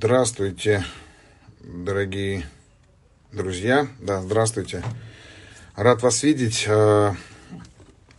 Здравствуйте, 0.00 0.84
дорогие 1.58 2.46
друзья. 3.32 3.88
Да, 3.98 4.22
здравствуйте. 4.22 4.84
Рад 5.74 6.02
вас 6.02 6.22
видеть. 6.22 6.66
А, 6.68 7.16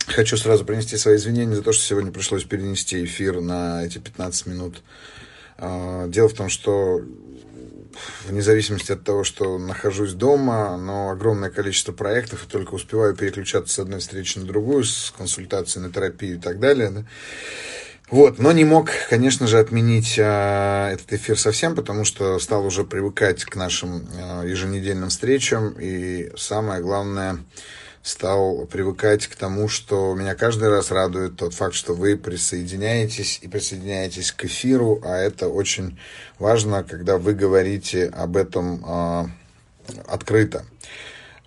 хочу 0.06 0.36
сразу 0.36 0.66
принести 0.66 0.98
свои 0.98 1.16
извинения 1.16 1.54
за 1.54 1.62
то, 1.62 1.72
что 1.72 1.82
сегодня 1.82 2.12
пришлось 2.12 2.44
перенести 2.44 3.02
эфир 3.02 3.40
на 3.40 3.82
эти 3.82 3.96
15 3.96 4.44
минут. 4.44 4.82
А, 5.56 6.06
дело 6.08 6.28
в 6.28 6.34
том, 6.34 6.50
что 6.50 7.00
вне 8.26 8.42
зависимости 8.42 8.92
от 8.92 9.02
того, 9.02 9.24
что 9.24 9.56
нахожусь 9.58 10.12
дома, 10.12 10.76
но 10.76 11.08
огромное 11.08 11.48
количество 11.48 11.92
проектов, 11.92 12.44
и 12.44 12.50
только 12.50 12.74
успеваю 12.74 13.16
переключаться 13.16 13.72
с 13.72 13.78
одной 13.78 14.00
встречи 14.00 14.38
на 14.38 14.44
другую, 14.44 14.84
с 14.84 15.14
консультацией 15.16 15.86
на 15.86 15.90
терапию 15.90 16.36
и 16.36 16.40
так 16.40 16.60
далее. 16.60 16.90
Да? 16.90 17.04
Вот, 18.10 18.40
но 18.40 18.50
не 18.50 18.64
мог, 18.64 18.90
конечно 19.08 19.46
же, 19.46 19.60
отменить 19.60 20.18
а, 20.18 20.90
этот 20.90 21.12
эфир 21.12 21.38
совсем, 21.38 21.76
потому 21.76 22.04
что 22.04 22.40
стал 22.40 22.66
уже 22.66 22.82
привыкать 22.82 23.44
к 23.44 23.54
нашим 23.54 24.04
а, 24.18 24.42
еженедельным 24.42 25.10
встречам, 25.10 25.76
и 25.78 26.32
самое 26.36 26.82
главное, 26.82 27.38
стал 28.02 28.66
привыкать 28.66 29.28
к 29.28 29.36
тому, 29.36 29.68
что 29.68 30.12
меня 30.14 30.34
каждый 30.34 30.70
раз 30.70 30.90
радует 30.90 31.36
тот 31.36 31.54
факт, 31.54 31.74
что 31.74 31.94
вы 31.94 32.16
присоединяетесь 32.16 33.38
и 33.42 33.48
присоединяетесь 33.48 34.32
к 34.32 34.44
эфиру, 34.44 35.00
а 35.04 35.16
это 35.16 35.48
очень 35.48 35.96
важно, 36.40 36.82
когда 36.82 37.16
вы 37.16 37.34
говорите 37.34 38.06
об 38.06 38.36
этом 38.36 38.82
а, 38.86 39.30
открыто. 40.08 40.64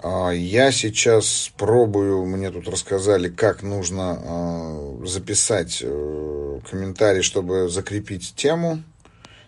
А, 0.06 0.32
я 0.32 0.74
сейчас 0.74 1.50
пробую, 1.58 2.26
мне 2.26 2.52
тут 2.52 2.68
рассказали, 2.68 3.30
как 3.30 3.64
нужно 3.64 4.20
а, 4.22 5.06
записать 5.06 5.80
э, 5.82 6.60
комментарий, 6.70 7.22
чтобы 7.22 7.70
закрепить 7.70 8.36
тему, 8.36 8.84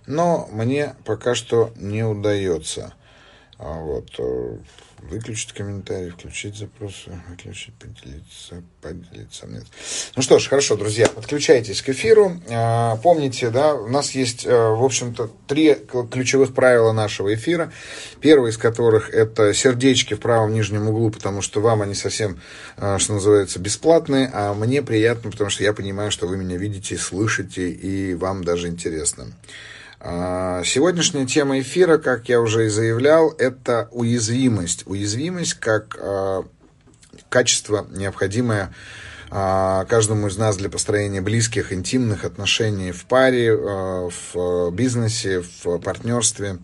но 0.08 0.48
мне 0.54 0.96
пока 1.04 1.36
что 1.36 1.74
не 1.76 2.04
удается. 2.04 2.94
А, 3.58 3.82
вот. 3.82 4.12
Выключить 5.10 5.54
комментарий, 5.54 6.10
включить 6.10 6.56
запросы, 6.56 7.12
выключить, 7.30 7.76
поделиться, 7.76 8.64
поделиться. 8.82 9.46
Нет. 9.46 9.66
Ну 10.16 10.22
что 10.24 10.40
ж, 10.40 10.48
хорошо, 10.48 10.76
друзья, 10.76 11.08
подключайтесь 11.08 11.84
к 11.84 11.90
эфиру. 11.90 12.42
А, 12.50 12.96
помните, 12.98 13.52
да, 13.52 13.76
у 13.76 13.88
нас 13.88 14.12
есть, 14.12 14.48
э, 14.48 14.50
в 14.50 14.84
общем-то, 14.84 15.30
три 15.48 15.76
ключевых 16.12 16.56
правила 16.56 16.92
нашего 16.92 17.34
эфира. 17.36 17.72
Первое 18.20 18.50
из 18.50 18.58
которых 18.58 19.12
это 19.12 19.54
сердечки 19.54 20.16
в 20.16 20.20
правом 20.20 20.54
нижнем 20.54 20.90
углу, 20.90 21.12
потому 21.12 21.44
что 21.44 21.62
вам 21.62 21.84
они 21.84 21.94
совсем, 21.94 22.42
э, 22.78 22.98
что 22.98 23.14
называется, 23.14 23.60
бесплатные, 23.60 24.32
а 24.34 24.56
мне 24.56 24.82
приятно, 24.82 25.30
потому 25.30 25.52
что 25.52 25.64
я 25.64 25.74
понимаю, 25.74 26.10
что 26.10 26.26
вы 26.26 26.38
меня 26.38 26.58
видите, 26.58 26.98
слышите, 26.98 27.70
и 27.70 28.16
вам 28.16 28.44
даже 28.44 28.68
интересно. 28.68 29.28
А, 30.66 30.68
сегодняшняя 30.68 31.28
тема 31.28 31.60
эфира, 31.60 32.00
как 32.00 32.28
я 32.28 32.42
уже 32.42 32.66
и 32.66 32.70
заявлял, 32.70 33.30
это 33.38 33.88
уязвимость. 33.92 34.82
Уязвимость 34.88 35.54
как 35.54 35.96
а, 36.00 36.44
качество, 37.30 37.86
необходимое 37.92 38.74
а, 39.30 39.86
каждому 39.86 40.26
из 40.26 40.38
нас 40.38 40.58
для 40.58 40.70
построения 40.70 41.22
близких, 41.22 41.72
интимных 41.72 42.26
отношений 42.26 42.92
в 42.92 43.06
паре, 43.06 43.56
в 43.56 44.72
бизнесе, 44.72 45.42
в 45.42 45.78
партнерстве. 45.78 46.58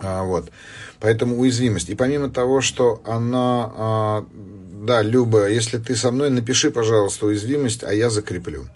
Вот. 0.00 0.50
Поэтому 1.00 1.38
уязвимость. 1.38 1.90
И 1.90 1.94
помимо 1.94 2.30
того, 2.30 2.60
что 2.60 3.00
она, 3.04 4.24
да, 4.84 5.02
Люба, 5.02 5.48
если 5.48 5.78
ты 5.78 5.96
со 5.96 6.10
мной, 6.10 6.30
напиши, 6.30 6.70
пожалуйста, 6.70 7.26
уязвимость, 7.26 7.84
а 7.84 7.92
я 7.92 8.10
закреплю. 8.10 8.66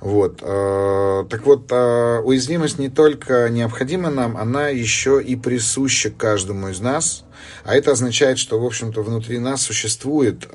Вот. 0.00 0.40
Э, 0.42 1.24
так 1.30 1.46
вот, 1.46 1.72
уязвимость 1.72 2.78
не 2.78 2.90
только 2.90 3.48
необходима 3.48 4.10
нам, 4.10 4.36
она 4.36 4.68
еще 4.68 5.22
и 5.22 5.36
присуща 5.36 6.10
каждому 6.10 6.68
из 6.68 6.80
нас. 6.80 7.24
А 7.64 7.74
это 7.74 7.92
означает, 7.92 8.38
что, 8.38 8.60
в 8.60 8.64
общем-то, 8.64 9.02
внутри 9.02 9.38
нас 9.38 9.62
существует 9.62 10.46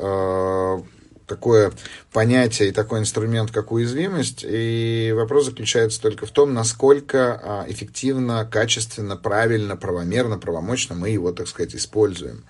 такое 1.32 1.72
понятие 2.12 2.70
и 2.70 2.72
такой 2.74 3.00
инструмент, 3.00 3.52
как 3.52 3.72
уязвимость. 3.72 4.44
И 4.46 5.14
вопрос 5.16 5.46
заключается 5.46 6.02
только 6.02 6.26
в 6.26 6.32
том, 6.32 6.54
насколько 6.54 7.66
эффективно, 7.70 8.46
качественно, 8.46 9.16
правильно, 9.16 9.78
правомерно, 9.78 10.38
правомочно 10.38 10.94
мы 10.94 11.10
его, 11.10 11.32
так 11.32 11.48
сказать, 11.48 11.74
используем. 11.74 12.44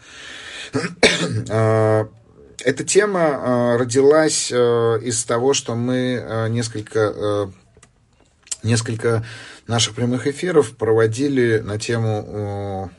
Эта 2.63 2.83
тема 2.83 3.19
э, 3.19 3.77
родилась 3.77 4.51
из 4.51 5.23
того, 5.25 5.53
что 5.53 5.75
мы 5.75 6.47
несколько, 6.49 7.51
несколько 8.63 9.23
наших 9.67 9.93
прямых 9.95 10.25
эфиров 10.25 10.75
проводили 10.75 11.59
на 11.59 11.77
тему, 11.77 12.91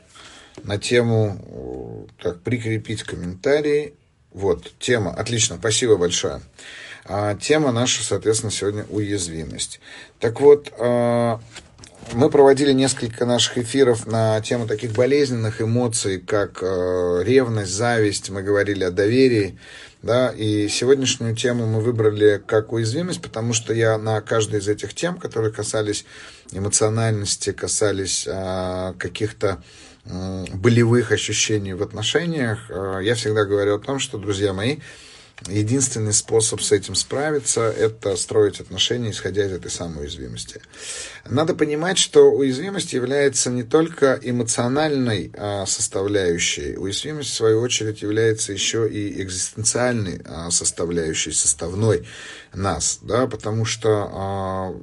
на 0.63 0.77
тему 0.77 2.07
так, 2.21 2.41
прикрепить 2.41 3.03
комментарии. 3.03 3.95
Вот, 4.33 4.71
тема, 4.79 5.11
отлично, 5.11 5.57
спасибо 5.57 5.95
большое. 5.95 6.41
А, 7.05 7.35
тема 7.35 7.71
наша, 7.71 8.03
соответственно, 8.03 8.51
сегодня 8.51 8.85
уязвимость. 8.89 9.79
Так 10.19 10.41
вот, 10.41 10.71
мы 12.11 12.29
проводили 12.29 12.73
несколько 12.73 13.25
наших 13.25 13.57
эфиров 13.59 14.05
на 14.05 14.39
тему 14.41 14.67
таких 14.67 14.91
болезненных 14.91 15.61
эмоций, 15.61 16.19
как 16.19 16.59
э, 16.61 17.21
ревность, 17.23 17.71
зависть. 17.71 18.29
Мы 18.29 18.43
говорили 18.43 18.83
о 18.83 18.91
доверии. 18.91 19.57
Да, 20.03 20.29
и 20.29 20.67
сегодняшнюю 20.67 21.33
тему 21.33 21.65
мы 21.65 21.79
выбрали 21.79 22.43
как 22.45 22.73
уязвимость, 22.73 23.21
потому 23.21 23.53
что 23.53 23.73
я 23.73 23.97
на 23.97 24.19
каждой 24.19 24.59
из 24.59 24.67
этих 24.67 24.93
тем, 24.93 25.17
которые 25.17 25.53
касались 25.53 26.05
эмоциональности, 26.51 27.53
касались 27.53 28.25
э, 28.27 28.93
каких-то 28.99 29.63
болевых 30.05 31.11
ощущений 31.11 31.73
в 31.73 31.81
отношениях, 31.81 32.69
э, 32.69 32.99
я 33.03 33.15
всегда 33.15 33.45
говорю 33.45 33.75
о 33.75 33.79
том, 33.79 33.99
что, 33.99 34.17
друзья 34.17 34.53
мои, 34.53 34.77
единственный 35.47 36.13
способ 36.13 36.61
с 36.61 36.71
этим 36.71 36.95
справиться– 36.95 37.61
это 37.77 38.15
строить 38.17 38.59
отношения, 38.59 39.11
исходя 39.11 39.45
из 39.45 39.51
этой 39.51 39.71
самой 39.71 40.03
уязвимости. 40.03 40.61
Надо 41.25 41.55
понимать, 41.55 41.97
что 41.97 42.31
уязвимость 42.31 42.93
является 42.93 43.49
не 43.49 43.63
только 43.63 44.19
эмоциональной 44.21 45.31
а, 45.35 45.65
составляющей, 45.65 46.77
уязвимость, 46.77 47.31
в 47.31 47.35
свою 47.35 47.61
очередь, 47.61 48.01
является 48.01 48.53
еще 48.53 48.89
и 48.89 49.21
экзистенциальной 49.21 50.21
составляющей, 50.49 51.31
составной 51.31 52.05
нас, 52.53 52.99
да, 53.01 53.27
потому 53.27 53.65
что 53.65 53.89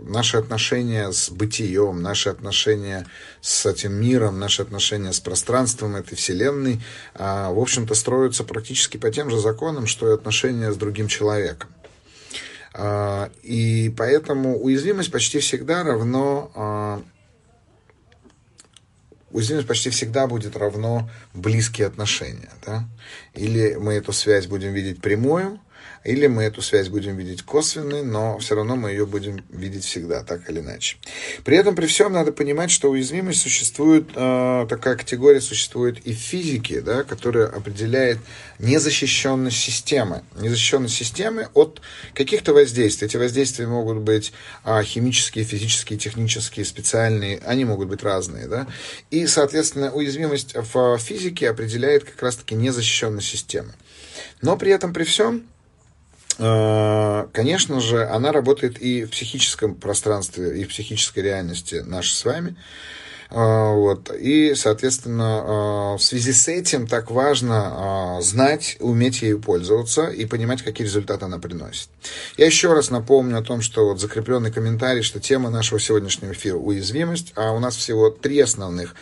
э, 0.07 0.11
наши 0.11 0.37
отношения 0.37 1.13
с 1.13 1.31
бытием, 1.31 2.03
наши 2.03 2.29
отношения 2.29 3.07
с 3.41 3.67
этим 3.67 3.93
миром, 3.95 4.39
наши 4.39 4.63
отношения 4.63 5.13
с 5.13 5.21
пространством 5.21 5.97
этой 5.97 6.15
вселенной, 6.15 6.81
э, 7.15 7.53
в 7.53 7.59
общем-то, 7.59 7.95
строятся 7.95 8.45
практически 8.45 8.97
по 8.97 9.11
тем 9.11 9.31
же 9.31 9.39
законам, 9.39 9.87
что 9.87 10.11
и 10.11 10.15
отношения 10.15 10.73
с 10.73 10.77
другим 10.77 11.09
человеком. 11.09 11.71
Э, 12.75 13.31
и 13.43 13.93
поэтому 13.97 14.59
уязвимость 14.59 15.11
почти 15.11 15.39
всегда 15.41 15.83
равно 15.83 16.53
э, 16.55 17.03
уязвимость 19.31 19.69
почти 19.69 19.91
всегда 19.91 20.27
будет 20.27 20.57
равно 20.57 21.09
близкие 21.35 21.87
отношения. 21.87 22.51
Да? 22.67 22.85
Или 23.35 23.77
мы 23.77 23.95
эту 23.95 24.13
связь 24.13 24.47
будем 24.47 24.73
видеть 24.73 25.01
прямую, 25.01 25.61
или 26.05 26.27
мы 26.27 26.45
эту 26.45 26.63
связь 26.63 26.89
будем 26.89 27.17
видеть 27.17 27.43
косвенной, 27.43 28.03
но 28.03 28.39
все 28.39 28.55
равно 28.55 28.77
мы 28.77 28.91
ее 28.91 29.05
будем 29.05 29.45
видеть 29.51 29.85
всегда, 29.85 30.23
так 30.23 30.49
или 30.49 30.61
иначе. 30.61 30.97
При 31.45 31.57
этом, 31.57 31.75
при 31.75 31.87
всем, 31.87 32.13
надо 32.13 32.33
понимать, 32.33 32.71
что 32.71 32.91
уязвимость 32.91 33.43
существует, 33.43 34.09
э, 34.15 34.67
такая 34.69 34.97
категория 34.97 35.41
существует 35.41 35.99
и 36.07 36.15
в 36.15 36.19
физике, 36.19 36.81
да, 36.81 37.05
которая 37.05 37.49
определяет 37.49 38.19
незащищенность 38.59 39.59
системы. 39.59 40.23
Незащищенность 40.41 40.95
системы 40.95 41.49
от 41.53 41.83
каких-то 42.15 42.55
воздействий. 42.55 43.07
Эти 43.07 43.19
воздействия 43.19 43.67
могут 43.67 43.99
быть 43.99 44.33
э, 44.65 44.83
химические, 44.83 45.45
физические, 45.45 45.99
технические, 45.99 46.65
специальные, 46.65 47.41
они 47.45 47.67
могут 47.67 47.89
быть 47.89 48.03
разные. 48.03 48.47
Да? 48.49 48.67
И, 49.11 49.27
соответственно, 49.27 49.93
уязвимость 49.93 50.55
в 50.55 50.99
физике 50.99 51.51
определяет 51.51 52.05
как 52.05 52.23
раз-таки 52.23 52.55
незащищенность 52.55 53.29
системы. 53.29 53.75
Но 54.41 54.57
при 54.57 54.73
этом, 54.73 54.93
при 54.95 55.05
всем, 55.05 55.45
конечно 56.41 57.81
же, 57.81 58.07
она 58.09 58.33
работает 58.33 58.81
и 58.81 59.05
в 59.05 59.11
психическом 59.11 59.75
пространстве, 59.75 60.61
и 60.61 60.65
в 60.65 60.69
психической 60.69 61.23
реальности 61.23 61.77
нашей 61.77 62.13
с 62.13 62.25
вами. 62.25 62.57
А, 63.31 63.73
вот. 63.73 64.11
И, 64.13 64.55
соответственно, 64.55 65.43
а, 65.43 65.97
в 65.97 66.03
связи 66.03 66.33
с 66.33 66.49
этим 66.49 66.87
так 66.87 67.11
важно 67.11 68.17
а, 68.17 68.21
знать, 68.21 68.77
уметь 68.81 69.23
ею 69.23 69.41
пользоваться 69.41 70.09
и 70.09 70.27
понимать, 70.27 70.63
какие 70.63 70.87
результаты 70.87 71.27
она 71.27 71.39
приносит. 71.39 71.89
Я 72.37 72.47
еще 72.47 72.73
раз 72.73 72.91
напомню 72.91 73.39
о 73.39 73.43
том, 73.43 73.61
что 73.61 73.89
вот 73.89 74.01
закрепленный 74.01 74.51
комментарий, 74.51 75.03
что 75.03 75.21
тема 75.21 75.51
нашего 75.51 75.79
сегодняшнего 75.79 76.33
эфира– 76.33 76.57
уязвимость, 76.57 77.33
а 77.37 77.53
у 77.53 77.61
нас 77.61 77.77
всего 77.77 78.11
три 78.11 78.41
основных 78.41 78.95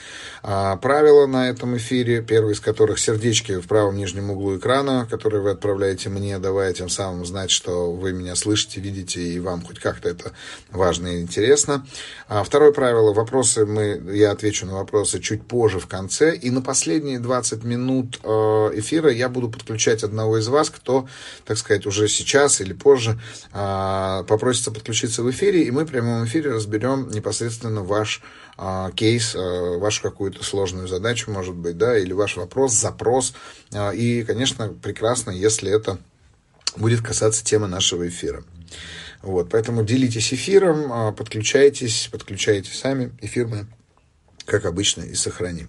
правила 0.43 1.27
на 1.27 1.49
этом 1.49 1.77
эфире, 1.77 2.23
первый 2.23 2.53
из 2.53 2.61
которых– 2.61 2.99
сердечки 3.09 3.61
в 3.61 3.67
правом 3.67 3.97
нижнем 3.97 4.31
углу 4.31 4.57
экрана, 4.59 5.07
которые 5.11 5.41
вы 5.43 5.51
отправляете 5.51 6.11
мне, 6.11 6.39
давая 6.39 6.73
тем 6.73 6.89
самым 6.89 7.25
знать, 7.25 7.51
что 7.51 7.93
вы 7.93 8.13
меня 8.13 8.35
слышите, 8.37 8.81
видите, 8.81 9.21
и 9.21 9.41
вам 9.41 9.65
хоть 9.65 9.79
как-то 9.79 10.09
это 10.09 10.33
важно 10.71 11.09
и 11.09 11.23
интересно. 11.23 11.87
Второе 12.29 12.73
правило, 12.73 13.13
вопросы 13.13 13.67
мы, 13.67 14.01
я 14.19 14.33
отвечу 14.33 14.67
на 14.67 14.75
вопросы 14.75 15.21
чуть 15.21 15.47
позже 15.47 15.79
в 15.79 15.87
конце, 15.87 16.35
и 16.37 16.51
на 16.51 16.61
последние 16.61 17.19
20 17.19 17.65
минут 17.65 18.21
э, 18.23 18.29
эфира 18.29 19.11
я 19.11 19.29
буду 19.29 19.49
подключать 19.49 20.03
одного 20.03 20.39
из 20.39 20.49
вас, 20.49 20.71
кто, 20.71 21.09
так 21.45 21.57
сказать, 21.59 21.87
уже 21.87 22.09
сейчас 22.09 22.61
или 22.61 22.73
позже 22.73 23.19
э, 23.53 24.25
попросится 24.27 24.71
подключиться 24.71 25.23
в 25.23 25.31
эфире, 25.31 25.63
и 25.63 25.71
мы 25.71 25.85
в 25.85 25.89
прямом 25.89 26.25
эфире 26.25 26.53
разберем 26.53 27.09
непосредственно 27.11 27.83
ваш 27.83 28.23
а, 28.61 28.91
кейс, 28.91 29.37
вашу 29.37 30.03
какую-то 30.03 30.43
сложную 30.43 30.89
задачу, 30.89 31.31
может 31.31 31.55
быть, 31.55 31.79
да, 31.79 31.97
или 31.97 32.13
ваш 32.13 32.37
вопрос, 32.37 32.73
запрос. 32.73 33.33
И, 33.95 34.25
конечно, 34.27 34.75
прекрасно, 34.83 35.31
если 35.31 35.71
это 35.71 35.99
будет 36.77 37.01
касаться 37.01 37.45
темы 37.45 37.69
нашего 37.69 38.09
эфира. 38.09 38.43
Вот, 39.23 39.51
поэтому 39.51 39.85
делитесь 39.85 40.33
эфиром, 40.33 41.15
подключайтесь, 41.15 42.09
подключайте 42.11 42.73
сами 42.73 43.13
эфир 43.21 43.47
мы, 43.47 43.67
как 44.49 44.65
обычно, 44.65 45.03
и 45.03 45.15
сохраним. 45.15 45.69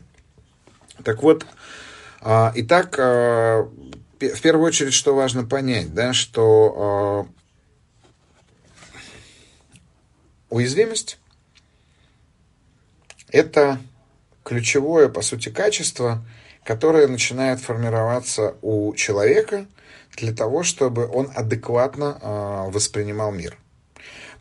Так 1.04 1.22
вот, 1.22 1.46
итак, 2.22 2.98
в 2.98 3.70
первую 4.42 4.66
очередь, 4.66 4.94
что 4.94 5.14
важно 5.14 5.46
понять, 5.46 5.94
да, 5.94 6.14
что 6.14 7.28
уязвимость 10.50 11.20
это 13.31 13.80
ключевое, 14.44 15.10
по 15.10 15.22
сути, 15.22 15.50
качество, 15.50 16.26
которое 16.64 17.08
начинает 17.08 17.60
формироваться 17.60 18.56
у 18.62 18.94
человека 18.96 19.68
для 20.16 20.34
того, 20.34 20.64
чтобы 20.64 21.08
он 21.08 21.31
адекватно 21.36 22.18
э, 22.22 22.72
воспринимал 22.72 23.31
мир. 23.31 23.58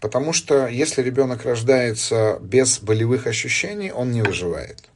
Потому 0.01 0.33
что 0.33 0.67
если 0.69 1.03
ребенок 1.03 1.45
рождается 1.45 2.39
без 2.41 2.79
болевых 2.79 3.27
ощущений, 3.27 3.91
он 3.91 4.13
не 4.13 4.23
выживает. 4.23 4.89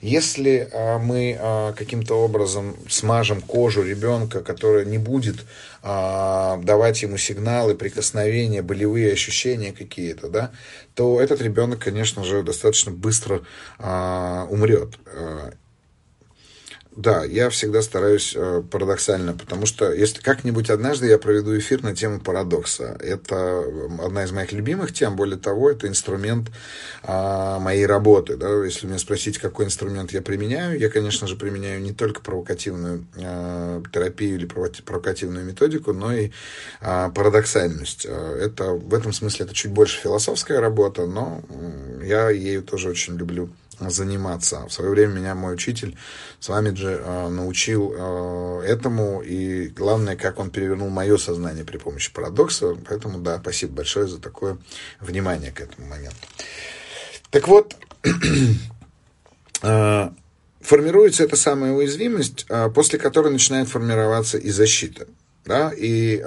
Если 0.00 0.68
а, 0.72 0.98
мы 0.98 1.36
а, 1.38 1.72
каким-то 1.72 2.14
образом 2.14 2.76
смажем 2.88 3.40
кожу 3.40 3.82
ребенка, 3.82 4.42
которая 4.42 4.84
не 4.84 4.98
будет 4.98 5.36
а, 5.82 6.58
давать 6.58 7.02
ему 7.02 7.16
сигналы, 7.16 7.74
прикосновения, 7.74 8.62
болевые 8.62 9.12
ощущения 9.12 9.72
какие-то, 9.72 10.28
да, 10.28 10.52
то 10.94 11.20
этот 11.20 11.40
ребенок, 11.40 11.80
конечно 11.80 12.24
же, 12.24 12.42
достаточно 12.42 12.92
быстро 12.92 13.42
умрет. 13.78 14.98
Да, 16.96 17.24
я 17.24 17.50
всегда 17.50 17.82
стараюсь 17.82 18.34
э, 18.36 18.62
парадоксально, 18.70 19.32
потому 19.32 19.66
что 19.66 19.92
если 19.92 20.22
как-нибудь 20.22 20.70
однажды 20.70 21.08
я 21.08 21.18
проведу 21.18 21.58
эфир 21.58 21.82
на 21.82 21.94
тему 21.94 22.20
парадокса. 22.20 22.96
Это 23.00 23.64
одна 24.00 24.22
из 24.22 24.30
моих 24.30 24.52
любимых 24.52 24.92
тем, 24.92 25.16
более 25.16 25.36
того, 25.36 25.72
это 25.72 25.88
инструмент 25.88 26.52
э, 27.02 27.58
моей 27.58 27.86
работы. 27.86 28.36
Да? 28.36 28.64
Если 28.64 28.86
меня 28.86 28.98
спросить, 28.98 29.38
какой 29.38 29.64
инструмент 29.64 30.12
я 30.12 30.22
применяю, 30.22 30.78
я, 30.78 30.88
конечно 30.88 31.26
же, 31.26 31.34
применяю 31.34 31.82
не 31.82 31.92
только 31.92 32.20
провокативную 32.20 33.04
э, 33.16 33.82
терапию 33.92 34.36
или 34.36 34.46
провокативную 34.46 35.44
методику, 35.44 35.92
но 35.92 36.12
и 36.12 36.30
э, 36.80 37.10
парадоксальность. 37.12 38.04
Это, 38.06 38.70
в 38.70 38.94
этом 38.94 39.12
смысле 39.12 39.46
это 39.46 39.54
чуть 39.54 39.72
больше 39.72 40.00
философская 40.00 40.60
работа, 40.60 41.06
но 41.06 41.42
я 42.04 42.30
ею 42.30 42.62
тоже 42.62 42.88
очень 42.88 43.16
люблю 43.16 43.50
заниматься. 43.80 44.66
В 44.66 44.72
свое 44.72 44.90
время 44.90 45.12
меня 45.12 45.34
мой 45.34 45.54
учитель 45.54 45.96
с 46.40 46.48
вами 46.48 46.74
же 46.74 47.00
э, 47.02 47.28
научил 47.28 47.94
э, 47.96 48.62
этому, 48.66 49.22
и 49.22 49.68
главное, 49.68 50.16
как 50.16 50.38
он 50.38 50.50
перевернул 50.50 50.88
мое 50.88 51.16
сознание 51.16 51.64
при 51.64 51.78
помощи 51.78 52.12
парадокса. 52.12 52.76
Поэтому, 52.88 53.18
да, 53.18 53.38
спасибо 53.38 53.74
большое 53.74 54.06
за 54.06 54.20
такое 54.20 54.58
внимание 55.00 55.52
к 55.52 55.60
этому 55.60 55.86
моменту. 55.88 56.16
Так 57.30 57.48
вот, 57.48 57.74
э, 59.62 60.10
формируется 60.60 61.24
эта 61.24 61.36
самая 61.36 61.72
уязвимость, 61.72 62.46
после 62.74 62.98
которой 62.98 63.32
начинает 63.32 63.68
формироваться 63.68 64.38
и 64.38 64.50
защита. 64.50 65.06
Да? 65.44 65.72
И 65.76 66.22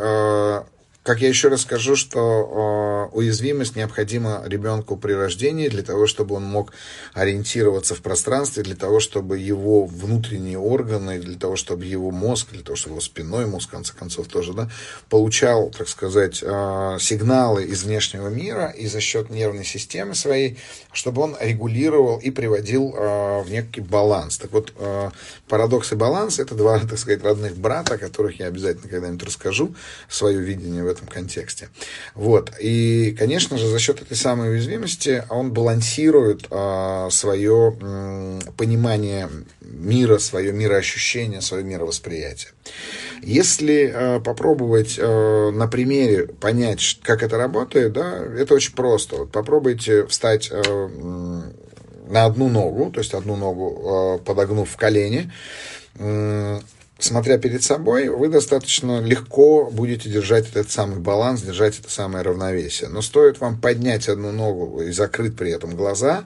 как 1.08 1.22
я 1.22 1.30
еще 1.30 1.48
раз 1.48 1.62
скажу, 1.62 1.96
что 1.96 3.10
э, 3.14 3.16
уязвимость 3.16 3.78
необходима 3.78 4.44
ребенку 4.46 4.98
при 4.98 5.14
рождении 5.14 5.70
для 5.70 5.82
того, 5.82 6.06
чтобы 6.06 6.36
он 6.36 6.44
мог 6.44 6.74
ориентироваться 7.14 7.96
в 7.96 8.02
пространстве, 8.02 8.64
для 8.64 8.76
того, 8.76 9.00
чтобы 9.00 9.40
его 9.40 9.86
внутренние 9.86 10.58
органы, 10.58 11.18
для 11.20 11.40
того, 11.40 11.56
чтобы 11.56 11.86
его 11.86 12.12
мозг, 12.12 12.50
для 12.52 12.62
того, 12.62 12.76
чтобы 12.76 12.96
его 12.96 13.02
спиной 13.02 13.46
мозг, 13.46 13.70
в 13.70 13.72
конце 13.72 13.94
концов, 13.94 14.28
тоже, 14.28 14.52
да, 14.52 14.70
получал, 15.08 15.70
так 15.70 15.88
сказать, 15.88 16.44
э, 16.44 16.98
сигналы 17.00 17.64
из 17.64 17.86
внешнего 17.86 18.28
мира 18.28 18.74
и 18.78 18.88
за 18.88 19.00
счет 19.00 19.30
нервной 19.30 19.64
системы 19.64 20.14
своей, 20.14 20.58
чтобы 20.98 21.22
он 21.22 21.38
регулировал 21.40 22.18
и 22.18 22.32
приводил 22.32 22.92
э, 22.98 23.44
в 23.44 23.52
некий 23.52 23.82
баланс. 23.82 24.40
Так 24.40 24.52
вот, 24.52 24.74
э, 24.80 25.12
парадокс 25.48 25.92
и 25.92 25.96
баланс– 25.96 26.40
это 26.40 26.56
два, 26.56 26.80
так 26.90 26.98
сказать, 26.98 27.24
родных 27.24 27.56
брата, 27.56 27.94
о 27.94 27.98
которых 28.00 28.40
я 28.40 28.48
обязательно 28.48 28.90
когда-нибудь 28.90 29.24
расскажу, 29.24 29.76
свое 30.10 30.40
видение 30.40 30.84
в 30.84 30.88
этом 30.88 31.08
контексте. 31.08 31.70
Вот. 32.16 32.52
И, 32.60 33.16
конечно 33.18 33.60
же, 33.60 33.68
за 33.68 33.78
счет 33.78 34.02
этой 34.02 34.18
самой 34.18 34.54
уязвимости 34.54 35.24
он 35.30 35.52
балансирует 35.52 36.48
а, 36.50 37.10
свое 37.12 37.78
м, 37.80 38.42
понимание 38.58 39.30
мира, 39.62 40.18
свое 40.18 40.52
мироощущение, 40.52 41.42
свое 41.42 41.64
мировосприятие. 41.64 42.54
Если 43.22 43.92
э, 43.94 44.20
попробовать 44.20 44.96
э, 44.98 45.52
на 45.52 45.68
примере 45.68 46.28
понять, 46.28 47.00
как 47.04 47.24
это 47.24 47.38
работает, 47.38 47.94
да, 47.94 48.24
это 48.38 48.54
очень 48.54 48.74
просто. 48.74 49.18
Вот 49.18 49.32
попробуйте 49.32 50.06
встать 50.06 50.50
э, 50.52 50.87
на 50.88 52.26
одну 52.26 52.50
ногу, 52.50 52.92
то 52.92 53.00
есть 53.00 53.14
одну 53.14 53.36
ногу 53.36 54.20
э, 54.20 54.26
подогнув 54.26 54.70
в 54.70 54.78
колени, 54.78 55.32
смотря 57.00 57.38
перед 57.38 57.64
собой, 57.64 58.10
вы 58.10 58.30
достаточно 58.30 59.02
легко 59.02 59.70
будете 59.72 60.10
держать 60.10 60.50
этот 60.50 60.72
самый 60.72 61.00
баланс, 61.00 61.42
держать 61.42 61.80
это 61.80 61.90
самое 61.90 62.24
равновесие. 62.24 62.90
Но 62.90 63.02
стоит 63.02 63.40
вам 63.40 63.60
поднять 63.60 64.08
одну 64.10 64.32
ногу 64.32 64.82
и 64.82 64.92
закрыть 64.92 65.36
при 65.36 65.52
этом 65.52 65.76
глаза, 65.76 66.26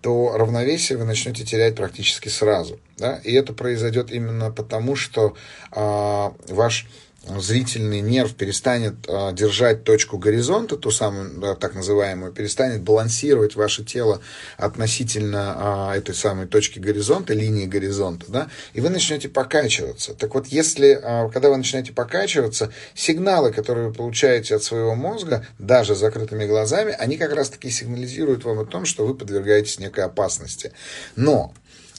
то 0.00 0.36
равновесие 0.36 0.98
вы 0.98 1.04
начнете 1.04 1.44
терять 1.44 1.76
практически 1.76 2.28
сразу. 2.28 2.80
Да? 2.96 3.20
И 3.24 3.32
это 3.34 3.52
произойдет 3.52 4.10
именно 4.10 4.50
потому, 4.50 4.96
что 4.96 5.34
э, 5.72 6.30
ваш 6.48 6.86
зрительный 7.26 8.00
нерв 8.00 8.34
перестанет 8.34 8.94
э, 9.06 9.32
держать 9.32 9.84
точку 9.84 10.18
горизонта, 10.18 10.76
ту 10.76 10.90
самую 10.90 11.38
да, 11.38 11.54
так 11.54 11.74
называемую, 11.74 12.32
перестанет 12.32 12.82
балансировать 12.82 13.56
ваше 13.56 13.84
тело 13.84 14.20
относительно 14.56 15.90
э, 15.92 15.98
этой 15.98 16.14
самой 16.14 16.46
точки 16.46 16.78
горизонта, 16.78 17.34
линии 17.34 17.66
горизонта, 17.66 18.26
да, 18.28 18.48
и 18.72 18.80
вы 18.80 18.88
начнете 18.88 19.28
покачиваться. 19.28 20.14
Так 20.14 20.34
вот, 20.34 20.46
если, 20.46 20.98
э, 21.00 21.30
когда 21.30 21.50
вы 21.50 21.58
начинаете 21.58 21.92
покачиваться, 21.92 22.72
сигналы, 22.94 23.52
которые 23.52 23.88
вы 23.88 23.94
получаете 23.94 24.56
от 24.56 24.62
своего 24.62 24.94
мозга, 24.94 25.46
даже 25.58 25.94
закрытыми 25.94 26.46
глазами, 26.46 26.94
они 26.98 27.16
как 27.18 27.34
раз-таки 27.34 27.70
сигнализируют 27.70 28.44
вам 28.44 28.60
о 28.60 28.64
том, 28.64 28.86
что 28.86 29.06
вы 29.06 29.14
подвергаетесь 29.14 29.78
некой 29.78 30.04
опасности. 30.04 30.72
Но 31.16 31.52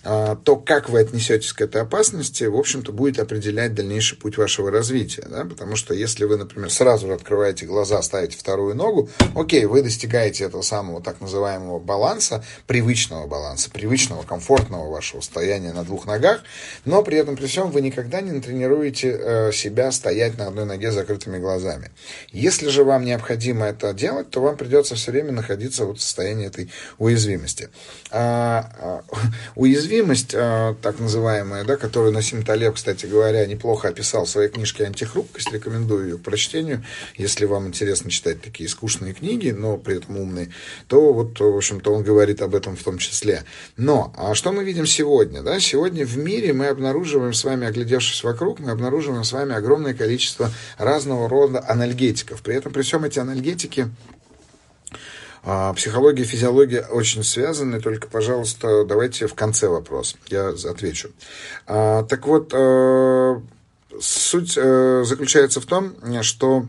то, 0.04 0.56
как 0.56 0.90
вы 0.90 1.02
отнесетесь 1.02 1.54
к 1.54 1.62
этой 1.62 1.84
опасности, 1.84 2.46
в 2.46 2.56
общем-то, 2.58 2.92
будет 2.92 3.20
определять 3.20 3.76
дальнейший 3.76 4.18
путь 4.18 4.38
вашего 4.38 4.72
развития. 4.72 5.28
Да? 5.30 5.46
Потому 5.46 5.76
что 5.76 5.94
если 5.94 6.26
вы, 6.26 6.38
например, 6.38 6.72
сразу 6.72 7.08
же 7.08 7.14
открываете 7.14 7.68
глаза, 7.68 8.02
ставите 8.02 8.38
вторую 8.38 8.76
ногу, 8.76 9.10
окей, 9.36 9.66
вы 9.66 9.84
достигаете 9.84 10.46
этого 10.46 10.64
самого 10.64 11.02
так 11.02 11.22
называемого 11.22 11.78
баланса, 11.78 12.44
привычного 12.66 13.28
баланса, 13.28 13.70
привычного, 13.70 14.24
комфортного 14.24 14.90
вашего 14.90 15.22
состояния 15.22 15.72
на 15.72 15.84
двух 15.84 16.08
ногах, 16.08 16.42
но 16.84 17.04
при 17.04 17.18
этом 17.18 17.36
при 17.36 17.46
всем 17.46 17.70
вы 17.70 17.82
никогда 17.82 18.22
не 18.22 18.32
натренируете 18.32 19.10
э, 19.12 19.52
себя 19.52 19.92
стоять 19.92 20.38
на 20.38 20.48
одной 20.48 20.66
ноге 20.66 20.92
с 20.92 20.96
закрытыми 20.96 21.38
глазами. 21.38 21.92
Если 22.32 22.70
же 22.70 22.84
вам 22.84 23.06
необходимо 23.06 23.68
это 23.68 23.94
делать, 23.94 24.32
то 24.32 24.42
вам 24.42 24.58
придется 24.58 24.96
все 24.96 25.12
время 25.12 25.32
находиться 25.32 25.86
вот 25.86 26.00
в 26.00 26.02
состоянии 26.02 26.48
этой 26.48 26.72
уязвимости. 26.98 27.70
А, 28.10 28.72
а, 28.80 29.04
уязвимость 29.56 29.91
уязвимость, 29.92 30.34
а, 30.34 30.76
так 30.82 31.00
называемая, 31.00 31.66
да, 31.66 31.76
которую 31.76 32.14
Насим 32.14 32.44
Талеб, 32.44 32.76
кстати 32.76 33.06
говоря, 33.06 33.46
неплохо 33.46 33.90
описал 33.90 34.26
в 34.26 34.30
своей 34.30 34.50
книжке 34.50 34.86
«Антихрупкость», 34.86 35.52
рекомендую 35.52 36.06
ее 36.06 36.18
к 36.18 36.22
прочтению, 36.22 36.84
если 37.18 37.46
вам 37.46 37.68
интересно 37.68 38.10
читать 38.10 38.42
такие 38.42 38.70
скучные 38.70 39.14
книги, 39.14 39.50
но 39.50 39.78
при 39.78 39.98
этом 39.98 40.18
умные, 40.18 40.50
то 40.88 41.12
вот, 41.12 41.40
в 41.40 41.58
общем-то, 41.58 41.94
он 41.94 42.04
говорит 42.04 42.42
об 42.42 42.56
этом 42.56 42.78
в 42.78 42.84
том 42.84 42.98
числе. 43.00 43.44
Но, 43.76 44.14
а 44.18 44.34
что 44.34 44.54
мы 44.54 44.64
видим 44.64 44.86
сегодня? 44.86 45.42
Да? 45.42 45.60
Сегодня 45.60 46.06
в 46.06 46.18
мире 46.18 46.54
мы 46.54 46.68
обнаруживаем 46.68 47.34
с 47.34 47.44
вами, 47.44 47.68
оглядевшись 47.68 48.24
вокруг, 48.24 48.60
мы 48.60 48.72
обнаруживаем 48.72 49.26
с 49.26 49.34
вами 49.34 49.54
огромное 49.54 49.94
количество 49.94 50.52
разного 50.78 51.28
рода 51.28 51.64
анальгетиков. 51.68 52.42
При 52.42 52.56
этом, 52.56 52.72
при 52.72 52.84
всем 52.84 53.04
эти 53.04 53.20
анальгетики 53.20 53.90
психология 55.76 56.24
и 56.24 56.28
физиология 56.28 56.86
очень 56.90 57.24
связаны, 57.24 57.82
только, 57.82 58.08
пожалуйста, 58.08 58.86
давайте 58.86 59.28
в 59.28 59.34
конце 59.34 59.68
вопрос, 59.68 60.16
я 60.28 60.50
отвечу. 60.50 61.10
А, 61.66 62.04
так 62.04 62.28
вот, 62.28 62.52
э, 62.54 63.42
суть 64.00 64.54
э, 64.56 65.04
заключается 65.06 65.60
в 65.60 65.66
том, 65.66 65.96
что 66.22 66.68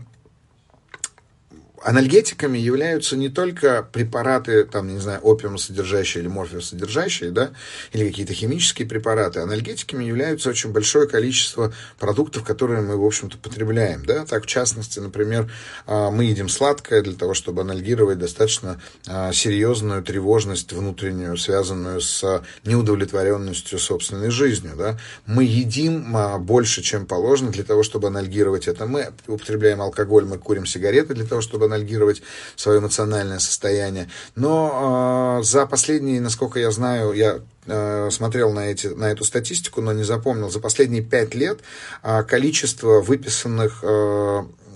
анальгетиками 1.85 2.59
являются 2.59 3.17
не 3.17 3.29
только 3.29 3.87
препараты, 3.93 4.65
там, 4.65 4.89
не 4.89 4.99
знаю, 4.99 5.21
опиумосодержащие 5.21 6.23
или 6.23 6.29
морфиосодержащие, 6.29 7.31
да, 7.31 7.51
или 7.93 8.09
какие-то 8.09 8.35
химические 8.35 8.89
препараты. 8.89 9.41
Анальгетиками 9.41 10.05
являются 10.05 10.51
очень 10.51 10.71
большое 10.71 11.09
количество 11.09 11.73
продуктов, 11.99 12.45
которые 12.45 12.83
мы, 12.83 12.97
в 12.97 13.05
общем-то, 13.05 13.39
потребляем, 13.39 14.05
да. 14.05 14.25
Так, 14.25 14.45
в 14.45 14.47
частности, 14.47 14.99
например, 14.99 15.51
а, 15.87 16.11
мы 16.11 16.25
едим 16.25 16.49
сладкое 16.49 17.03
для 17.03 17.15
того, 17.15 17.35
чтобы 17.35 17.63
анальгировать 17.63 18.19
достаточно 18.19 18.81
а, 19.07 19.33
серьезную 19.33 20.03
тревожность 20.03 20.73
внутреннюю, 20.73 21.37
связанную 21.37 22.01
с 22.01 22.43
неудовлетворенностью 22.65 23.79
собственной 23.79 24.31
жизнью, 24.31 24.75
да. 24.77 24.99
Мы 25.27 25.45
едим 25.45 26.17
а, 26.17 26.39
больше, 26.39 26.83
чем 26.83 27.07
положено 27.07 27.51
для 27.51 27.65
того, 27.65 27.83
чтобы 27.83 28.09
анальгировать 28.09 28.69
это. 28.69 28.87
Мы 28.87 29.13
употребляем 29.27 29.81
алкоголь, 29.81 30.25
мы 30.25 30.39
курим 30.39 30.67
сигареты 30.67 31.15
для 31.15 31.27
того, 31.27 31.41
чтобы 31.41 31.72
анальгировать 31.73 32.23
свое 32.57 32.79
эмоциональное 32.79 33.39
состояние. 33.39 34.09
Но 34.35 35.39
э, 35.41 35.45
за 35.45 35.67
последние, 35.67 36.21
насколько 36.21 36.59
я 36.59 36.71
знаю, 36.71 37.13
я 37.13 37.41
э, 37.67 38.11
смотрел 38.11 38.53
на, 38.53 38.71
эти, 38.71 38.89
на 38.89 39.11
эту 39.11 39.25
статистику, 39.25 39.81
но 39.81 39.93
не 39.93 40.05
запомнил, 40.05 40.51
за 40.51 40.61
последние 40.61 41.03
пять 41.03 41.35
лет 41.35 41.61
э, 42.03 42.23
количество 42.25 43.01
выписанных, 43.01 43.83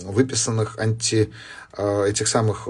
выписанных 0.03 0.79
анти 0.79 1.33
этих 1.79 2.27
самых, 2.27 2.69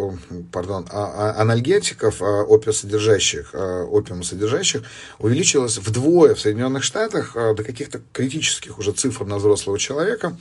пардон, 0.51 0.87
а, 0.91 1.35
а, 1.37 1.43
анальгетиков, 1.43 2.21
опиосодержащих, 2.21 3.55
опиумосодержащих, 3.55 4.83
увеличилось 5.21 5.79
вдвое 5.79 6.35
в 6.35 6.41
Соединенных 6.41 6.83
Штатах 6.83 7.35
до 7.35 7.63
каких-то 7.63 8.01
критических 8.13 8.81
уже 8.81 8.91
цифр 8.91 9.25
на 9.25 9.37
взрослого 9.37 9.79
человека. 9.79 10.37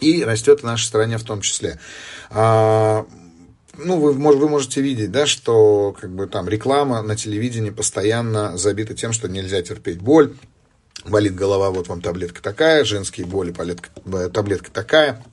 И 0.00 0.24
растет 0.24 0.60
в 0.60 0.64
нашей 0.64 0.84
стране 0.84 1.18
в 1.18 1.24
том 1.24 1.40
числе. 1.40 1.78
А, 2.30 3.06
ну, 3.76 3.98
вы, 3.98 4.14
может, 4.14 4.40
вы 4.40 4.48
можете 4.48 4.80
видеть, 4.80 5.10
да, 5.10 5.26
что 5.26 5.96
как 5.98 6.10
бы 6.14 6.26
там 6.26 6.48
реклама 6.48 7.02
на 7.02 7.16
телевидении 7.16 7.70
постоянно 7.70 8.56
забита 8.56 8.94
тем, 8.94 9.12
что 9.12 9.28
нельзя 9.28 9.62
терпеть 9.62 10.00
боль, 10.00 10.34
болит 11.04 11.34
голова, 11.34 11.70
вот 11.70 11.88
вам 11.88 12.00
таблетка 12.00 12.42
такая, 12.42 12.84
женские 12.84 13.26
боли, 13.26 13.54
таблетка 14.32 14.70
такая. 14.70 15.24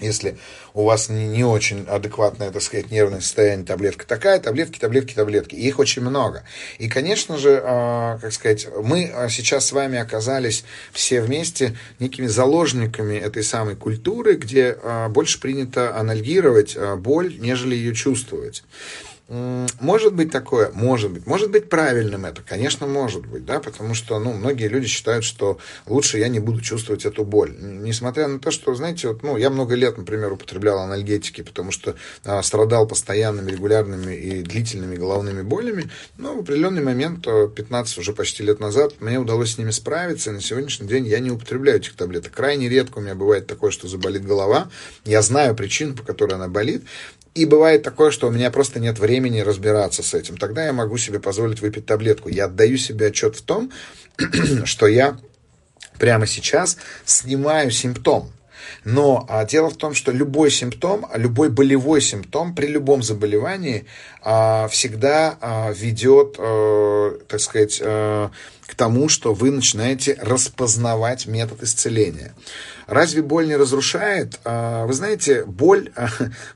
Если 0.00 0.38
у 0.74 0.84
вас 0.84 1.08
не, 1.08 1.44
очень 1.44 1.84
адекватное, 1.88 2.50
так 2.50 2.62
сказать, 2.62 2.90
нервное 2.90 3.20
состояние, 3.20 3.66
таблетка 3.66 4.06
такая, 4.06 4.38
таблетки, 4.40 4.78
таблетки, 4.78 5.14
таблетки. 5.14 5.54
И 5.54 5.66
их 5.66 5.78
очень 5.78 6.02
много. 6.02 6.44
И, 6.78 6.88
конечно 6.88 7.36
же, 7.36 7.60
э, 7.62 8.18
как 8.20 8.32
сказать, 8.32 8.68
мы 8.82 9.12
сейчас 9.30 9.66
с 9.66 9.72
вами 9.72 9.98
оказались 9.98 10.64
все 10.92 11.20
вместе 11.20 11.76
некими 11.98 12.26
заложниками 12.26 13.16
этой 13.16 13.42
самой 13.42 13.76
культуры, 13.76 14.34
где 14.34 14.76
э, 14.80 15.08
больше 15.08 15.40
принято 15.40 15.96
анальгировать 15.96 16.76
боль, 16.98 17.36
нежели 17.38 17.74
ее 17.74 17.94
чувствовать. 17.94 18.62
Может 19.28 20.14
быть 20.14 20.30
такое? 20.30 20.70
Может 20.72 21.10
быть. 21.10 21.26
Может 21.26 21.50
быть 21.50 21.68
правильным 21.68 22.24
это? 22.24 22.40
Конечно, 22.40 22.86
может 22.86 23.26
быть, 23.26 23.44
да, 23.44 23.60
потому 23.60 23.92
что, 23.92 24.18
ну, 24.18 24.32
многие 24.32 24.68
люди 24.68 24.86
считают, 24.86 25.22
что 25.22 25.58
лучше 25.86 26.18
я 26.18 26.28
не 26.28 26.40
буду 26.40 26.62
чувствовать 26.62 27.04
эту 27.04 27.24
боль. 27.24 27.54
Несмотря 27.58 28.26
на 28.26 28.38
то, 28.38 28.50
что, 28.50 28.74
знаете, 28.74 29.08
вот, 29.08 29.22
ну, 29.22 29.36
я 29.36 29.50
много 29.50 29.74
лет, 29.74 29.98
например, 29.98 30.32
употреблял 30.32 30.78
анальгетики, 30.78 31.42
потому 31.42 31.72
что 31.72 31.94
а, 32.24 32.42
страдал 32.42 32.88
постоянными, 32.88 33.50
регулярными 33.50 34.14
и 34.14 34.42
длительными 34.42 34.96
головными 34.96 35.42
болями, 35.42 35.90
но 36.16 36.34
в 36.34 36.40
определенный 36.40 36.82
момент, 36.82 37.26
15 37.26 37.98
уже 37.98 38.14
почти 38.14 38.42
лет 38.42 38.60
назад, 38.60 38.94
мне 39.00 39.18
удалось 39.18 39.54
с 39.54 39.58
ними 39.58 39.72
справиться, 39.72 40.30
и 40.30 40.32
на 40.32 40.40
сегодняшний 40.40 40.88
день 40.88 41.06
я 41.06 41.18
не 41.18 41.30
употребляю 41.30 41.80
этих 41.80 41.96
таблеток. 41.96 42.32
Крайне 42.32 42.70
редко 42.70 42.98
у 42.98 43.00
меня 43.02 43.14
бывает 43.14 43.46
такое, 43.46 43.72
что 43.72 43.88
заболит 43.88 44.24
голова. 44.24 44.70
Я 45.04 45.20
знаю 45.20 45.54
причину, 45.54 45.94
по 45.94 46.02
которой 46.02 46.34
она 46.34 46.48
болит, 46.48 46.84
и 47.38 47.44
бывает 47.44 47.84
такое, 47.84 48.10
что 48.10 48.26
у 48.26 48.30
меня 48.30 48.50
просто 48.50 48.80
нет 48.80 48.98
времени 48.98 49.40
разбираться 49.40 50.02
с 50.02 50.12
этим. 50.12 50.36
Тогда 50.36 50.64
я 50.64 50.72
могу 50.72 50.98
себе 50.98 51.20
позволить 51.20 51.60
выпить 51.60 51.86
таблетку. 51.86 52.28
Я 52.28 52.46
отдаю 52.46 52.76
себе 52.76 53.06
отчет 53.06 53.36
в 53.36 53.42
том, 53.42 53.70
что 54.64 54.88
я 54.88 55.16
прямо 55.98 56.26
сейчас 56.26 56.78
снимаю 57.04 57.70
симптом. 57.70 58.32
Но 58.84 59.24
а, 59.28 59.44
дело 59.44 59.70
в 59.70 59.76
том, 59.76 59.94
что 59.94 60.10
любой 60.10 60.50
симптом, 60.50 61.06
любой 61.14 61.48
болевой 61.48 62.00
симптом 62.00 62.54
при 62.54 62.66
любом 62.66 63.02
заболевании 63.02 63.86
а, 64.20 64.66
всегда 64.68 65.38
а, 65.40 65.72
ведет, 65.72 66.36
а, 66.38 67.18
так 67.28 67.40
сказать, 67.40 67.80
а, 67.84 68.30
к 68.68 68.74
тому, 68.74 69.08
что 69.08 69.32
вы 69.32 69.50
начинаете 69.50 70.18
распознавать 70.20 71.26
метод 71.26 71.62
исцеления. 71.62 72.34
Разве 72.86 73.22
боль 73.22 73.46
не 73.46 73.56
разрушает? 73.56 74.38
А, 74.44 74.84
вы 74.84 74.92
знаете, 74.92 75.44
боль, 75.46 75.90
а, 75.96 76.08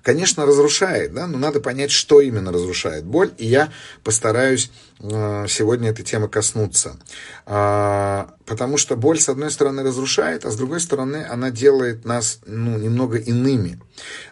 конечно, 0.03 0.45
разрушает, 0.45 1.15
да, 1.15 1.27
но 1.27 1.39
надо 1.39 1.61
понять, 1.61 1.91
что 1.91 2.21
именно 2.21 2.53
разрушает 2.53 3.05
боль, 3.05 3.33
и 3.39 3.47
я 3.47 3.71
постараюсь 4.05 4.71
а, 5.01 5.47
сегодня 5.49 5.89
этой 5.89 6.05
темы 6.05 6.29
коснуться. 6.29 6.97
Потому 7.45 8.77
что 8.77 8.97
боль, 8.97 9.19
с 9.19 9.31
одной 9.31 9.51
стороны, 9.51 9.83
разрушает, 9.83 10.45
а 10.45 10.51
с 10.51 10.57
другой 10.57 10.81
стороны, 10.81 11.27
она 11.29 11.51
делает 11.51 12.05
нас 12.05 12.41
ну, 12.45 12.77
немного 12.77 13.17
иными. 13.17 13.81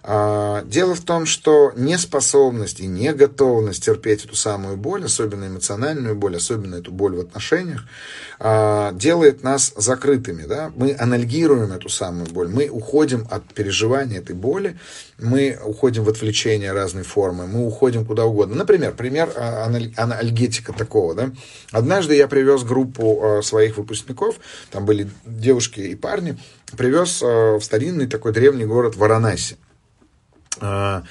Дело 0.03 0.95
в 0.95 1.01
том, 1.01 1.27
что 1.27 1.73
неспособность 1.77 2.81
и 2.81 2.87
неготовность 2.87 3.85
терпеть 3.85 4.25
эту 4.25 4.35
самую 4.35 4.77
боль, 4.77 5.05
особенно 5.05 5.47
эмоциональную 5.47 6.15
боль, 6.15 6.37
особенно 6.37 6.77
эту 6.77 6.91
боль 6.91 7.17
в 7.17 7.21
отношениях, 7.21 7.85
делает 8.39 9.43
нас 9.43 9.73
закрытыми. 9.77 10.45
Да? 10.45 10.73
Мы 10.75 10.97
анальгируем 10.99 11.73
эту 11.73 11.89
самую 11.89 12.31
боль. 12.31 12.49
Мы 12.49 12.69
уходим 12.69 13.27
от 13.31 13.45
переживания 13.55 14.19
этой 14.19 14.35
боли, 14.35 14.79
мы 15.19 15.59
уходим 15.65 16.05
в 16.05 16.09
отвлечение 16.09 16.73
разной 16.73 17.03
формы, 17.03 17.47
мы 17.47 17.67
уходим 17.67 18.05
куда 18.05 18.25
угодно. 18.25 18.57
Например, 18.57 18.93
пример 18.93 19.31
а, 19.37 19.67
анальгетика 19.97 20.73
такого. 20.73 21.15
Да? 21.15 21.31
Однажды 21.73 22.17
я 22.17 22.29
привез 22.29 22.63
группу 22.63 23.21
а, 23.23 23.43
своих 23.43 23.77
выпускников, 23.77 24.37
там 24.71 24.85
были 24.87 25.09
девушки 25.25 25.81
и 25.81 25.95
парни, 25.95 26.39
привез 26.77 27.21
а, 27.23 27.59
в 27.59 27.63
старинный 27.63 28.07
такой 28.07 28.33
древний 28.33 28.65
город 28.65 28.97
Варанаси. 28.97 29.57
uh, 30.61 31.03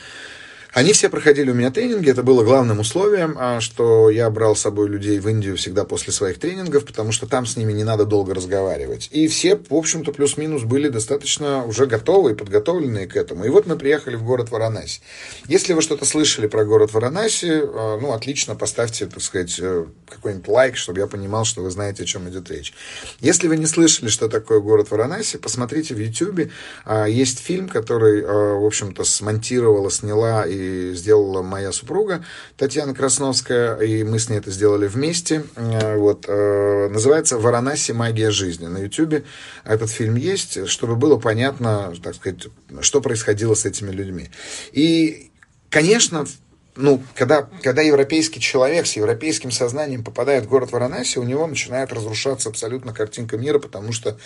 Они 0.79 0.93
все 0.93 1.09
проходили 1.09 1.51
у 1.51 1.53
меня 1.53 1.71
тренинги, 1.71 2.09
это 2.09 2.23
было 2.23 2.41
главным 2.41 2.79
условием, 2.79 3.35
а, 3.37 3.59
что 3.59 4.09
я 4.09 4.29
брал 4.29 4.55
с 4.55 4.61
собой 4.61 4.87
людей 4.87 5.19
в 5.19 5.27
Индию 5.27 5.57
всегда 5.57 5.83
после 5.83 6.13
своих 6.13 6.39
тренингов, 6.39 6.85
потому 6.85 7.11
что 7.11 7.27
там 7.27 7.45
с 7.45 7.57
ними 7.57 7.73
не 7.73 7.83
надо 7.83 8.05
долго 8.05 8.33
разговаривать. 8.33 9.09
И 9.11 9.27
все, 9.27 9.57
в 9.57 9.75
общем-то, 9.75 10.13
плюс-минус 10.13 10.63
были 10.63 10.87
достаточно 10.87 11.65
уже 11.65 11.85
готовы 11.85 12.31
и 12.31 12.33
подготовленные 12.33 13.07
к 13.07 13.17
этому. 13.17 13.43
И 13.43 13.49
вот 13.49 13.67
мы 13.67 13.75
приехали 13.75 14.15
в 14.15 14.23
город 14.23 14.51
Варанаси. 14.51 15.01
Если 15.49 15.73
вы 15.73 15.81
что-то 15.81 16.05
слышали 16.05 16.47
про 16.47 16.63
город 16.63 16.93
Варанаси, 16.93 17.61
а, 17.61 17.99
ну, 17.99 18.13
отлично, 18.13 18.55
поставьте, 18.55 19.05
так 19.07 19.21
сказать, 19.21 19.59
э, 19.59 19.85
какой-нибудь 20.07 20.47
лайк, 20.47 20.77
чтобы 20.77 20.99
я 20.99 21.07
понимал, 21.07 21.43
что 21.43 21.61
вы 21.61 21.71
знаете, 21.71 22.03
о 22.03 22.05
чем 22.05 22.29
идет 22.29 22.49
речь. 22.49 22.73
Если 23.19 23.49
вы 23.49 23.57
не 23.57 23.65
слышали, 23.65 24.07
что 24.07 24.29
такое 24.29 24.61
город 24.61 24.91
Варанаси, 24.91 25.39
посмотрите 25.39 25.93
в 25.93 25.99
YouTube. 25.99 26.49
А, 26.85 27.03
есть 27.03 27.39
фильм, 27.39 27.67
который, 27.67 28.21
в 28.21 28.65
общем-то, 28.65 29.03
смонтировала, 29.03 29.91
сняла 29.91 30.45
и 30.47 30.68
сделала 30.93 31.41
моя 31.41 31.71
супруга 31.71 32.23
Татьяна 32.57 32.93
Красновская, 32.93 33.75
и 33.77 34.03
мы 34.03 34.19
с 34.19 34.29
ней 34.29 34.37
это 34.37 34.51
сделали 34.51 34.87
вместе. 34.87 35.43
Э, 35.55 35.97
вот, 35.97 36.25
э, 36.27 36.89
называется 36.89 37.37
«Варанаси. 37.37 37.91
Магия 37.91 38.31
жизни». 38.31 38.67
На 38.67 38.79
YouTube 38.79 39.23
этот 39.63 39.89
фильм 39.89 40.15
есть, 40.15 40.67
чтобы 40.67 40.95
было 40.95 41.17
понятно, 41.17 41.93
так 42.03 42.15
сказать, 42.15 42.47
что 42.81 43.01
происходило 43.01 43.53
с 43.53 43.65
этими 43.65 43.91
людьми. 43.91 44.29
И, 44.71 45.31
конечно, 45.69 46.25
ну, 46.75 47.03
когда, 47.13 47.47
когда 47.61 47.81
европейский 47.81 48.39
человек 48.39 48.87
с 48.87 48.95
европейским 48.95 49.51
сознанием 49.51 50.03
попадает 50.03 50.45
в 50.45 50.49
город 50.49 50.71
Варанаси, 50.71 51.17
у 51.17 51.23
него 51.23 51.45
начинает 51.45 51.91
разрушаться 51.91 52.49
абсолютно 52.49 52.93
картинка 52.93 53.37
мира, 53.37 53.59
потому 53.59 53.91
что 53.91 54.17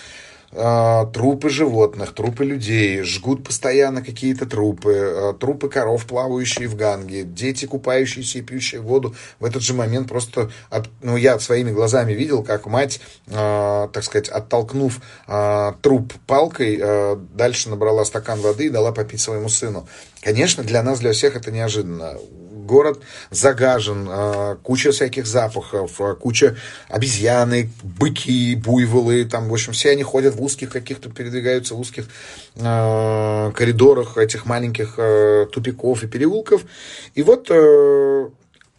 трупы 0.53 1.50
животных, 1.50 2.13
трупы 2.13 2.45
людей, 2.45 3.01
жгут 3.01 3.43
постоянно 3.43 4.03
какие-то 4.03 4.45
трупы, 4.45 4.93
а, 4.95 5.33
трупы 5.33 5.69
коров, 5.69 6.05
плавающие 6.05 6.67
в 6.67 6.75
ганге, 6.75 7.24
дети, 7.24 7.65
купающиеся 7.65 8.39
и 8.39 8.41
пьющие 8.41 8.81
воду. 8.81 9.15
В 9.39 9.45
этот 9.45 9.62
же 9.62 9.74
момент 9.74 10.10
просто, 10.10 10.51
от, 10.69 10.89
ну, 11.01 11.17
я 11.17 11.39
своими 11.39 11.72
глазами 11.72 12.13
видел, 12.13 12.43
как 12.43 12.65
мать, 12.67 13.01
э, 13.27 13.88
так 13.91 14.03
сказать, 14.03 14.29
оттолкнув 14.29 15.00
э, 15.27 15.74
труп 15.81 16.13
палкой, 16.27 16.79
э, 16.79 17.15
дальше 17.33 17.69
набрала 17.69 18.05
стакан 18.05 18.39
воды 18.41 18.65
и 18.65 18.69
дала 18.69 18.91
попить 18.91 19.22
своему 19.22 19.50
сыну. 19.50 19.88
Конечно, 20.22 20.63
для 20.63 20.83
нас, 20.83 21.00
для 21.00 21.13
всех 21.13 21.36
это 21.36 21.51
неожиданно 21.51 22.17
город 22.63 23.01
загажен, 23.29 24.08
а, 24.10 24.55
куча 24.63 24.91
всяких 24.91 25.25
запахов, 25.25 26.00
а, 26.00 26.15
куча 26.15 26.55
обезьяны, 26.89 27.70
быки, 27.84 28.55
буйволы, 28.55 29.25
там, 29.25 29.50
в 29.50 29.53
общем, 29.53 29.74
все 29.74 29.91
они 29.91 30.03
ходят 30.03 30.36
в 30.36 30.41
узких 30.41 30.70
каких-то, 30.70 31.10
передвигаются 31.10 31.75
в 31.75 31.79
узких 31.79 32.05
а, 32.62 33.51
коридорах 33.51 34.17
этих 34.17 34.46
маленьких 34.46 35.00
тупиков 35.51 36.03
и 36.03 36.08
переулков. 36.08 36.63
И 37.15 37.24
вот 37.24 37.48
э, 37.50 38.29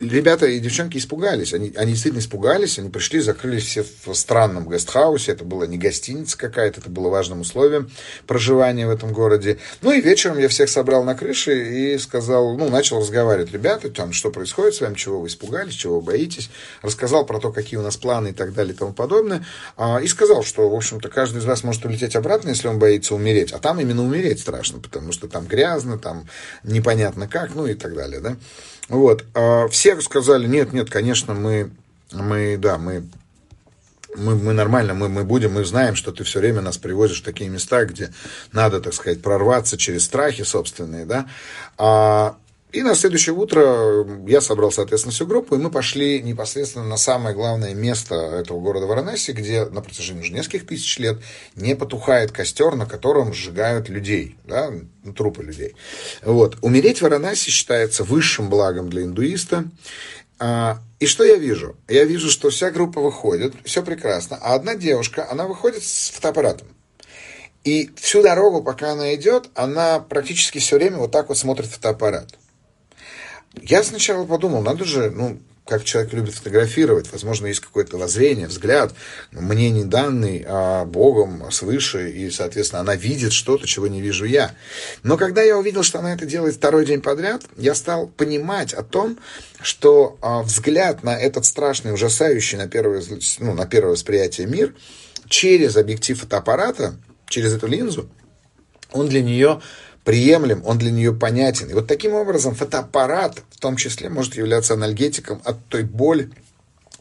ребята 0.00 0.46
и 0.46 0.58
девчонки 0.58 0.98
испугались. 0.98 1.54
Они, 1.54 1.72
они 1.76 1.92
действительно 1.92 2.20
испугались, 2.20 2.78
они 2.78 2.90
пришли, 2.90 3.20
закрылись 3.20 3.64
все 3.64 3.84
в 4.04 4.14
странном 4.14 4.68
гестхаусе. 4.68 5.32
Это 5.32 5.44
была 5.44 5.66
не 5.66 5.78
гостиница 5.78 6.36
какая-то, 6.36 6.80
это 6.80 6.90
было 6.90 7.08
важным 7.08 7.40
условием 7.40 7.90
проживания 8.26 8.86
в 8.86 8.90
этом 8.90 9.12
городе. 9.12 9.58
Ну 9.82 9.92
и 9.92 10.00
вечером 10.00 10.38
я 10.38 10.48
всех 10.48 10.68
собрал 10.68 11.04
на 11.04 11.14
крыше 11.14 11.94
и 11.94 11.98
сказал, 11.98 12.56
ну, 12.56 12.68
начал 12.68 12.98
разговаривать. 12.98 13.52
Ребята, 13.52 13.88
там, 13.90 14.12
что 14.12 14.30
происходит 14.30 14.74
с 14.74 14.80
вами, 14.80 14.94
чего 14.94 15.20
вы 15.20 15.28
испугались, 15.28 15.74
чего 15.74 16.00
вы 16.00 16.02
боитесь. 16.02 16.50
Рассказал 16.82 17.24
про 17.24 17.38
то, 17.38 17.52
какие 17.52 17.78
у 17.78 17.82
нас 17.82 17.96
планы 17.96 18.28
и 18.28 18.32
так 18.32 18.52
далее 18.52 18.74
и 18.74 18.76
тому 18.76 18.92
подобное. 18.92 19.44
А, 19.76 20.00
и 20.02 20.08
сказал, 20.08 20.42
что, 20.42 20.68
в 20.68 20.74
общем-то, 20.74 21.08
каждый 21.08 21.38
из 21.38 21.44
вас 21.44 21.62
может 21.62 21.84
улететь 21.84 22.16
обратно, 22.16 22.50
если 22.50 22.68
он 22.68 22.78
боится 22.78 23.14
умереть. 23.14 23.52
А 23.52 23.58
там 23.58 23.80
именно 23.80 24.02
умереть 24.02 24.40
страшно, 24.40 24.80
потому 24.80 25.12
что 25.12 25.28
там 25.28 25.46
грязно, 25.46 25.98
там 25.98 26.28
непонятно 26.64 27.28
как, 27.28 27.54
ну 27.54 27.66
и 27.66 27.74
так 27.74 27.94
далее, 27.94 28.20
да. 28.20 28.36
Вот. 28.88 29.24
А 29.34 29.68
все 29.68 30.00
сказали, 30.00 30.46
нет, 30.46 30.72
нет, 30.72 30.90
конечно, 30.90 31.34
мы, 31.34 31.70
мы 32.12 32.56
да, 32.58 32.78
мы 32.78 33.04
мы, 34.16 34.36
мы 34.36 34.52
нормально, 34.52 34.94
мы, 34.94 35.08
мы 35.08 35.24
будем, 35.24 35.54
мы 35.54 35.64
знаем, 35.64 35.96
что 35.96 36.12
ты 36.12 36.24
все 36.24 36.38
время 36.38 36.60
нас 36.60 36.78
привозишь 36.78 37.20
в 37.20 37.24
такие 37.24 37.50
места, 37.50 37.84
где 37.84 38.12
надо, 38.52 38.80
так 38.80 38.94
сказать, 38.94 39.22
прорваться 39.22 39.76
через 39.76 40.04
страхи 40.04 40.44
собственные, 40.44 41.04
да. 41.04 41.26
А, 41.78 42.36
и 42.74 42.82
на 42.82 42.96
следующее 42.96 43.36
утро 43.36 44.04
я 44.26 44.40
собрал, 44.40 44.72
соответственно, 44.72 45.12
всю 45.12 45.26
группу, 45.26 45.54
и 45.54 45.58
мы 45.58 45.70
пошли 45.70 46.20
непосредственно 46.20 46.84
на 46.84 46.96
самое 46.96 47.32
главное 47.32 47.72
место 47.72 48.16
этого 48.16 48.58
города 48.58 48.86
Варанаси, 48.86 49.30
где 49.30 49.64
на 49.66 49.80
протяжении 49.80 50.22
уже 50.22 50.32
нескольких 50.32 50.66
тысяч 50.66 50.98
лет 50.98 51.20
не 51.54 51.76
потухает 51.76 52.32
костер, 52.32 52.74
на 52.74 52.84
котором 52.84 53.32
сжигают 53.32 53.88
людей, 53.88 54.36
да, 54.44 54.72
трупы 55.16 55.44
людей. 55.44 55.76
Вот. 56.22 56.56
Умереть 56.62 56.98
в 56.98 57.02
Варанаси 57.02 57.50
считается 57.50 58.02
высшим 58.02 58.50
благом 58.50 58.90
для 58.90 59.04
индуиста. 59.04 59.66
А, 60.40 60.80
и 60.98 61.06
что 61.06 61.22
я 61.22 61.36
вижу? 61.36 61.76
Я 61.86 62.02
вижу, 62.02 62.28
что 62.28 62.50
вся 62.50 62.72
группа 62.72 63.00
выходит, 63.00 63.54
все 63.64 63.84
прекрасно, 63.84 64.36
а 64.42 64.54
одна 64.54 64.74
девушка, 64.74 65.30
она 65.30 65.46
выходит 65.46 65.84
с 65.84 66.10
фотоаппаратом. 66.10 66.66
И 67.62 67.92
всю 67.96 68.20
дорогу, 68.20 68.64
пока 68.64 68.90
она 68.92 69.14
идет, 69.14 69.48
она 69.54 70.00
практически 70.00 70.58
все 70.58 70.76
время 70.76 70.96
вот 70.96 71.12
так 71.12 71.28
вот 71.28 71.38
смотрит 71.38 71.66
фотоаппарат. 71.66 72.34
Я 73.62 73.82
сначала 73.82 74.24
подумал, 74.26 74.62
надо 74.62 74.84
же, 74.84 75.10
ну, 75.10 75.40
как 75.66 75.84
человек 75.84 76.12
любит 76.12 76.34
фотографировать, 76.34 77.10
возможно, 77.10 77.46
есть 77.46 77.60
какое-то 77.60 77.96
воззрение, 77.96 78.48
взгляд, 78.48 78.92
мне 79.32 79.70
не 79.70 79.84
данный 79.84 80.44
а 80.46 80.84
Богом 80.84 81.50
свыше, 81.50 82.10
и, 82.10 82.30
соответственно, 82.30 82.80
она 82.80 82.96
видит 82.96 83.32
что-то, 83.32 83.66
чего 83.66 83.86
не 83.86 84.02
вижу 84.02 84.26
я. 84.26 84.54
Но 85.02 85.16
когда 85.16 85.42
я 85.42 85.56
увидел, 85.56 85.82
что 85.82 86.00
она 86.00 86.12
это 86.12 86.26
делает 86.26 86.56
второй 86.56 86.84
день 86.84 87.00
подряд, 87.00 87.42
я 87.56 87.74
стал 87.74 88.08
понимать 88.08 88.74
о 88.74 88.82
том, 88.82 89.18
что 89.62 90.18
а, 90.20 90.42
взгляд 90.42 91.02
на 91.02 91.18
этот 91.18 91.46
страшный, 91.46 91.94
ужасающий 91.94 92.58
на 92.58 92.68
первое, 92.68 93.02
ну, 93.38 93.54
на 93.54 93.66
первое 93.66 93.92
восприятие 93.92 94.46
мир 94.46 94.74
через 95.28 95.76
объектив 95.78 96.20
фотоаппарата, 96.20 96.96
через 97.26 97.54
эту 97.54 97.68
линзу, 97.68 98.10
он 98.92 99.08
для 99.08 99.22
нее 99.22 99.60
приемлем, 100.04 100.62
он 100.64 100.78
для 100.78 100.90
нее 100.90 101.12
понятен. 101.12 101.70
И 101.70 101.74
вот 101.74 101.86
таким 101.86 102.14
образом 102.14 102.54
фотоаппарат 102.54 103.42
в 103.50 103.58
том 103.58 103.76
числе 103.76 104.08
может 104.08 104.36
являться 104.36 104.74
анальгетиком 104.74 105.40
от 105.44 105.64
той 105.66 105.82
боли, 105.82 106.30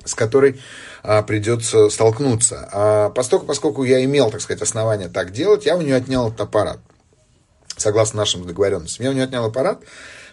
с 0.05 0.15
которой 0.15 0.59
а, 1.03 1.21
придется 1.21 1.89
столкнуться. 1.89 2.69
А, 2.71 3.09
поскольку, 3.09 3.45
поскольку 3.45 3.83
я 3.83 4.03
имел, 4.03 4.31
так 4.31 4.41
сказать, 4.41 4.61
основания 4.61 5.09
так 5.09 5.31
делать, 5.31 5.65
я 5.65 5.75
у 5.75 5.81
нее 5.81 5.95
отнял 5.95 6.29
этот 6.29 6.41
аппарат. 6.41 6.79
Согласно 7.75 8.17
нашим 8.17 8.45
договоренностям. 8.45 9.03
Я 9.05 9.11
у 9.11 9.13
нее 9.13 9.25
отнял 9.25 9.45
аппарат, 9.45 9.79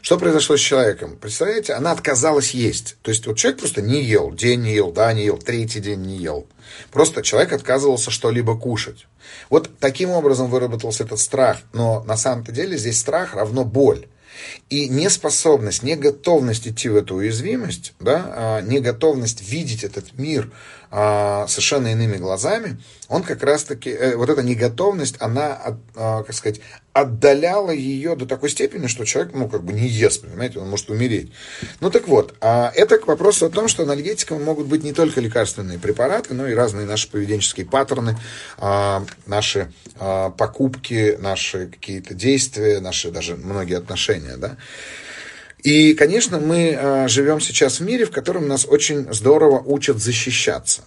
что 0.02 0.18
произошло 0.18 0.56
с 0.56 0.60
человеком? 0.60 1.16
Представляете, 1.16 1.74
она 1.74 1.92
отказалась 1.92 2.50
есть. 2.50 2.96
То 3.02 3.10
есть 3.10 3.26
вот 3.26 3.36
человек 3.36 3.60
просто 3.60 3.82
не 3.82 4.02
ел, 4.02 4.32
день 4.32 4.62
не 4.62 4.74
ел, 4.74 4.92
да, 4.92 5.12
не 5.12 5.24
ел, 5.24 5.38
третий 5.38 5.80
день 5.80 6.00
не 6.02 6.16
ел. 6.16 6.46
Просто 6.90 7.22
человек 7.22 7.52
отказывался 7.52 8.10
что-либо 8.10 8.56
кушать. 8.58 9.06
Вот 9.50 9.70
таким 9.78 10.10
образом 10.10 10.48
выработался 10.48 11.04
этот 11.04 11.18
страх. 11.18 11.58
Но 11.72 12.02
на 12.04 12.16
самом-то 12.16 12.52
деле 12.52 12.76
здесь 12.78 12.98
страх 12.98 13.34
равно 13.34 13.64
боль. 13.64 14.06
И 14.70 14.88
неспособность, 14.88 15.82
неготовность 15.82 16.66
идти 16.66 16.88
в 16.88 16.96
эту 16.96 17.16
уязвимость, 17.16 17.92
да, 18.00 18.24
а, 18.28 18.60
неготовность 18.62 19.42
видеть 19.42 19.84
этот 19.84 20.16
мир 20.16 20.50
а, 20.92 21.46
совершенно 21.46 21.88
иными 21.88 22.16
глазами, 22.16 22.80
он 23.08 23.22
как 23.22 23.44
раз-таки, 23.44 23.90
э, 23.90 24.16
вот 24.16 24.28
эта 24.28 24.42
неготовность, 24.42 25.14
она, 25.20 25.76
а, 25.94 26.24
как 26.24 26.34
сказать, 26.34 26.60
отдаляла 26.92 27.70
ее 27.70 28.16
до 28.16 28.26
такой 28.26 28.50
степени, 28.50 28.88
что 28.88 29.04
человек, 29.04 29.32
ну, 29.32 29.48
как 29.48 29.62
бы 29.62 29.72
не 29.72 29.86
ест, 29.86 30.22
понимаете, 30.22 30.58
он 30.58 30.68
может 30.68 30.90
умереть. 30.90 31.30
Ну, 31.78 31.90
так 31.90 32.08
вот, 32.08 32.34
а 32.40 32.72
это 32.74 32.98
к 32.98 33.06
вопросу 33.06 33.46
о 33.46 33.50
том, 33.50 33.68
что 33.68 33.84
анальгетиком 33.84 34.42
могут 34.42 34.66
быть 34.66 34.82
не 34.82 34.92
только 34.92 35.20
лекарственные 35.20 35.78
препараты, 35.78 36.34
но 36.34 36.48
и 36.48 36.54
разные 36.54 36.86
наши 36.86 37.08
поведенческие 37.08 37.66
паттерны, 37.66 38.18
наши 39.26 39.72
покупки, 40.36 41.16
наши 41.20 41.68
какие-то 41.68 42.14
действия, 42.14 42.80
наши 42.80 43.12
даже 43.12 43.36
многие 43.36 43.78
отношения, 43.78 44.36
да. 44.36 44.56
И, 45.62 45.94
конечно, 45.94 46.40
мы 46.40 46.70
э, 46.70 47.08
живем 47.08 47.40
сейчас 47.40 47.80
в 47.80 47.84
мире, 47.84 48.04
в 48.04 48.10
котором 48.10 48.48
нас 48.48 48.64
очень 48.66 49.12
здорово 49.12 49.60
учат 49.60 49.98
защищаться. 49.98 50.82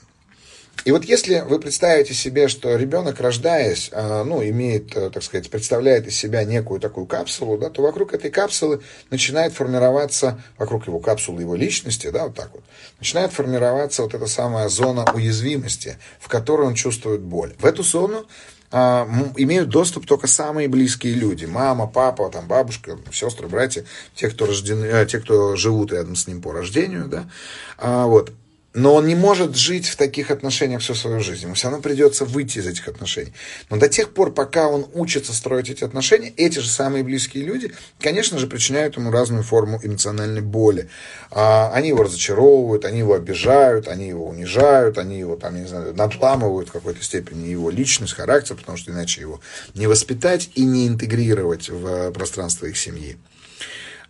И 0.86 0.92
вот 0.92 1.06
если 1.06 1.40
вы 1.48 1.60
представите 1.60 2.14
себе, 2.14 2.50
что 2.50 2.76
ребенок, 2.76 3.22
рождаясь, 3.22 3.90
э, 3.92 4.24
ну, 4.24 4.44
имеет, 4.44 4.96
э, 4.98 5.10
так 5.12 5.24
сказать, 5.24 5.50
представляет 5.50 6.08
из 6.08 6.18
себя 6.18 6.44
некую 6.44 6.82
такую 6.82 7.06
капсулу, 7.06 7.58
да, 7.58 7.70
то 7.70 7.82
вокруг 7.82 8.14
этой 8.14 8.32
капсулы 8.32 8.82
начинает 9.10 9.54
формироваться, 9.54 10.42
вокруг 10.58 10.88
его 10.88 11.00
капсулы 11.00 11.42
его 11.42 11.56
личности, 11.56 12.10
да, 12.10 12.26
вот 12.26 12.36
так 12.36 12.50
вот, 12.54 12.64
начинает 13.00 13.32
формироваться 13.32 14.02
вот 14.02 14.14
эта 14.14 14.28
самая 14.28 14.68
зона 14.68 15.06
уязвимости, 15.14 15.98
в 16.20 16.28
которой 16.28 16.68
он 16.68 16.74
чувствует 16.74 17.22
боль. 17.22 17.54
В 17.60 17.66
эту 17.66 17.84
зону 17.84 18.26
а, 18.63 18.63
имеют 18.74 19.70
доступ 19.70 20.08
только 20.08 20.28
самые 20.28 20.68
близкие 20.68 21.14
люди. 21.14 21.46
Мама, 21.46 21.86
папа, 21.86 22.30
там, 22.30 22.48
бабушка, 22.48 22.98
сестры, 23.12 23.48
братья, 23.48 23.86
те, 24.16 24.30
кто, 24.30 24.46
рождены, 24.46 24.86
э, 24.86 25.06
те, 25.06 25.20
кто 25.20 25.56
живут 25.56 25.92
рядом 25.92 26.16
с 26.16 26.28
ним 26.28 26.42
по 26.42 26.52
рождению. 26.52 27.08
Да? 27.08 27.30
А, 27.78 28.08
вот 28.08 28.32
но 28.74 28.96
он 28.96 29.06
не 29.06 29.16
может 29.16 29.56
жить 29.56 29.88
в 29.88 29.96
таких 29.96 30.32
отношениях 30.32 30.82
всю 30.82 30.96
свою 30.96 31.20
жизнь. 31.20 31.44
Ему 31.44 31.54
все 31.54 31.70
равно 31.70 31.82
придется 31.82 32.26
выйти 32.26 32.58
из 32.58 32.68
этих 32.68 32.88
отношений. 32.88 33.34
Но 33.70 33.78
до 33.78 33.88
тех 33.88 34.14
пор, 34.14 34.34
пока 34.34 34.68
он 34.68 34.88
учится 34.94 35.34
строить 35.34 35.70
эти 35.70 35.84
отношения, 35.84 36.34
эти 36.38 36.60
же 36.60 36.70
самые 36.70 37.04
близкие 37.04 37.44
люди, 37.44 37.72
конечно 38.00 38.40
же, 38.40 38.48
причиняют 38.48 38.98
ему 38.98 39.12
разную 39.12 39.44
форму 39.44 39.80
эмоциональной 39.84 40.42
боли. 40.42 40.90
А, 41.30 41.72
они 41.74 41.90
его 41.90 42.04
разочаровывают, 42.04 42.86
они 42.86 43.00
его 43.00 43.14
обижают, 43.14 43.88
они 43.88 44.08
его 44.08 44.28
унижают, 44.28 44.98
они 44.98 45.20
его, 45.20 45.36
там, 45.36 45.56
не 45.56 45.68
знаю, 45.68 45.94
надламывают 45.96 46.70
в 46.70 46.72
какой-то 46.72 47.04
степени 47.04 47.48
его 47.48 47.70
личность, 47.70 48.14
характер, 48.14 48.56
потому 48.56 48.78
что 48.78 48.92
иначе 48.92 49.22
его 49.22 49.40
не 49.76 49.86
воспитать 49.86 50.50
и 50.56 50.66
не 50.66 50.88
интегрировать 50.88 51.70
в 51.70 52.12
пространство 52.12 52.66
их 52.66 52.78
семьи. 52.78 53.18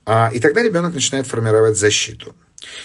А, 0.06 0.30
и 0.34 0.40
тогда 0.40 0.62
ребенок 0.62 0.94
начинает 0.94 1.28
формировать 1.28 1.78
защиту. 1.78 2.34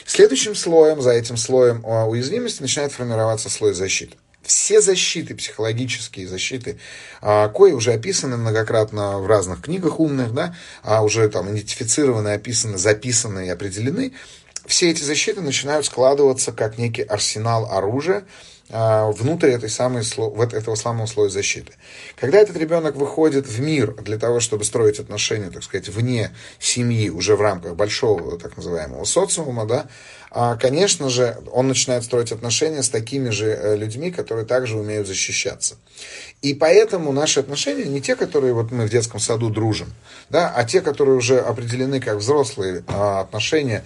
Следующим 0.06 0.54
слоем, 0.54 1.00
за 1.02 1.10
этим 1.10 1.36
слоем 1.36 1.82
а, 1.84 2.06
уязвимости 2.06 2.62
начинает 2.62 2.92
формироваться 2.92 3.50
слой 3.50 3.74
защиты. 3.74 4.16
Все 4.42 4.80
защиты, 4.80 5.34
психологические 5.34 6.26
защиты, 6.26 6.78
а, 7.20 7.48
кои 7.48 7.72
уже 7.72 7.92
описаны 7.92 8.36
многократно 8.36 9.18
в 9.18 9.26
разных 9.26 9.62
книгах 9.62 10.00
умных, 10.00 10.32
да, 10.32 10.56
а 10.82 11.02
уже 11.02 11.28
там 11.28 11.50
идентифицированы, 11.50 12.30
описаны, 12.30 12.78
записаны 12.78 13.46
и 13.46 13.50
определены, 13.50 14.12
все 14.66 14.90
эти 14.90 15.02
защиты 15.02 15.40
начинают 15.40 15.86
складываться 15.86 16.52
как 16.52 16.78
некий 16.78 17.02
арсенал 17.02 17.70
оружия, 17.72 18.24
внутрь 18.70 19.50
этой 19.50 19.70
самой, 19.70 20.02
этого 20.52 20.74
самого 20.74 21.06
слоя 21.06 21.28
защиты. 21.28 21.72
Когда 22.16 22.38
этот 22.38 22.56
ребенок 22.56 22.96
выходит 22.96 23.46
в 23.46 23.60
мир 23.60 23.94
для 23.94 24.18
того, 24.18 24.40
чтобы 24.40 24.64
строить 24.64 24.98
отношения, 24.98 25.50
так 25.50 25.62
сказать, 25.62 25.88
вне 25.88 26.30
семьи, 26.58 27.08
уже 27.08 27.36
в 27.36 27.40
рамках 27.40 27.76
большого 27.76 28.38
так 28.38 28.56
называемого 28.56 29.04
социума, 29.04 29.64
да, 29.64 29.86
а, 30.30 30.56
конечно 30.56 31.08
же, 31.08 31.38
он 31.52 31.68
начинает 31.68 32.04
строить 32.04 32.32
отношения 32.32 32.82
с 32.82 32.90
такими 32.90 33.30
же 33.30 33.46
э, 33.46 33.76
людьми, 33.76 34.10
которые 34.10 34.44
также 34.44 34.76
умеют 34.76 35.06
защищаться. 35.06 35.76
И 36.40 36.54
поэтому 36.54 37.12
наши 37.12 37.40
отношения 37.40 37.84
не 37.84 38.00
те, 38.00 38.14
которые 38.14 38.52
вот 38.52 38.70
мы 38.70 38.86
в 38.86 38.90
детском 38.90 39.18
саду 39.18 39.50
дружим, 39.50 39.92
да, 40.30 40.52
а 40.54 40.64
те, 40.64 40.80
которые 40.80 41.16
уже 41.16 41.40
определены 41.40 42.00
как 42.00 42.18
взрослые 42.18 42.84
а, 42.86 43.20
отношения 43.20 43.84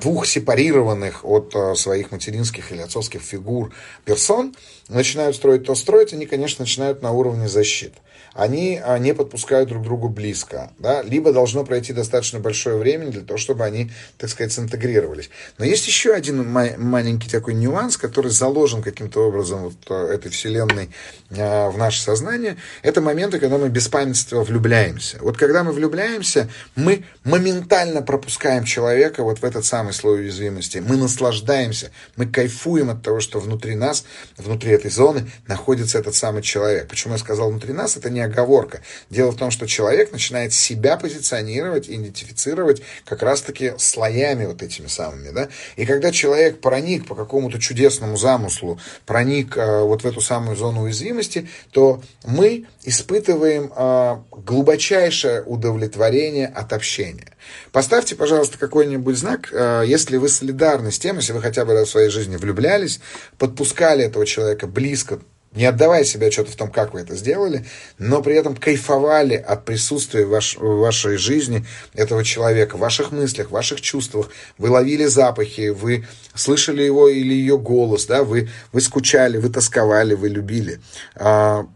двух 0.00 0.26
сепарированных 0.26 1.24
от 1.24 1.54
своих 1.78 2.10
материнских 2.10 2.72
или 2.72 2.80
отцовских 2.80 3.22
фигур 3.22 3.72
персон 4.04 4.54
начинают 4.88 5.36
строить 5.36 5.64
то 5.64 5.74
строить, 5.74 6.12
они, 6.12 6.26
конечно, 6.26 6.64
начинают 6.64 7.02
на 7.02 7.12
уровне 7.12 7.48
защиты 7.48 7.98
они 8.34 8.80
а, 8.82 8.98
не 8.98 9.14
подпускают 9.14 9.68
друг 9.68 9.82
другу 9.82 10.08
близко, 10.08 10.72
да, 10.78 11.02
либо 11.02 11.32
должно 11.32 11.64
пройти 11.64 11.92
достаточно 11.92 12.38
большое 12.40 12.76
время 12.76 13.08
для 13.08 13.22
того, 13.22 13.38
чтобы 13.38 13.64
они, 13.64 13.90
так 14.16 14.30
сказать, 14.30 14.52
синтегрировались. 14.52 15.30
Но 15.58 15.64
есть 15.64 15.86
еще 15.86 16.12
один 16.14 16.50
маленький 16.50 17.28
такой 17.28 17.54
нюанс, 17.54 17.96
который 17.96 18.30
заложен 18.30 18.82
каким-то 18.82 19.20
образом 19.28 19.64
вот 19.64 19.90
этой 19.90 20.30
вселенной 20.30 20.90
а, 21.30 21.70
в 21.70 21.76
наше 21.92 22.02
сознание. 22.02 22.56
Это 22.82 23.02
моменты, 23.02 23.38
когда 23.38 23.58
мы 23.58 23.68
без 23.68 23.86
памятства 23.88 24.42
влюбляемся. 24.42 25.18
Вот 25.20 25.36
когда 25.36 25.62
мы 25.62 25.72
влюбляемся, 25.72 26.48
мы 26.74 27.04
моментально 27.22 28.00
пропускаем 28.00 28.64
человека 28.64 29.22
вот 29.22 29.40
в 29.40 29.44
этот 29.44 29.66
самый 29.66 29.92
слой 29.92 30.22
уязвимости. 30.22 30.78
Мы 30.78 30.96
наслаждаемся, 30.96 31.90
мы 32.16 32.26
кайфуем 32.26 32.88
от 32.88 33.02
того, 33.02 33.20
что 33.20 33.40
внутри 33.40 33.74
нас, 33.74 34.04
внутри 34.38 34.72
этой 34.72 34.90
зоны 34.90 35.30
находится 35.46 35.98
этот 35.98 36.14
самый 36.14 36.42
человек. 36.42 36.88
Почему 36.88 37.12
я 37.12 37.18
сказал 37.18 37.50
внутри 37.50 37.74
нас? 37.74 37.98
Это 37.98 38.08
не 38.08 38.20
оговорка. 38.20 38.80
Дело 39.10 39.30
в 39.30 39.36
том, 39.36 39.50
что 39.50 39.66
человек 39.66 40.12
начинает 40.12 40.54
себя 40.54 40.96
позиционировать, 40.96 41.88
идентифицировать 41.88 42.82
как 43.04 43.22
раз-таки 43.22 43.74
слоями 43.76 44.46
вот 44.46 44.62
этими 44.62 44.86
самыми, 44.86 45.30
да. 45.30 45.48
И 45.76 45.84
когда 45.84 46.10
человек 46.10 46.60
проник 46.62 47.06
по 47.06 47.14
какому-то 47.14 47.58
чудесному 47.58 48.16
замыслу, 48.16 48.80
проник 49.04 49.58
э, 49.58 49.82
вот 49.82 50.04
в 50.04 50.06
эту 50.06 50.22
самую 50.22 50.56
зону 50.56 50.82
уязвимости, 50.82 51.48
то 51.70 51.81
мы 52.24 52.66
испытываем 52.84 53.72
э, 53.74 54.16
глубочайшее 54.30 55.42
удовлетворение 55.42 56.46
от 56.46 56.72
общения. 56.72 57.36
Поставьте, 57.72 58.16
пожалуйста, 58.16 58.58
какой-нибудь 58.58 59.16
знак, 59.16 59.48
э, 59.52 59.84
если 59.86 60.16
вы 60.16 60.28
солидарны 60.28 60.90
с 60.90 60.98
тем, 60.98 61.16
если 61.16 61.32
вы 61.32 61.40
хотя 61.40 61.64
бы 61.64 61.74
в 61.74 61.86
своей 61.86 62.10
жизни 62.10 62.36
влюблялись, 62.36 63.00
подпускали 63.38 64.04
этого 64.04 64.26
человека 64.26 64.66
близко 64.66 65.20
не 65.54 65.66
отдавая 65.66 66.04
себе 66.04 66.28
отчета 66.28 66.50
в 66.50 66.56
том, 66.56 66.70
как 66.70 66.94
вы 66.94 67.00
это 67.00 67.14
сделали, 67.14 67.66
но 67.98 68.22
при 68.22 68.34
этом 68.34 68.56
кайфовали 68.56 69.34
от 69.34 69.64
присутствия 69.64 70.24
ваш, 70.24 70.56
в 70.56 70.78
вашей 70.78 71.16
жизни 71.16 71.66
этого 71.92 72.24
человека, 72.24 72.76
в 72.76 72.80
ваших 72.80 73.12
мыслях, 73.12 73.48
в 73.48 73.52
ваших 73.52 73.80
чувствах. 73.80 74.30
Вы 74.58 74.70
ловили 74.70 75.04
запахи, 75.04 75.68
вы 75.68 76.06
слышали 76.34 76.82
его 76.82 77.08
или 77.08 77.34
ее 77.34 77.58
голос, 77.58 78.06
да, 78.06 78.24
вы, 78.24 78.48
вы 78.72 78.80
скучали, 78.80 79.36
вы 79.36 79.50
тосковали, 79.50 80.14
вы 80.14 80.28
любили. 80.28 80.80
А, 81.14 81.66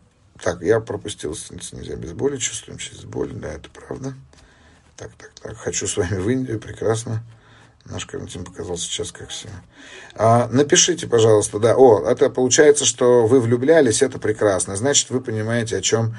так, 0.43 0.63
я 0.63 0.81
пропустил 0.81 1.37
нельзя 1.73 1.97
без 1.97 2.13
боли, 2.13 2.37
чувствуем 2.39 2.79
через 2.79 3.05
боль, 3.05 3.33
да, 3.33 3.53
это 3.53 3.69
правда. 3.71 4.15
Так, 4.97 5.11
так, 5.19 5.31
так, 5.43 5.57
хочу 5.59 5.87
с 5.87 5.97
вами 5.99 6.17
в 6.19 6.29
Индию, 6.31 6.59
прекрасно. 6.59 7.23
Наш 7.91 8.05
карантин 8.07 8.45
показал 8.45 8.77
сейчас 8.77 9.13
как 9.13 9.29
все. 9.29 9.49
А, 10.15 10.49
напишите, 10.49 11.07
пожалуйста, 11.07 11.59
да. 11.59 11.77
О, 11.77 12.05
это 12.09 12.31
получается, 12.31 12.85
что 12.85 13.27
вы 13.27 13.41
влюблялись, 13.41 14.03
это 14.03 14.19
прекрасно. 14.19 14.77
Значит, 14.77 15.11
вы 15.11 15.21
понимаете, 15.21 15.77
о 15.77 15.83
чем 15.83 16.15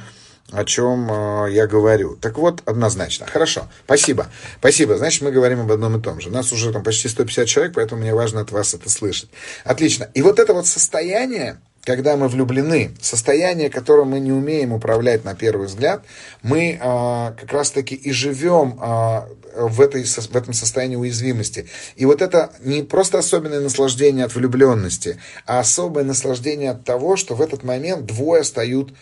о 0.52 0.64
чем 0.64 1.12
э, 1.12 1.52
я 1.52 1.68
говорю. 1.68 2.16
Так 2.16 2.38
вот, 2.38 2.62
однозначно. 2.66 3.26
Хорошо, 3.28 3.68
спасибо. 3.84 4.28
Спасибо. 4.60 4.98
Значит, 4.98 5.22
мы 5.22 5.32
говорим 5.32 5.62
об 5.62 5.72
одном 5.72 5.98
и 5.98 6.02
том 6.02 6.22
же. 6.22 6.30
У 6.30 6.32
нас 6.32 6.54
уже 6.54 6.72
там 6.72 6.84
почти 6.84 7.10
150 7.10 7.48
человек, 7.48 7.74
поэтому 7.76 8.02
мне 8.02 8.14
важно 8.14 8.42
от 8.42 8.52
вас 8.52 8.74
это 8.74 8.90
слышать. 8.90 9.30
Отлично. 9.66 10.10
И 10.14 10.22
вот 10.22 10.40
это 10.40 10.54
вот 10.54 10.66
состояние, 10.66 11.60
когда 11.88 12.18
мы 12.18 12.28
влюблены, 12.28 12.92
состояние, 13.00 13.70
которым 13.70 14.10
мы 14.10 14.20
не 14.20 14.34
умеем 14.34 14.74
управлять 14.74 15.24
на 15.24 15.36
первый 15.36 15.68
взгляд, 15.68 16.04
мы 16.44 16.78
а, 16.82 17.32
как 17.32 17.50
раз-таки 17.54 17.96
и 17.96 18.12
живем 18.12 18.78
а, 18.82 19.30
в, 19.56 19.80
этой, 19.80 20.04
в 20.04 20.36
этом 20.36 20.54
состоянии 20.54 20.98
уязвимости. 20.98 21.70
И 21.96 22.06
вот 22.06 22.22
это 22.22 22.52
не 22.60 22.84
просто 22.84 23.20
особенное 23.20 23.62
наслаждение 23.62 24.26
от 24.26 24.36
влюбленности, 24.36 25.18
а 25.46 25.60
особое 25.60 26.04
наслаждение 26.04 26.72
от 26.72 26.84
того, 26.84 27.16
что 27.16 27.36
в 27.36 27.42
этот 27.42 27.64
момент 27.64 28.06
двое 28.06 28.44
стают, 28.44 28.94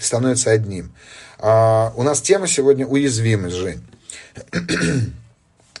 становятся 0.00 0.50
одним. 0.50 0.94
А, 1.38 1.92
у 1.94 2.02
нас 2.04 2.22
тема 2.22 2.48
сегодня 2.48 2.86
уязвимость, 2.86 3.56
Жень. 3.56 3.82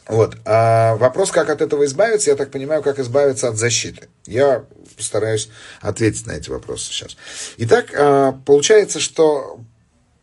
Вот. 0.08 0.38
А 0.46 0.96
вопрос, 0.96 1.30
как 1.30 1.50
от 1.50 1.60
этого 1.60 1.84
избавиться, 1.84 2.30
я 2.30 2.36
так 2.36 2.50
понимаю, 2.50 2.82
как 2.82 2.98
избавиться 2.98 3.48
от 3.48 3.56
защиты. 3.56 4.08
Я 4.26 4.64
постараюсь 4.96 5.50
ответить 5.80 6.26
на 6.26 6.32
эти 6.32 6.48
вопросы 6.50 6.90
сейчас. 6.90 7.16
Итак, 7.58 7.92
а, 7.94 8.32
получается, 8.44 9.00
что 9.00 9.60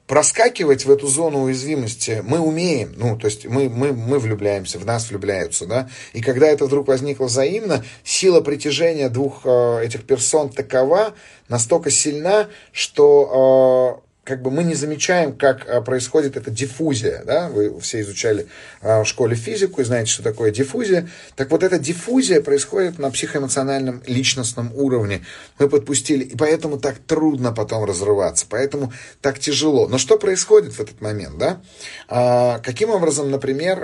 проскакивать 0.08 0.86
в 0.86 0.92
эту 0.92 1.08
зону 1.08 1.44
уязвимости 1.44 2.22
мы 2.24 2.40
умеем, 2.40 2.94
ну, 2.96 3.18
то 3.18 3.26
есть 3.26 3.46
мы, 3.46 3.70
мы, 3.70 3.92
мы 3.92 4.20
влюбляемся, 4.20 4.78
в 4.78 4.86
нас 4.86 5.10
влюбляются, 5.10 5.66
да, 5.66 5.90
и 6.14 6.22
когда 6.22 6.48
это 6.48 6.66
вдруг 6.66 6.88
возникло 6.88 7.26
взаимно, 7.26 7.84
сила 8.04 8.42
притяжения 8.42 9.10
двух 9.10 9.42
э, 9.46 9.82
этих 9.84 10.06
персон 10.06 10.50
такова, 10.50 11.16
настолько 11.50 11.90
сильна, 11.90 12.50
что 12.72 14.04
э, 14.04 14.05
как 14.26 14.42
бы 14.42 14.50
мы 14.50 14.64
не 14.64 14.74
замечаем, 14.74 15.34
как 15.34 15.70
а, 15.70 15.82
происходит 15.82 16.36
эта 16.36 16.50
диффузия. 16.50 17.24
Да? 17.26 17.48
Вы 17.48 17.80
все 17.80 18.02
изучали 18.02 18.48
а, 18.82 19.04
в 19.04 19.08
школе 19.08 19.36
физику 19.36 19.82
и 19.82 19.84
знаете, 19.84 20.12
что 20.12 20.24
такое 20.24 20.50
диффузия. 20.50 21.08
Так 21.36 21.52
вот, 21.52 21.62
эта 21.62 21.78
диффузия 21.78 22.42
происходит 22.42 22.98
на 22.98 23.12
психоэмоциональном 23.12 24.02
личностном 24.08 24.72
уровне. 24.74 25.24
Мы 25.60 25.70
подпустили, 25.70 26.24
и 26.24 26.36
поэтому 26.36 26.80
так 26.80 26.98
трудно 26.98 27.52
потом 27.52 27.86
разрываться, 27.86 28.48
поэтому 28.50 28.92
так 29.22 29.38
тяжело. 29.38 29.88
Но 29.88 30.00
что 30.00 30.18
происходит 30.18 30.74
в 30.74 30.80
этот 30.80 31.02
момент? 31.02 31.38
Да? 31.38 31.62
А, 32.08 32.58
каким 32.60 32.90
образом, 32.90 33.30
например, 33.30 33.80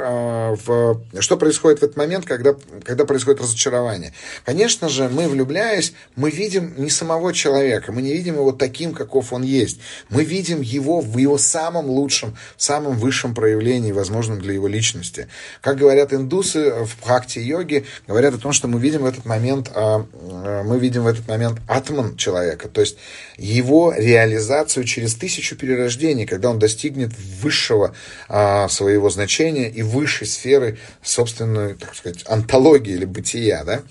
в... 0.66 1.04
что 1.20 1.38
происходит 1.38 1.82
в 1.82 1.84
этот 1.84 1.98
момент, 1.98 2.26
когда, 2.26 2.56
когда 2.84 3.06
происходит 3.06 3.42
разочарование? 3.42 4.12
Конечно 4.44 4.90
же, 4.90 5.08
мы, 5.08 5.30
влюбляясь, 5.30 5.94
мы 6.16 6.32
видим 6.32 6.74
не 6.78 6.90
самого 6.90 7.32
человека, 7.32 7.92
мы 7.92 8.02
не 8.02 8.12
видим 8.12 8.36
его 8.36 8.52
таким, 8.52 8.96
каков 8.96 9.34
он 9.34 9.44
есть. 9.44 9.80
Мы 10.10 10.31
видим 10.32 10.62
его 10.62 11.02
в 11.02 11.18
его 11.18 11.38
самом 11.38 11.90
лучшем, 11.90 12.38
самом 12.58 12.98
высшем 12.98 13.36
проявлении, 13.36 13.92
возможном 13.92 14.40
для 14.40 14.54
его 14.54 14.68
личности. 14.68 15.28
Как 15.60 15.78
говорят 15.78 16.14
индусы 16.14 16.86
в 16.86 16.96
практе 17.04 17.42
йоги, 17.42 17.86
говорят 18.08 18.34
о 18.34 18.38
том, 18.38 18.54
что 18.54 18.68
мы 18.68 18.80
видим 18.80 19.02
в 19.02 19.06
этот 19.06 19.26
момент, 19.26 19.70
а, 19.76 20.06
а, 20.14 20.64
мы 20.64 20.80
видим 20.80 21.04
в 21.04 21.08
этот 21.08 21.28
момент 21.28 21.60
атман 21.68 22.16
человека, 22.16 22.70
то 22.70 22.82
есть 22.82 22.98
его 23.38 23.94
реализацию 23.96 24.86
через 24.86 25.16
тысячу 25.16 25.56
перерождений, 25.58 26.26
когда 26.26 26.50
он 26.50 26.60
достигнет 26.60 27.12
высшего 27.42 27.94
а, 28.30 28.70
своего 28.70 29.10
значения 29.10 29.70
и 29.70 29.82
высшей 29.84 30.28
сферы 30.28 30.78
собственной, 31.04 31.74
так 31.74 31.94
сказать, 31.96 32.24
антологии 32.28 32.94
или 32.94 33.06
бытия, 33.06 33.64
да, 33.66 33.82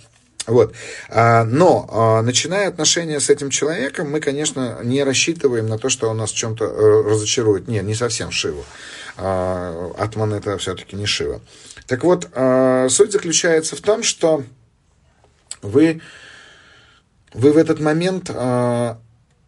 вот. 0.47 0.75
А, 1.09 1.45
но, 1.45 1.87
а, 1.91 2.23
начиная 2.23 2.69
отношения 2.69 3.21
с 3.21 3.31
этим 3.31 3.51
человеком, 3.51 4.11
мы, 4.11 4.21
конечно, 4.21 4.79
не 4.83 5.03
рассчитываем 5.05 5.67
на 5.67 5.79
то, 5.79 5.89
что 5.89 6.09
он 6.09 6.19
нас 6.19 6.31
чем-то 6.31 6.65
э, 6.65 7.03
разочарует. 7.11 7.69
Нет, 7.69 7.85
не 7.85 7.95
совсем 7.95 8.31
Шиву. 8.31 8.65
А, 9.17 9.93
Атман 9.99 10.35
это 10.35 10.57
все-таки 10.59 10.97
не 10.97 11.07
Шива. 11.07 11.41
Так 11.87 12.05
вот, 12.05 12.29
суть 12.89 13.11
заключается 13.11 13.75
в 13.75 13.81
том, 13.81 14.05
что 14.05 14.45
вы, 15.61 16.01
вы 17.35 17.53
в 17.53 17.57
этот 17.57 17.81
момент 17.81 18.31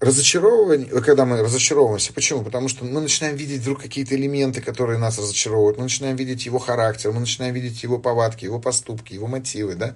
разочаровывание, 0.02 0.88
когда 1.00 1.24
мы 1.24 1.40
разочаровываемся, 1.40 2.12
почему? 2.12 2.42
Потому 2.42 2.68
что 2.68 2.84
мы 2.84 3.00
начинаем 3.00 3.36
видеть 3.36 3.60
вдруг 3.60 3.80
какие-то 3.80 4.16
элементы, 4.16 4.60
которые 4.60 4.98
нас 4.98 5.16
разочаровывают, 5.18 5.78
мы 5.78 5.84
начинаем 5.84 6.16
видеть 6.16 6.44
его 6.44 6.58
характер, 6.58 7.12
мы 7.12 7.20
начинаем 7.20 7.54
видеть 7.54 7.80
его 7.84 8.00
повадки, 8.00 8.44
его 8.44 8.58
поступки, 8.58 9.14
его 9.14 9.28
мотивы, 9.28 9.76
да, 9.76 9.94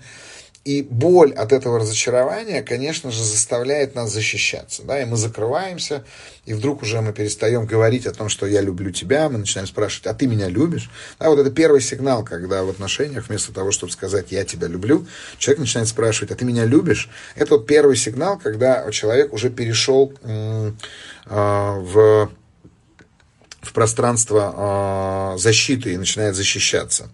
и 0.66 0.82
боль 0.82 1.32
от 1.32 1.52
этого 1.52 1.78
разочарования, 1.78 2.60
конечно 2.60 3.12
же, 3.12 3.22
заставляет 3.22 3.94
нас 3.94 4.12
защищаться. 4.12 4.82
Да? 4.82 5.00
И 5.00 5.04
мы 5.04 5.16
закрываемся, 5.16 6.04
и 6.44 6.54
вдруг 6.54 6.82
уже 6.82 7.00
мы 7.00 7.12
перестаем 7.12 7.66
говорить 7.66 8.04
о 8.04 8.12
том, 8.12 8.28
что 8.28 8.46
я 8.46 8.60
люблю 8.62 8.90
тебя, 8.90 9.28
мы 9.28 9.38
начинаем 9.38 9.68
спрашивать, 9.68 10.08
а 10.08 10.14
ты 10.14 10.26
меня 10.26 10.48
любишь? 10.48 10.90
Да, 11.20 11.30
вот 11.30 11.38
это 11.38 11.52
первый 11.52 11.80
сигнал, 11.80 12.24
когда 12.24 12.64
в 12.64 12.68
отношениях 12.68 13.28
вместо 13.28 13.52
того, 13.52 13.70
чтобы 13.70 13.92
сказать 13.92 14.32
я 14.32 14.44
тебя 14.44 14.66
люблю, 14.66 15.06
человек 15.38 15.60
начинает 15.60 15.88
спрашивать, 15.88 16.32
а 16.32 16.34
ты 16.34 16.44
меня 16.44 16.64
любишь? 16.64 17.10
Это 17.36 17.54
вот 17.54 17.68
первый 17.68 17.94
сигнал, 17.94 18.36
когда 18.36 18.90
человек 18.90 19.32
уже 19.32 19.50
перешел 19.50 20.12
э, 20.24 20.72
в 21.26 22.28
в 23.66 23.72
пространство 23.72 25.34
э, 25.34 25.38
защиты 25.38 25.92
и 25.92 25.96
начинает 25.96 26.34
защищаться. 26.34 27.08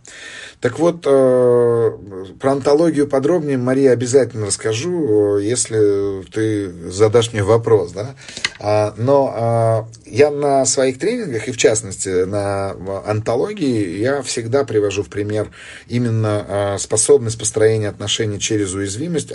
Так 0.61 0.79
вот, 0.79 1.05
э, 1.07 1.91
про 2.39 2.53
антологию 2.53 3.09
подробнее, 3.09 3.59
Мария, 3.59 3.91
обязательно 3.91 4.47
расскажу, 4.47 5.39
если 5.39 6.23
ты 6.31 6.91
задашь 6.91 7.33
мне 7.33 7.43
вопрос. 7.43 7.93
Да? 7.93 8.15
А, 8.61 8.95
но 8.97 9.89
э, 10.07 10.11
я 10.11 10.31
на 10.31 10.65
своих 10.65 10.99
тренингах, 10.99 11.49
и 11.49 11.53
в 11.53 11.57
частности 11.57 12.25
на 12.25 12.77
антологии, 13.07 13.99
я 13.99 14.23
всегда 14.23 14.65
привожу 14.65 15.03
в 15.03 15.09
пример 15.09 15.51
именно 15.89 16.47
э, 16.47 16.79
способность 16.79 17.39
построения 17.39 17.89
отношений 17.89 18.39
через 18.39 18.73
уязвимость, 18.73 19.33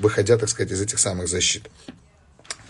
выходя, 0.00 0.38
так 0.38 0.48
сказать, 0.48 0.72
из 0.72 0.80
этих 0.80 0.98
самых 0.98 1.28
защит. 1.28 1.68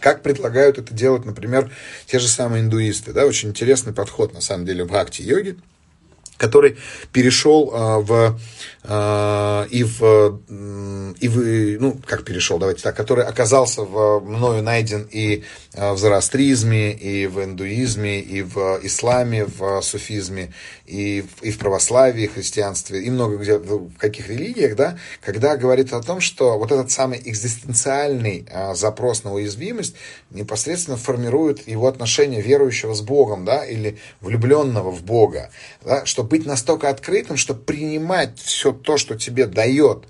Как 0.03 0.23
предлагают 0.23 0.79
это 0.79 0.93
делать, 0.93 1.25
например, 1.25 1.71
те 2.07 2.19
же 2.19 2.27
самые 2.27 2.62
индуисты. 2.65 3.12
Да? 3.12 3.25
Очень 3.25 3.51
интересный 3.51 3.93
подход, 3.93 4.35
на 4.35 4.41
самом 4.41 4.67
деле, 4.67 4.83
в 4.83 4.88
бхакти-йоге, 4.88 5.57
который 6.42 6.76
перешел 7.12 7.70
а, 7.72 8.00
в, 8.00 8.37
а, 8.83 9.64
и 9.70 9.85
в 9.85 10.40
и 11.20 11.28
вы, 11.28 11.76
ну, 11.78 12.00
как 12.05 12.24
перешел, 12.24 12.59
давайте 12.59 12.83
так, 12.83 12.96
который 12.96 13.24
оказался 13.24 13.83
в, 13.83 14.20
мною 14.20 14.61
найден 14.62 15.07
и 15.09 15.44
в 15.72 15.96
зороастризме, 15.96 16.92
и 16.92 17.26
в 17.28 17.44
индуизме, 17.44 18.18
и 18.18 18.42
в 18.42 18.81
исламе, 18.83 19.44
в 19.44 19.81
суфизме, 19.83 20.52
и 20.85 21.22
в, 21.22 21.42
и 21.44 21.52
в 21.52 21.59
православии, 21.59 22.26
христианстве, 22.26 23.02
и 23.02 23.11
много 23.11 23.37
где, 23.37 23.59
в 23.59 23.96
каких 23.98 24.28
религиях, 24.28 24.74
да, 24.74 24.98
когда 25.20 25.57
говорит 25.57 25.92
о 25.92 26.02
том, 26.02 26.20
что 26.20 26.59
вот 26.59 26.72
этот 26.72 26.90
самый 26.90 27.22
экзистенциальный 27.24 28.46
а, 28.50 28.74
запрос 28.74 29.22
на 29.22 29.33
уязвимость 29.33 29.94
непосредственно 30.31 30.96
формирует 30.96 31.68
его 31.68 31.87
отношение 31.87 32.42
верующего 32.42 32.94
с 32.94 33.00
Богом, 33.00 33.44
да, 33.44 33.64
или 33.64 33.98
влюбленного 34.20 34.90
в 34.90 35.02
Бога, 35.05 35.50
да, 35.85 36.05
что 36.05 36.24
быть 36.33 36.47
настолько 36.47 36.88
открытым, 36.88 37.37
что 37.37 37.55
принимать 37.55 38.38
все 38.38 38.73
то, 38.73 38.97
что 38.97 39.16
тебе 39.16 39.45
дает 39.47 40.07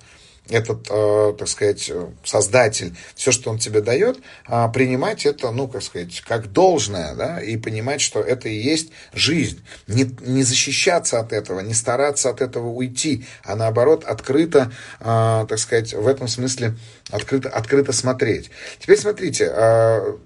этот, 0.48 0.86
э, 0.88 1.34
так 1.36 1.48
сказать, 1.48 1.90
создатель, 2.24 2.94
все, 3.16 3.32
что 3.32 3.50
он 3.50 3.58
тебе 3.58 3.80
дает, 3.80 4.18
э, 4.48 4.68
принимать 4.72 5.26
это, 5.26 5.50
ну, 5.50 5.66
как 5.66 5.82
сказать, 5.82 6.20
как 6.20 6.52
должное, 6.52 7.16
да, 7.16 7.40
и 7.40 7.56
понимать, 7.56 8.00
что 8.00 8.20
это 8.20 8.48
и 8.48 8.54
есть 8.54 8.92
жизнь. 9.12 9.64
Не, 9.88 10.04
не 10.20 10.44
защищаться 10.44 11.18
от 11.18 11.32
этого, 11.32 11.58
не 11.58 11.74
стараться 11.74 12.30
от 12.30 12.40
этого 12.40 12.68
уйти, 12.68 13.24
а 13.44 13.56
наоборот, 13.56 14.04
открыто, 14.04 14.72
э, 15.00 15.46
так 15.48 15.58
сказать, 15.58 15.92
в 15.92 16.06
этом 16.06 16.28
смысле, 16.28 16.76
открыто, 17.10 17.48
открыто 17.48 17.92
смотреть. 17.92 18.50
Теперь 18.78 18.98
смотрите, 18.98 19.50
э, 19.52 20.16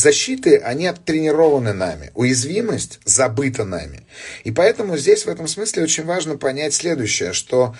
защиты, 0.00 0.56
они 0.58 0.86
оттренированы 0.86 1.72
нами. 1.72 2.10
Уязвимость 2.14 3.00
забыта 3.04 3.64
нами. 3.64 4.06
И 4.44 4.50
поэтому 4.50 4.96
здесь 4.96 5.24
в 5.24 5.28
этом 5.28 5.46
смысле 5.46 5.84
очень 5.84 6.04
важно 6.04 6.36
понять 6.36 6.74
следующее, 6.74 7.32
что 7.32 7.74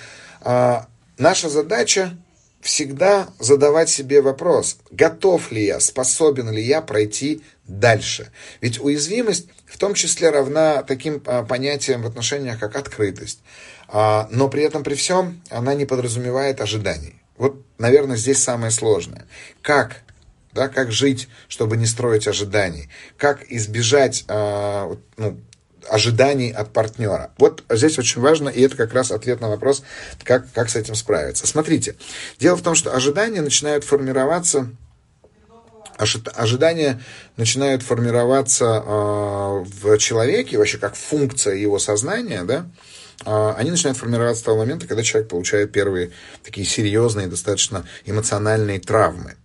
э, 0.45 0.81
Наша 1.21 1.51
задача 1.51 2.17
всегда 2.63 3.29
задавать 3.39 3.91
себе 3.91 4.23
вопрос, 4.23 4.79
готов 4.91 5.53
ли 5.53 5.67
я, 5.67 5.79
способен 5.79 6.51
ли 6.51 6.63
я 6.63 6.81
пройти 6.81 7.43
дальше. 7.69 8.33
Ведь 8.63 8.81
уязвимость 8.81 9.49
в 9.67 9.77
том 9.77 9.93
числе 9.93 10.31
равна 10.31 10.83
таким 10.83 11.23
а, 11.27 11.43
понятиям 11.43 12.01
в 12.01 12.07
отношениях, 12.07 12.59
как 12.59 12.75
открытость. 12.75 13.41
А, 13.87 14.29
но 14.31 14.49
при 14.49 14.63
этом, 14.63 14.83
при 14.83 14.95
всем, 14.95 15.43
она 15.51 15.75
не 15.75 15.85
подразумевает 15.85 16.63
ожиданий. 16.63 17.21
Вот, 17.37 17.63
наверное, 17.77 18.17
здесь 18.17 18.43
самое 18.43 18.71
сложное. 18.71 19.27
Как 19.61 20.01
да, 20.53 20.69
как 20.69 20.93
жить, 20.93 21.29
чтобы 21.49 21.77
не 21.77 21.87
строить 21.87 22.29
ожиданий, 22.29 22.89
как 23.17 23.51
избежать 23.51 24.25
а, 24.29 24.97
ну, 25.17 25.41
ожиданий 25.89 26.51
от 26.51 26.73
партнера. 26.73 27.33
Вот 27.39 27.65
здесь 27.71 27.99
очень 27.99 28.21
важно, 28.21 28.49
и 28.49 28.63
это 28.63 28.77
как 28.77 28.93
раз 28.93 29.11
ответ 29.11 29.41
на 29.41 29.49
вопрос, 29.49 29.83
как, 30.25 30.51
как 30.53 30.71
с 30.71 30.77
этим 30.77 30.95
справиться. 30.95 31.47
Смотрите, 31.47 31.97
дело 32.39 32.57
в 32.57 32.63
том, 32.63 32.75
что 32.75 32.95
ожидания 32.95 33.41
начинают 33.41 33.85
формироваться 33.85 34.71
ожидания 36.35 36.99
начинают 37.37 37.83
формироваться 37.83 38.65
э, 38.65 39.65
в 39.83 39.99
человеке, 39.99 40.57
вообще 40.57 40.79
как 40.79 40.95
функция 40.95 41.57
его 41.57 41.79
сознания, 41.79 42.43
да, 42.45 42.65
э, 42.65 43.00
они 43.25 43.71
начинают 43.71 43.99
формироваться 43.99 44.41
с 44.41 44.45
того 44.45 44.59
момента, 44.59 44.87
когда 44.87 45.03
человек 45.03 45.29
получает 45.29 45.73
первые 45.73 46.11
такие 46.43 46.67
серьезные, 46.67 47.27
достаточно 47.27 47.85
эмоциональные 48.07 48.81
травмы. 48.81 49.37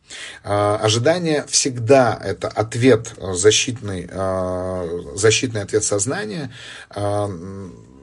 А, 0.44 0.78
ожидание 0.78 1.46
всегда 1.48 2.20
это 2.24 2.48
ответ 2.48 3.14
защитный, 3.18 4.08
а, 4.12 4.88
защитный 5.16 5.62
ответ 5.62 5.84
сознания 5.84 6.52
а, 6.90 7.28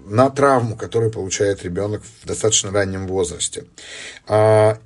на 0.06 0.30
травму, 0.30 0.76
которую 0.76 1.10
получает 1.10 1.62
ребенок 1.64 2.02
в 2.22 2.26
достаточно 2.26 2.70
раннем 2.70 3.06
возрасте. 3.06 3.64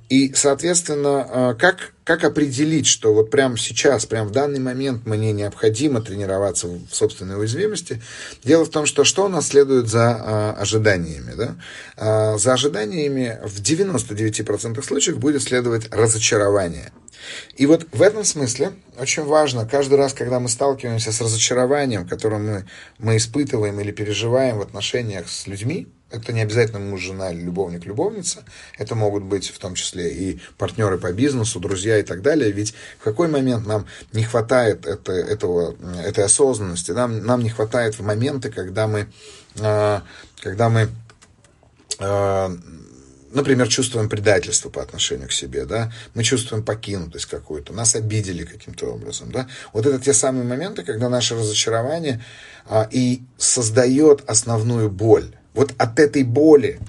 И, 0.09 0.33
соответственно, 0.33 1.55
как, 1.59 1.93
как 2.03 2.23
определить, 2.23 2.87
что 2.87 3.13
вот 3.13 3.29
прямо 3.29 3.57
сейчас, 3.57 4.05
прямо 4.05 4.29
в 4.29 4.31
данный 4.31 4.59
момент 4.59 5.05
мне 5.05 5.31
необходимо 5.31 6.01
тренироваться 6.01 6.67
в 6.67 6.89
собственной 6.91 7.39
уязвимости? 7.39 8.01
Дело 8.43 8.65
в 8.65 8.69
том, 8.69 8.85
что 8.85 9.03
что 9.03 9.25
у 9.25 9.29
нас 9.29 9.47
следует 9.47 9.87
за 9.87 10.51
ожиданиями? 10.51 11.33
Да? 11.35 12.37
За 12.37 12.53
ожиданиями 12.53 13.39
в 13.43 13.61
99% 13.61 14.83
случаев 14.83 15.17
будет 15.17 15.43
следовать 15.43 15.93
разочарование– 15.93 16.91
и 17.55 17.65
вот 17.65 17.87
в 17.91 18.01
этом 18.01 18.23
смысле 18.23 18.73
очень 18.97 19.23
важно, 19.23 19.67
каждый 19.67 19.97
раз, 19.97 20.13
когда 20.13 20.39
мы 20.39 20.49
сталкиваемся 20.49 21.11
с 21.11 21.21
разочарованием, 21.21 22.07
которое 22.07 22.39
мы, 22.39 22.65
мы 22.97 23.17
испытываем 23.17 23.79
или 23.79 23.91
переживаем 23.91 24.57
в 24.57 24.61
отношениях 24.61 25.29
с 25.29 25.47
людьми, 25.47 25.87
это 26.09 26.31
не 26.31 26.41
обязательно 26.41 26.79
муж, 26.79 27.01
жена 27.01 27.31
или 27.31 27.41
любовник, 27.41 27.85
любовница. 27.85 28.45
Это 28.77 28.95
могут 28.95 29.23
быть 29.23 29.49
в 29.49 29.59
том 29.59 29.75
числе 29.75 30.13
и 30.13 30.39
партнеры 30.57 30.97
по 30.97 31.11
бизнесу, 31.11 31.59
друзья 31.59 31.97
и 31.97 32.03
так 32.03 32.21
далее. 32.21 32.51
Ведь 32.51 32.73
в 32.99 33.03
какой 33.03 33.27
момент 33.27 33.67
нам 33.67 33.85
не 34.13 34.23
хватает 34.23 34.85
это, 34.85 35.11
этого, 35.11 35.75
этой 36.01 36.23
осознанности, 36.23 36.91
нам, 36.91 37.25
нам 37.25 37.43
не 37.43 37.49
хватает 37.49 37.99
в 37.99 38.03
моменты, 38.03 38.49
когда 38.49 38.87
мы, 38.87 39.07
а, 39.59 40.03
когда 40.41 40.69
мы 40.69 40.87
а, 41.99 42.55
например, 43.37 43.67
чувствуем 43.67 44.09
предательство 44.09 44.69
по 44.69 44.81
отношению 44.81 45.29
к 45.29 45.31
себе, 45.31 45.65
да, 45.65 45.91
мы 46.13 46.23
чувствуем 46.23 46.63
покинутость 46.63 47.27
какую-то, 47.27 47.71
нас 47.71 47.95
обидели 47.95 48.43
каким-то 48.43 48.87
образом, 48.87 49.31
да. 49.31 49.47
Вот 49.73 49.85
это 49.85 49.99
те 49.99 50.13
самые 50.13 50.43
моменты, 50.43 50.83
когда 50.83 51.07
наше 51.07 51.35
разочарование 51.35 52.23
а, 52.65 52.87
и 52.91 53.21
создает 53.37 54.23
основную 54.29 54.89
боль. 54.89 55.35
Вот 55.53 55.73
от 55.77 55.99
этой 55.99 56.23
боли, 56.23 56.79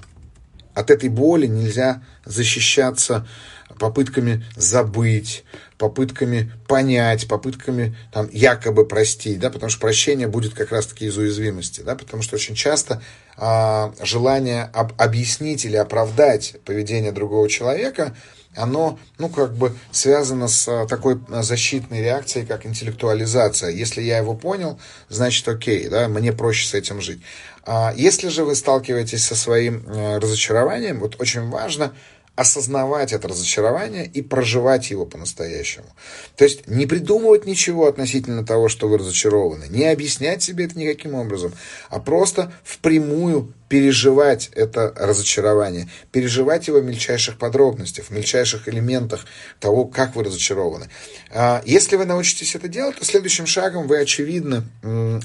от 0.73 0.91
этой 0.91 1.09
боли 1.09 1.47
нельзя 1.47 2.03
защищаться 2.25 3.25
попытками 3.79 4.45
забыть, 4.55 5.43
попытками 5.77 6.51
понять, 6.67 7.27
попытками 7.27 7.95
там, 8.11 8.29
якобы 8.31 8.85
простить, 8.85 9.39
да, 9.39 9.49
потому 9.49 9.69
что 9.69 9.79
прощение 9.79 10.27
будет 10.27 10.53
как 10.53 10.71
раз-таки 10.71 11.05
из 11.05 11.17
уязвимости, 11.17 11.81
да, 11.81 11.95
потому 11.95 12.21
что 12.21 12.35
очень 12.35 12.55
часто 12.55 13.01
а, 13.41 13.93
желание 14.01 14.69
об, 14.73 14.91
объяснить 15.01 15.63
или 15.63 15.77
оправдать 15.77 16.55
поведение 16.65 17.13
другого 17.13 17.47
человека, 17.47 18.13
оно, 18.55 18.99
ну, 19.17 19.29
как 19.29 19.55
бы 19.55 19.73
связано 19.91 20.49
с 20.49 20.67
а, 20.67 20.85
такой 20.87 21.19
защитной 21.29 22.01
реакцией, 22.01 22.45
как 22.45 22.65
интеллектуализация. 22.65 23.69
Если 23.69 24.01
я 24.01 24.17
его 24.17 24.35
понял, 24.35 24.77
значит, 25.07 25.47
окей, 25.47 25.87
да, 25.87 26.09
мне 26.09 26.33
проще 26.33 26.67
с 26.67 26.73
этим 26.73 26.99
жить. 26.99 27.21
А 27.65 27.93
если 27.95 28.27
же 28.27 28.43
вы 28.43 28.55
сталкиваетесь 28.55 29.23
со 29.23 29.35
своим 29.35 29.83
э, 29.87 30.17
разочарованием, 30.17 30.99
вот 30.99 31.15
очень 31.19 31.49
важно 31.49 31.93
осознавать 32.39 33.11
это 33.11 33.27
разочарование 33.27 34.05
и 34.05 34.21
проживать 34.21 34.91
его 34.91 35.05
по-настоящему. 35.05 35.87
То 36.37 36.45
есть 36.45 36.67
не 36.67 36.85
придумывать 36.85 37.45
ничего 37.45 37.85
относительно 37.85 38.45
того, 38.45 38.69
что 38.69 38.87
вы 38.87 38.97
разочарованы, 38.97 39.65
не 39.69 39.85
объяснять 39.85 40.41
себе 40.41 40.63
это 40.63 40.79
никаким 40.79 41.15
образом, 41.15 41.51
а 41.89 41.99
просто 41.99 42.53
впрямую 42.63 43.53
переживать 43.67 44.49
это 44.55 44.93
разочарование, 44.95 45.89
переживать 46.11 46.67
его 46.67 46.79
в 46.79 46.85
мельчайших 46.85 47.37
подробностях, 47.37 48.05
в 48.05 48.09
мельчайших 48.09 48.69
элементах 48.69 49.25
того, 49.59 49.85
как 49.85 50.15
вы 50.15 50.23
разочарованы. 50.23 50.87
А, 51.31 51.61
если 51.65 51.97
вы 51.97 52.05
научитесь 52.05 52.55
это 52.55 52.69
делать, 52.69 52.95
то 52.97 53.05
следующим 53.05 53.45
шагом 53.45 53.87
вы, 53.87 53.99
очевидно, 53.99 54.63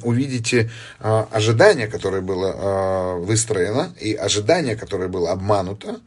увидите 0.03 0.71
а, 0.99 1.29
ожидание, 1.31 1.87
которое 1.87 2.21
было 2.21 2.53
а, 2.55 3.17
выстроено, 3.19 3.95
и 4.01 4.15
ожидание, 4.15 4.77
которое 4.77 5.09
было 5.09 5.31
обмануто, 5.31 6.01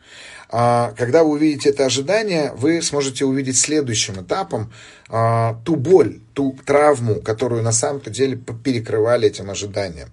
когда 0.49 1.23
вы 1.23 1.31
увидите 1.31 1.69
это 1.69 1.85
ожидание, 1.85 2.53
вы 2.55 2.81
сможете 2.81 3.25
увидеть 3.25 3.57
следующим 3.57 4.21
этапом 4.21 4.71
а, 5.09 5.59
ту 5.65 5.75
боль, 5.75 6.19
ту 6.33 6.57
травму, 6.65 7.21
которую 7.21 7.63
на 7.63 7.71
самом-то 7.71 8.09
деле 8.09 8.37
перекрывали 8.37 9.27
этим 9.27 9.49
ожиданием. 9.49 10.09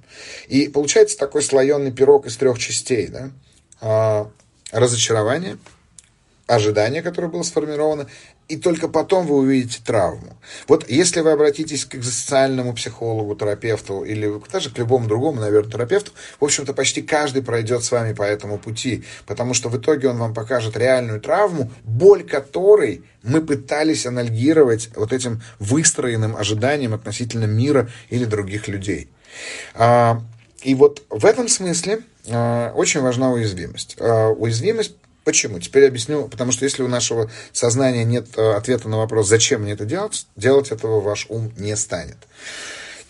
И 0.48 0.68
получается 0.68 1.18
такой 1.18 1.42
слоеный 1.42 1.92
пирог 1.92 2.26
из 2.26 2.36
трех 2.36 2.58
частей. 2.58 3.08
Да? 3.08 3.30
А, 3.80 4.30
разочарование, 4.72 5.58
ожидание, 6.46 7.02
которое 7.02 7.28
было 7.28 7.42
сформировано, 7.42 8.06
и 8.48 8.56
только 8.56 8.88
потом 8.88 9.26
вы 9.26 9.36
увидите 9.36 9.80
травму. 9.84 10.36
Вот 10.68 10.88
если 10.88 11.20
вы 11.20 11.30
обратитесь 11.30 11.84
к 11.84 11.94
экзистенциальному 11.94 12.74
психологу, 12.74 13.34
терапевту 13.34 14.04
или 14.04 14.30
даже 14.52 14.70
к 14.70 14.78
любому 14.78 15.08
другому, 15.08 15.40
наверное, 15.40 15.70
терапевту, 15.70 16.12
в 16.38 16.44
общем-то, 16.44 16.74
почти 16.74 17.00
каждый 17.02 17.42
пройдет 17.42 17.84
с 17.84 17.90
вами 17.90 18.12
по 18.12 18.22
этому 18.22 18.58
пути, 18.58 19.04
потому 19.26 19.54
что 19.54 19.68
в 19.68 19.78
итоге 19.78 20.08
он 20.08 20.18
вам 20.18 20.34
покажет 20.34 20.76
реальную 20.76 21.20
травму, 21.20 21.70
боль 21.84 22.22
которой 22.22 23.02
мы 23.22 23.40
пытались 23.40 24.04
анальгировать 24.04 24.90
вот 24.94 25.12
этим 25.12 25.40
выстроенным 25.58 26.36
ожиданием 26.36 26.92
относительно 26.92 27.46
мира 27.46 27.88
или 28.10 28.26
других 28.26 28.68
людей. 28.68 29.08
А, 29.74 30.20
и 30.62 30.74
вот 30.74 31.02
в 31.08 31.24
этом 31.24 31.48
смысле 31.48 32.00
а, 32.28 32.72
очень 32.74 33.00
важна 33.00 33.32
уязвимость. 33.32 33.96
А, 33.98 34.28
уязвимость 34.28 34.96
Почему? 35.24 35.58
Теперь 35.58 35.86
объясню. 35.86 36.28
Потому 36.28 36.52
что 36.52 36.64
если 36.64 36.82
у 36.82 36.88
нашего 36.88 37.30
сознания 37.52 38.04
нет 38.04 38.26
э, 38.36 38.52
ответа 38.52 38.88
на 38.88 38.98
вопрос, 38.98 39.28
зачем 39.28 39.62
мне 39.62 39.72
это 39.72 39.84
делать, 39.84 40.26
делать 40.36 40.70
этого 40.70 41.00
ваш 41.00 41.26
ум 41.28 41.52
не 41.56 41.74
станет. 41.76 42.18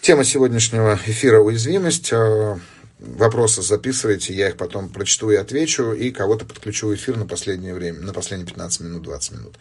Тема 0.01 0.25
сегодняшнего 0.25 0.99
эфира– 1.07 1.41
уязвимость. 1.41 2.13
Э, 2.13 2.57
вопросы 2.99 3.63
записывайте, 3.63 4.35
я 4.35 4.49
их 4.49 4.57
потом 4.57 4.89
прочту 4.89 5.31
и 5.31 5.37
отвечу, 5.37 5.93
и 5.93 6.11
кого-то 6.11 6.45
подключу 6.45 6.89
в 6.89 6.95
эфир 6.95 7.17
на 7.17 7.27
последнее 7.27 7.75
время, 7.75 8.01
на 8.01 8.13
последние 8.13 8.47
15 8.47 8.81
минут, 8.81 9.03
20 9.03 9.33
минут. 9.33 9.55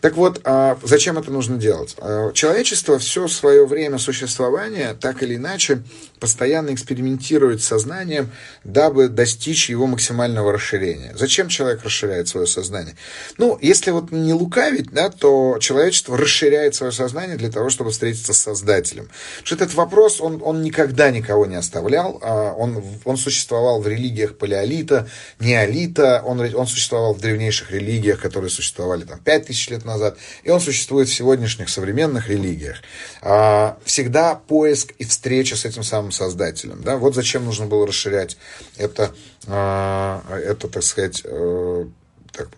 Так 0.00 0.16
вот, 0.16 0.40
а 0.44 0.78
зачем 0.82 1.18
это 1.18 1.30
нужно 1.30 1.56
делать? 1.56 1.96
А, 1.98 2.32
человечество 2.32 2.98
все 2.98 3.28
свое 3.28 3.66
время 3.66 3.98
существования, 3.98 4.94
так 4.94 5.22
или 5.22 5.36
иначе, 5.36 5.82
постоянно 6.22 6.72
экспериментирует 6.72 7.62
с 7.62 7.66
сознанием, 7.66 8.30
дабы 8.62 9.08
достичь 9.08 9.68
его 9.68 9.88
максимального 9.88 10.52
расширения. 10.52 11.12
Зачем 11.16 11.48
человек 11.48 11.82
расширяет 11.82 12.28
свое 12.28 12.46
сознание? 12.46 12.94
Ну, 13.38 13.58
если 13.60 13.90
вот 13.90 14.12
не 14.12 14.32
лукавить, 14.32 14.92
да, 14.92 15.10
то 15.10 15.58
человечество 15.58 16.16
расширяет 16.16 16.76
свое 16.76 16.92
сознание 16.92 17.36
для 17.36 17.50
того, 17.50 17.70
чтобы 17.70 17.90
встретиться 17.90 18.32
с 18.32 18.38
Создателем. 18.38 19.10
Что 19.42 19.56
этот 19.56 19.74
вопрос, 19.74 20.20
он, 20.20 20.40
он 20.44 20.62
никогда 20.62 21.10
никого 21.10 21.44
не 21.46 21.56
оставлял, 21.56 22.20
а 22.22 22.52
он, 22.52 22.80
он 23.04 23.16
существовал 23.16 23.80
в 23.82 23.88
религиях 23.88 24.38
палеолита, 24.38 25.08
неолита, 25.40 26.22
он, 26.24 26.40
он 26.54 26.66
существовал 26.68 27.14
в 27.14 27.20
древнейших 27.20 27.72
религиях, 27.72 28.20
которые 28.20 28.50
существовали 28.50 29.02
там 29.02 29.18
5000 29.18 29.70
лет 29.70 29.84
назад, 29.84 30.18
и 30.44 30.50
он 30.50 30.60
существует 30.60 31.08
в 31.08 31.14
сегодняшних 31.14 31.68
современных 31.68 32.28
религиях. 32.28 32.76
А, 33.22 33.76
всегда 33.84 34.36
поиск 34.36 34.92
и 34.98 35.04
встреча 35.04 35.56
с 35.56 35.64
этим 35.64 35.82
самым 35.82 36.11
Создателем. 36.12 36.82
Да? 36.82 36.96
Вот 36.96 37.14
зачем 37.14 37.44
нужно 37.44 37.66
было 37.66 37.86
расширять 37.86 38.36
это, 38.76 39.12
а, 39.46 40.22
это 40.30 40.68
так 40.68 40.82
сказать, 40.82 41.22
э, 41.24 41.84
так, 42.32 42.48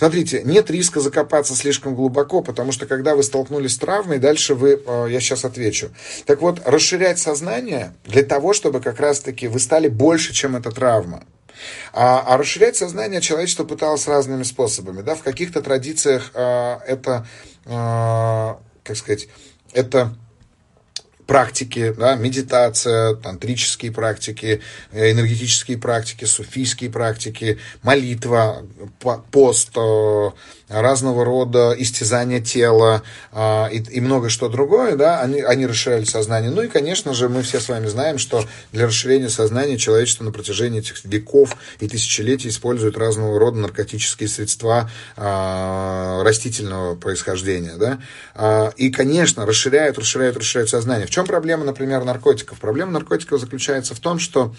Смотрите, 0.00 0.40
нет 0.44 0.70
риска 0.70 0.98
закопаться 0.98 1.54
слишком 1.54 1.94
глубоко, 1.94 2.40
потому 2.40 2.72
что 2.72 2.86
когда 2.86 3.14
вы 3.14 3.22
столкнулись 3.22 3.74
с 3.74 3.78
травмой, 3.78 4.16
дальше 4.16 4.54
вы, 4.54 4.80
э, 4.82 5.06
я 5.10 5.20
сейчас 5.20 5.44
отвечу. 5.44 5.90
Так 6.24 6.40
вот, 6.40 6.62
расширять 6.64 7.18
сознание 7.18 7.92
для 8.06 8.22
того, 8.22 8.54
чтобы 8.54 8.80
как 8.80 8.98
раз-таки 8.98 9.46
вы 9.46 9.58
стали 9.58 9.88
больше, 9.88 10.32
чем 10.32 10.56
эта 10.56 10.70
травма. 10.70 11.24
А, 11.92 12.24
а 12.26 12.36
расширять 12.36 12.76
сознание 12.76 13.20
человечество 13.20 13.64
пыталось 13.64 14.06
разными 14.06 14.42
способами. 14.42 15.02
Да? 15.02 15.14
В 15.14 15.22
каких-то 15.22 15.62
традициях 15.62 16.30
а, 16.34 16.80
это, 16.86 17.26
а, 17.66 18.58
как 18.84 18.96
сказать, 18.96 19.28
это 19.72 20.14
практики, 21.30 21.94
да, 21.96 22.16
медитация, 22.16 23.14
тантрические 23.14 23.92
практики, 23.92 24.60
э, 24.90 25.12
энергетические 25.12 25.78
практики, 25.78 26.24
суфийские 26.24 26.90
практики, 26.90 27.60
молитва, 27.84 28.66
пост, 29.30 29.70
э, 29.76 30.30
разного 30.70 31.24
рода 31.24 31.74
истязания 31.76 32.40
тела 32.40 33.02
а, 33.32 33.68
и, 33.70 33.78
и 33.78 34.00
много 34.00 34.28
что 34.28 34.48
другое, 34.48 34.96
да, 34.96 35.20
они, 35.20 35.40
они 35.40 35.66
расширяли 35.66 36.04
сознание. 36.04 36.50
Ну 36.50 36.62
и, 36.62 36.68
конечно 36.68 37.12
же, 37.12 37.28
мы 37.28 37.42
все 37.42 37.60
с 37.60 37.68
вами 37.68 37.86
знаем, 37.86 38.18
что 38.18 38.44
для 38.72 38.86
расширения 38.86 39.28
сознания 39.28 39.76
человечество 39.76 40.24
на 40.24 40.32
протяжении 40.32 40.78
этих 40.78 41.04
веков 41.04 41.56
и 41.80 41.88
тысячелетий 41.88 42.50
использует 42.50 42.96
разного 42.96 43.38
рода 43.38 43.58
наркотические 43.58 44.28
средства 44.28 44.88
а, 45.16 46.22
растительного 46.22 46.94
происхождения, 46.94 47.74
да, 47.76 47.98
а, 48.34 48.72
и, 48.76 48.90
конечно, 48.90 49.44
расширяют, 49.44 49.98
расширяют, 49.98 50.36
расширяют 50.36 50.70
сознание. 50.70 51.06
В 51.06 51.10
чем 51.10 51.26
проблема, 51.26 51.64
например, 51.64 52.04
наркотиков? 52.04 52.58
Проблема 52.60 52.92
наркотиков 52.92 53.40
заключается 53.40 53.94
в 53.94 54.00
том, 54.00 54.18
что 54.20 54.54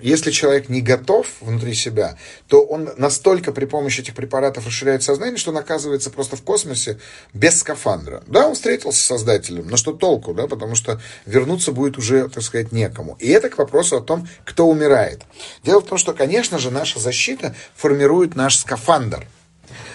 если 0.00 0.30
человек 0.30 0.68
не 0.68 0.82
готов 0.82 1.26
внутри 1.40 1.74
себя, 1.74 2.16
то 2.46 2.62
он 2.62 2.90
настолько 2.96 3.50
при 3.50 3.64
помощи 3.64 4.00
этих 4.00 4.14
препаратов 4.14 4.66
расширяет 4.66 5.02
сознание, 5.02 5.36
что 5.36 5.50
он 5.50 5.58
оказывается 5.58 6.10
просто 6.10 6.36
в 6.36 6.42
космосе 6.42 7.00
без 7.34 7.58
скафандра. 7.58 8.22
Да, 8.28 8.46
он 8.46 8.54
встретился 8.54 9.00
с 9.00 9.06
Создателем, 9.06 9.66
но 9.68 9.76
что 9.76 9.92
толку, 9.92 10.32
да, 10.32 10.46
потому 10.46 10.76
что 10.76 11.00
вернуться 11.26 11.72
будет 11.72 11.98
уже, 11.98 12.28
так 12.28 12.44
сказать, 12.44 12.70
некому. 12.70 13.16
И 13.18 13.28
это 13.30 13.48
к 13.48 13.58
вопросу 13.58 13.96
о 13.96 14.00
том, 14.00 14.28
кто 14.44 14.68
умирает. 14.68 15.22
Дело 15.64 15.80
в 15.80 15.86
том, 15.86 15.98
что, 15.98 16.12
конечно 16.12 16.58
же, 16.58 16.70
наша 16.70 17.00
защита 17.00 17.54
формирует 17.74 18.36
наш 18.36 18.58
скафандр. 18.58 19.26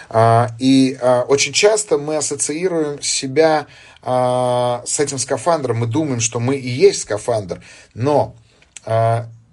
А, 0.09 0.49
и 0.59 0.97
а, 1.01 1.23
очень 1.23 1.53
часто 1.53 1.97
мы 1.97 2.17
ассоциируем 2.17 3.01
себя 3.01 3.67
с 4.03 4.99
этим 4.99 5.17
скафандром, 5.17 5.77
мы 5.79 5.87
думаем, 5.87 6.21
что 6.21 6.39
мы 6.39 6.55
и 6.55 6.69
есть 6.69 7.01
скафандр, 7.01 7.61
но 7.93 8.35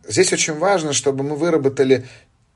здесь 0.08 0.32
очень 0.32 0.54
важно, 0.54 0.92
чтобы 0.92 1.24
мы 1.24 1.36
выработали 1.36 2.04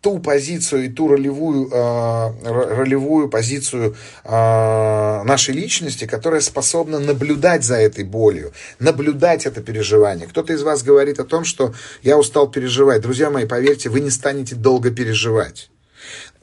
ту 0.01 0.21
позицию 0.21 0.85
и 0.85 0.89
ту 0.89 1.09
ролевую, 1.09 1.69
э, 1.73 2.33
ролевую 2.45 3.29
позицию 3.29 3.97
э, 4.25 4.31
нашей 4.31 5.55
личности, 5.55 6.07
которая 6.07 6.41
способна 6.41 7.01
наблюдать 7.01 7.65
за 7.65 7.77
этой 7.77 8.05
болью, 8.05 8.53
наблюдать 8.79 9.47
это 9.47 9.61
переживание. 9.61 10.29
Кто-то 10.29 10.53
из 10.53 10.63
вас 10.63 10.83
говорит 10.83 11.19
о 11.19 11.25
том, 11.25 11.45
что 11.45 11.75
я 12.03 12.17
устал 12.17 12.49
переживать. 12.49 13.03
Друзья 13.03 13.31
мои, 13.31 13.45
поверьте, 13.45 13.89
вы 13.89 14.01
не 14.01 14.11
станете 14.11 14.55
долго 14.55 14.91
переживать. 14.91 15.71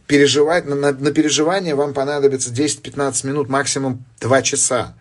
Переживать, 0.07 0.65
на, 0.65 0.75
на, 0.75 0.91
на 0.91 1.11
переживание 1.11 1.75
вам 1.75 1.93
понадобится 1.93 2.51
10-15 2.51 3.27
минут, 3.27 3.49
максимум 3.49 4.05
2 4.19 4.41
часа. 4.43 4.95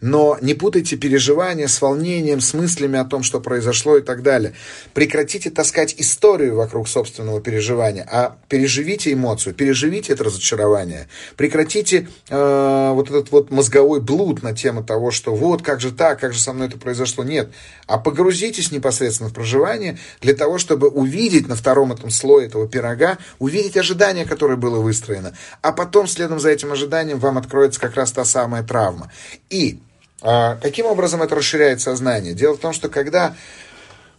Но 0.00 0.38
не 0.40 0.54
путайте 0.54 0.96
переживания 0.96 1.66
с 1.66 1.80
волнением, 1.80 2.40
с 2.40 2.54
мыслями 2.54 2.98
о 2.98 3.04
том, 3.04 3.22
что 3.22 3.40
произошло 3.40 3.96
и 3.96 4.02
так 4.02 4.22
далее. 4.22 4.54
Прекратите 4.94 5.50
таскать 5.50 5.94
историю 5.98 6.56
вокруг 6.56 6.88
собственного 6.88 7.40
переживания, 7.40 8.06
а 8.10 8.36
переживите 8.48 9.12
эмоцию, 9.12 9.54
переживите 9.54 10.12
это 10.12 10.24
разочарование. 10.24 11.08
Прекратите 11.36 12.08
э, 12.28 12.90
вот 12.92 13.10
этот 13.10 13.30
вот 13.32 13.50
мозговой 13.50 14.00
блуд 14.00 14.42
на 14.42 14.54
тему 14.54 14.84
того, 14.84 15.10
что 15.10 15.34
вот 15.34 15.62
как 15.62 15.80
же 15.80 15.92
так, 15.92 16.20
как 16.20 16.32
же 16.32 16.40
со 16.40 16.52
мной 16.52 16.68
это 16.68 16.78
произошло. 16.78 17.24
Нет. 17.24 17.50
А 17.86 17.98
погрузитесь 17.98 18.72
непосредственно 18.72 19.30
в 19.30 19.32
проживание 19.32 19.98
для 20.20 20.34
того, 20.34 20.58
чтобы 20.58 20.88
увидеть 20.88 21.48
на 21.48 21.56
втором 21.56 21.92
этом 21.92 22.10
слое 22.10 22.46
этого 22.46 22.68
пирога, 22.68 23.18
увидеть 23.38 23.76
ожидание, 23.76 24.24
которое 24.46 24.56
было 24.56 24.80
выстроено. 24.80 25.34
А 25.60 25.72
потом, 25.72 26.06
следом 26.06 26.38
за 26.38 26.50
этим 26.50 26.70
ожиданием, 26.70 27.18
вам 27.18 27.36
откроется 27.36 27.80
как 27.80 27.96
раз 27.96 28.12
та 28.12 28.24
самая 28.24 28.62
травма. 28.62 29.10
И 29.50 29.80
а, 30.22 30.56
каким 30.62 30.86
образом 30.86 31.20
это 31.20 31.34
расширяет 31.34 31.80
сознание? 31.80 32.32
Дело 32.32 32.54
в 32.54 32.60
том, 32.60 32.72
что 32.72 32.88
когда 32.88 33.34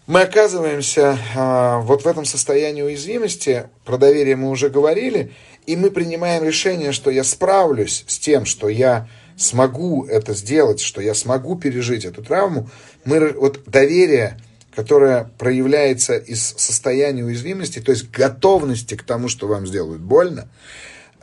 мы 0.05 0.21
оказываемся 0.21 1.17
а, 1.33 1.79
вот 1.79 2.03
в 2.03 2.07
этом 2.07 2.25
состоянии 2.25 2.81
уязвимости, 2.81 3.69
про 3.85 3.97
доверие 3.97 4.35
мы 4.35 4.49
уже 4.49 4.69
говорили, 4.69 5.31
и 5.65 5.77
мы 5.77 5.91
принимаем 5.91 6.43
решение, 6.43 6.91
что 6.91 7.09
я 7.09 7.23
справлюсь 7.23 8.03
с 8.05 8.19
тем, 8.19 8.43
что 8.45 8.67
я 8.67 9.07
смогу 9.37 10.05
это 10.07 10.33
сделать, 10.33 10.81
что 10.81 10.99
я 10.99 11.13
смогу 11.13 11.55
пережить 11.55 12.03
эту 12.03 12.21
травму, 12.21 12.69
мы, 13.05 13.31
вот 13.31 13.61
доверие, 13.65 14.37
которое 14.77 15.23
проявляется 15.39 16.17
из 16.17 16.53
состояния 16.55 17.23
уязвимости, 17.23 17.79
то 17.79 17.89
есть 17.89 18.11
готовности 18.11 18.93
к 18.93 19.01
тому, 19.01 19.27
что 19.27 19.47
вам 19.47 19.65
сделают 19.65 20.03
больно, 20.03 20.47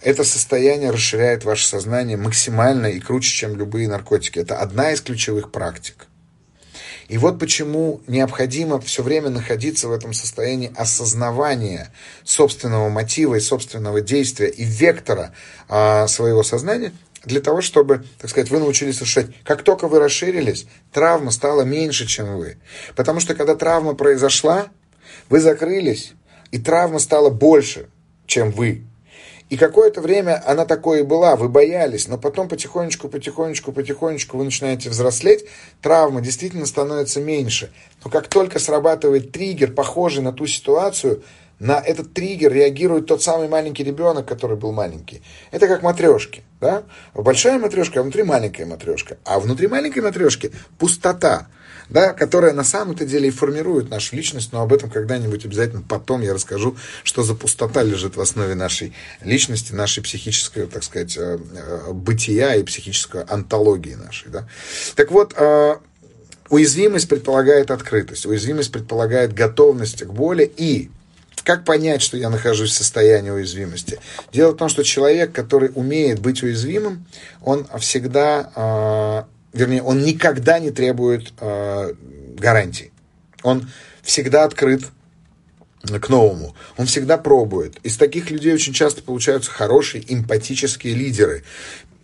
это 0.03 0.25
состояние 0.25 0.91
расширяет 0.91 1.45
ваше 1.45 1.65
сознание 1.65 2.17
максимально 2.17 2.89
и 2.89 2.99
круче, 2.99 3.31
чем 3.31 3.55
любые 3.55 3.87
наркотики. 3.87 4.41
Это 4.41 4.57
одна 4.57 4.91
из 4.91 5.01
ключевых 5.03 5.53
практик. 5.53 6.09
И 7.07 7.17
вот 7.17 7.39
почему 7.39 8.01
необходимо 8.09 8.81
все 8.81 9.05
время 9.05 9.31
находиться 9.31 9.87
в 9.87 9.93
этом 9.93 10.15
состоянии 10.15 10.73
осознавания 10.75 11.93
собственного 12.25 12.89
мотива 12.89 13.37
и 13.37 13.41
собственного 13.41 14.01
действия 14.01 14.49
и 14.49 14.65
вектора 14.65 15.33
а, 15.69 16.09
своего 16.09 16.43
сознания, 16.43 16.93
для 17.25 17.41
того, 17.41 17.61
чтобы, 17.61 18.05
так 18.19 18.31
сказать, 18.31 18.51
вы 18.51 18.59
научились 18.59 19.01
решать. 19.01 19.27
Как 19.45 19.63
только 19.63 19.89
вы 19.89 19.99
расширились, 19.99 20.67
травма 20.93 21.31
стала 21.31 21.63
меньше, 21.63 22.07
чем 22.07 22.37
вы. 22.37 22.59
Потому 22.97 23.21
что 23.21 23.35
когда 23.35 23.55
травма 23.55 23.95
произошла, 23.95 24.69
вы 25.29 25.41
закрылись, 25.41 26.13
и 26.51 26.59
травма 26.59 26.99
стала 26.99 27.31
больше, 27.31 27.89
чем 28.27 28.51
вы. 28.51 28.85
И 29.51 29.57
какое-то 29.57 30.01
время 30.01 30.43
она 30.47 30.65
такое 30.65 31.01
и 31.01 31.05
была, 31.05 31.37
вы 31.37 31.49
боялись, 31.49 32.09
но 32.09 32.17
потом 32.17 32.49
потихонечку, 32.49 33.09
потихонечку, 33.09 33.73
потихонечку 33.73 34.39
вы 34.39 34.45
начинаете 34.45 34.89
взрослеть, 34.89 35.45
травмы 35.83 36.23
действительно 36.23 36.65
становятся 36.65 37.21
меньше. 37.21 37.71
Но 38.03 38.11
как 38.11 38.29
только 38.29 38.59
срабатывает 38.59 39.33
триггер, 39.33 39.73
похожий 39.73 40.23
на 40.23 40.33
ту 40.33 40.47
ситуацию, 40.47 41.23
на 41.59 41.81
этот 41.81 42.13
триггер 42.13 42.53
реагирует 42.53 43.07
тот 43.07 43.23
самый 43.23 43.49
маленький 43.49 43.85
ребенок, 43.85 44.27
который 44.27 44.57
был 44.57 44.73
маленький. 44.73 45.23
Это 45.51 45.67
как 45.69 45.83
матрешки. 45.83 46.45
Да? 46.61 46.85
Большая 47.15 47.59
матрешка, 47.59 48.01
а 48.01 48.03
внутри 48.03 48.23
маленькая 48.23 48.67
матрешка. 48.67 49.19
А 49.25 49.39
внутри 49.41 49.67
маленькой 49.67 50.03
матрешки 50.03 50.53
пустота 50.79 51.47
да, 51.89 52.13
которая 52.13 52.53
на 52.53 52.65
самом-то 52.65 53.05
деле 53.05 53.29
и 53.29 53.31
формирует 53.31 53.91
нашу 53.91 54.17
личность, 54.17 54.53
но 54.53 54.63
об 54.63 54.73
этом 54.73 54.91
когда-нибудь 54.91 55.45
обязательно 55.45 55.83
потом 55.87 56.23
я 56.23 56.35
расскажу, 56.35 56.77
что 57.03 57.23
за 57.23 57.35
пустота 57.35 57.83
лежит 57.83 58.17
в 58.17 58.21
основе 58.21 58.55
нашей 58.55 58.95
личности, 59.23 59.73
нашей 59.73 60.03
психической, 60.03 60.67
так 60.67 60.83
сказать, 60.83 61.17
э, 61.17 61.39
э, 61.39 61.93
бытия 61.93 62.55
и 62.55 62.63
психической 62.63 63.23
антологии 63.23 63.95
нашей. 63.95 64.31
Да. 64.31 64.49
Так 64.97 65.11
вот, 65.11 65.35
э, 65.37 65.77
уязвимость 66.49 67.09
предполагает 67.09 67.71
открытость, 67.71 68.27
уязвимость 68.27 68.73
предполагает 68.73 69.35
готовность 69.35 70.05
к 70.05 70.11
боли 70.11 70.51
и 70.57 70.91
как 71.43 71.65
понять, 71.65 72.03
что 72.03 72.17
я 72.17 72.31
нахожусь 72.31 72.71
в 72.71 72.75
состоянии 72.75 73.31
уязвимости? 73.31 73.99
Дело 74.33 74.53
в 74.53 74.57
том, 74.57 74.69
что 74.69 74.83
человек, 74.85 75.33
который 75.33 75.71
умеет 75.75 76.21
быть 76.21 76.43
уязвимым, 76.43 77.07
он 77.43 77.67
всегда, 77.79 79.27
э, 79.53 79.57
вернее, 79.57 79.83
он 79.83 80.03
никогда 80.03 80.59
не 80.59 80.71
требует 80.71 81.33
э, 81.41 81.95
гарантий. 82.39 82.93
Он 83.43 83.69
всегда 84.03 84.45
открыт 84.45 84.83
к 85.83 86.09
новому. 86.09 86.55
Он 86.77 86.87
всегда 86.87 87.19
пробует. 87.19 87.77
Из 87.83 87.97
таких 87.97 88.31
людей 88.31 88.55
очень 88.55 88.73
часто 88.73 89.03
получаются 89.03 89.51
хорошие 89.51 90.05
эмпатические 90.13 90.95
лидеры. 90.95 91.45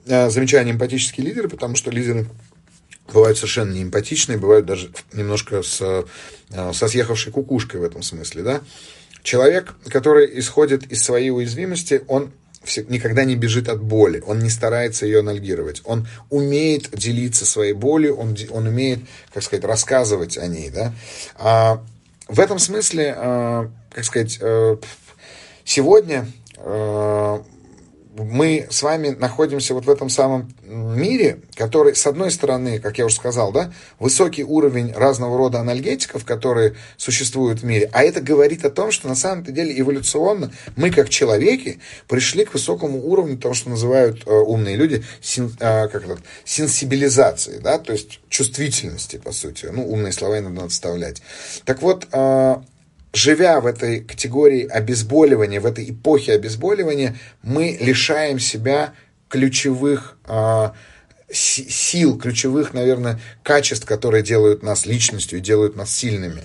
Замечание 0.05 0.75
эмпатические 0.75 1.27
лидеры, 1.27 1.49
потому 1.49 1.77
что 1.77 1.91
лидеры 1.91 2.27
бывают 3.13 3.39
совершенно 3.39 3.73
не 3.73 3.83
эмпатичные, 3.83 4.39
бывают 4.39 4.67
даже 4.67 4.91
немножко 5.13 5.63
с, 5.63 6.05
со 6.51 6.89
съехавшей 6.89 7.33
кукушкой 7.33 7.81
в 7.81 7.85
этом 7.85 8.03
смысле, 8.03 8.43
да. 8.43 8.61
Человек, 9.23 9.75
который 9.89 10.39
исходит 10.39 10.91
из 10.91 11.03
своей 11.03 11.31
уязвимости, 11.31 12.03
он 12.09 12.33
никогда 12.89 13.25
не 13.25 13.37
бежит 13.37 13.69
от 13.69 13.83
боли, 13.83 14.23
он 14.27 14.41
не 14.41 14.51
старается 14.51 15.07
ее 15.07 15.21
анальгировать, 15.21 15.81
он 15.85 16.07
умеет 16.29 16.91
делиться 16.91 17.47
своей 17.47 17.73
болью, 17.73 18.17
он, 18.17 18.37
он 18.51 18.67
умеет, 18.67 19.01
как 19.33 19.43
сказать, 19.43 19.65
рассказывать 19.65 20.37
о 20.37 20.47
ней, 20.47 20.71
да. 20.71 20.93
А, 21.37 21.83
в 22.29 22.39
этом 22.39 22.59
смысле, 22.59 23.15
а, 23.17 23.71
как 23.91 24.05
сказать, 24.05 24.39
а, 24.43 24.79
сегодня 25.65 26.27
а, 26.59 27.43
мы 28.25 28.67
с 28.71 28.83
вами 28.83 29.09
находимся 29.09 29.75
вот 29.75 29.87
в 29.87 29.91
этом 29.91 30.09
самом 30.09 30.53
мире, 30.65 31.41
который, 31.55 31.95
с 31.95 32.07
одной 32.07 32.31
стороны, 32.31 32.79
как 32.79 32.99
я 32.99 33.07
уже 33.07 33.17
сказал, 33.17 33.53
да, 33.53 33.73
высокий 33.99 34.45
уровень 34.45 34.93
разного 34.93 35.37
рода 35.37 35.61
анальгетиков, 35.61 36.25
которые 36.25 36.77
существуют 36.97 37.61
в 37.61 37.65
мире, 37.65 37.89
а 37.93 38.03
это 38.03 38.21
говорит 38.21 38.65
о 38.65 38.71
том, 38.71 38.91
что 38.91 39.09
на 39.09 39.15
самом 39.15 39.45
деле 39.45 39.79
эволюционно 39.79 40.53
мы, 40.77 40.91
как 40.91 41.09
человеки, 41.09 41.81
пришли 42.09 42.45
к 42.45 42.55
высокому 42.55 43.05
уровню 43.07 43.39
того, 43.39 43.55
что 43.55 43.71
называют 43.71 44.27
э, 44.27 44.31
умные 44.31 44.77
люди 44.77 45.05
син, 45.21 45.55
э, 45.59 45.89
как 45.89 46.05
это, 46.05 46.19
сенсибилизации, 46.45 47.59
да, 47.59 47.79
то 47.79 47.93
есть 47.93 48.21
чувствительности, 48.29 49.17
по 49.17 49.33
сути. 49.33 49.67
Ну, 49.73 49.91
умные 49.91 50.13
слова 50.13 50.39
иногда 50.39 50.63
надо 50.63 50.71
вставлять. 50.71 51.23
Так 51.65 51.83
вот, 51.83 52.07
э, 52.13 52.57
живя 53.13 53.61
в 53.61 53.67
этой 53.67 54.01
категории 54.01 54.67
обезболивания, 54.67 55.61
в 55.61 55.67
этой 55.67 55.91
эпохе 55.91 56.33
обезболивания, 56.35 57.17
мы 57.43 57.77
лишаем 57.81 58.39
себя 58.39 58.95
ключевых 59.29 60.19
э, 60.27 60.71
сил, 61.33 62.19
ключевых, 62.19 62.75
наверное, 62.75 63.21
качеств, 63.43 63.87
которые 63.87 64.23
делают 64.23 64.63
нас 64.63 64.87
личностью 64.87 65.39
и 65.39 65.43
делают 65.43 65.77
нас 65.77 65.95
сильными. 65.95 66.43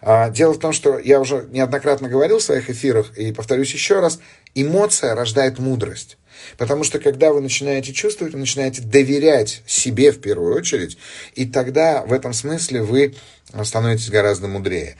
А, 0.00 0.30
дело 0.30 0.54
в 0.54 0.58
том, 0.58 0.72
что 0.72 0.98
я 0.98 1.20
уже 1.20 1.46
неоднократно 1.50 2.08
говорил 2.08 2.38
в 2.38 2.42
своих 2.42 2.70
эфирах, 2.70 3.16
и 3.18 3.32
повторюсь 3.32 3.72
еще 3.72 4.00
раз, 4.00 4.20
эмоция 4.54 5.14
рождает 5.14 5.58
мудрость. 5.58 6.18
Потому 6.56 6.84
что 6.84 7.00
когда 7.00 7.32
вы 7.32 7.40
начинаете 7.40 7.92
чувствовать, 7.92 8.32
вы 8.32 8.40
начинаете 8.40 8.80
доверять 8.80 9.62
себе 9.66 10.12
в 10.12 10.20
первую 10.20 10.54
очередь, 10.54 10.96
и 11.34 11.44
тогда 11.44 12.02
в 12.02 12.12
этом 12.12 12.32
смысле 12.32 12.82
вы 12.82 13.16
становитесь 13.64 14.08
гораздо 14.08 14.46
мудрее. 14.46 14.96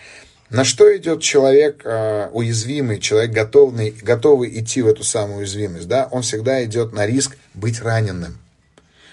На 0.50 0.64
что 0.64 0.96
идет 0.96 1.20
человек 1.20 1.82
э, 1.84 2.30
уязвимый, 2.32 3.00
человек 3.00 3.32
готовный, 3.32 3.90
готовый 3.90 4.58
идти 4.58 4.80
в 4.80 4.86
эту 4.86 5.04
самую 5.04 5.40
уязвимость? 5.40 5.88
Да? 5.88 6.08
Он 6.10 6.22
всегда 6.22 6.64
идет 6.64 6.92
на 6.92 7.06
риск 7.06 7.36
быть 7.52 7.82
раненым, 7.82 8.38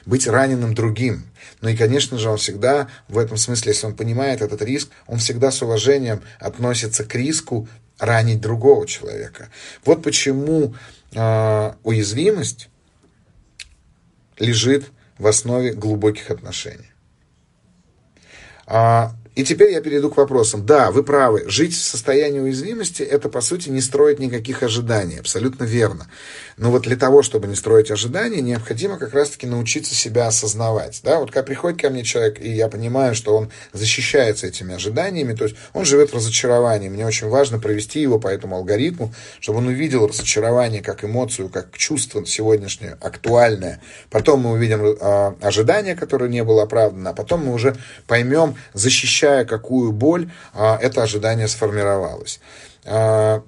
быть 0.06 0.28
раненым 0.28 0.74
другим. 0.74 1.26
Ну 1.60 1.70
и, 1.70 1.76
конечно 1.76 2.18
же, 2.18 2.30
он 2.30 2.38
всегда 2.38 2.88
в 3.10 3.18
этом 3.18 3.36
смысле, 3.36 3.74
если 3.74 3.86
он 3.86 3.96
понимает 3.96 4.42
этот 4.42 4.62
риск, 4.62 4.90
он 5.08 5.18
всегда 5.18 5.52
с 5.52 5.62
уважением 5.62 6.22
относится 6.40 7.04
к 7.04 7.14
риску 7.16 7.68
ранить 8.00 8.40
другого 8.40 8.88
человека. 8.88 9.50
Вот 9.84 10.04
почему 10.04 10.74
э, 11.14 11.74
уязвимость 11.84 12.70
лежит 14.40 14.86
в 15.18 15.28
основе 15.28 15.74
глубоких 15.74 16.32
отношений. 16.32 16.92
А 18.68 19.14
и 19.36 19.44
теперь 19.44 19.72
я 19.74 19.82
перейду 19.82 20.10
к 20.10 20.16
вопросам. 20.16 20.66
Да, 20.66 20.92
вы 20.92 21.04
правы. 21.04 21.44
Жить 21.48 21.76
в 21.76 21.84
состоянии 21.84 22.40
уязвимости– 22.40 23.04
это, 23.04 23.28
по 23.28 23.42
сути, 23.42 23.68
не 23.68 23.82
строить 23.82 24.18
никаких 24.18 24.64
ожиданий. 24.64 25.20
Абсолютно 25.20 25.66
верно. 25.66 26.08
Но 26.56 26.72
вот 26.72 26.84
для 26.84 26.96
того, 26.96 27.22
чтобы 27.22 27.48
не 27.48 27.56
строить 27.56 27.92
ожидания, 27.92 28.40
необходимо 28.40 28.98
как 28.98 29.14
раз-таки 29.14 29.46
научиться 29.46 29.94
себя 29.94 30.28
осознавать. 30.28 31.02
Да? 31.04 31.20
Вот 31.20 31.32
когда 31.32 31.44
приходит 31.44 31.82
ко 31.82 31.90
мне 31.90 32.06
человек, 32.06 32.40
и 32.42 32.50
я 32.50 32.70
понимаю, 32.70 33.14
что 33.14 33.36
он 33.36 33.52
защищается 33.74 34.48
этими 34.48 34.74
ожиданиями, 34.74 35.34
то 35.34 35.44
есть 35.44 35.58
он 35.74 35.84
живет 35.84 36.12
в 36.12 36.16
разочаровании. 36.16 36.88
Мне 36.88 37.06
очень 37.06 37.28
важно 37.28 37.60
провести 37.60 38.00
его 38.00 38.20
по 38.20 38.30
этому 38.30 38.56
алгоритму, 38.56 39.14
чтобы 39.42 39.58
он 39.58 39.68
увидел 39.68 40.08
разочарование 40.08 40.82
как 40.82 41.04
эмоцию, 41.04 41.50
как 41.50 41.78
чувство 41.78 42.26
сегодняшнее, 42.26 42.98
актуальное. 43.02 43.82
Потом 44.10 44.40
мы 44.40 44.54
увидим 44.54 44.82
э, 44.86 45.34
ожидание, 45.42 45.96
которое 45.96 46.30
не 46.30 46.46
было 46.46 46.64
оправдано, 46.64 47.10
а 47.10 47.14
потом 47.14 47.48
мы 47.48 47.54
уже 47.54 47.76
поймем, 48.08 48.56
защищать 48.74 49.25
ощущая, 49.26 49.46
какую 49.46 49.92
боль 49.92 50.30
а, 50.54 50.78
это 50.82 51.04
ожидание 51.04 51.48
сформировалось. 51.48 52.40
А, 52.86 53.44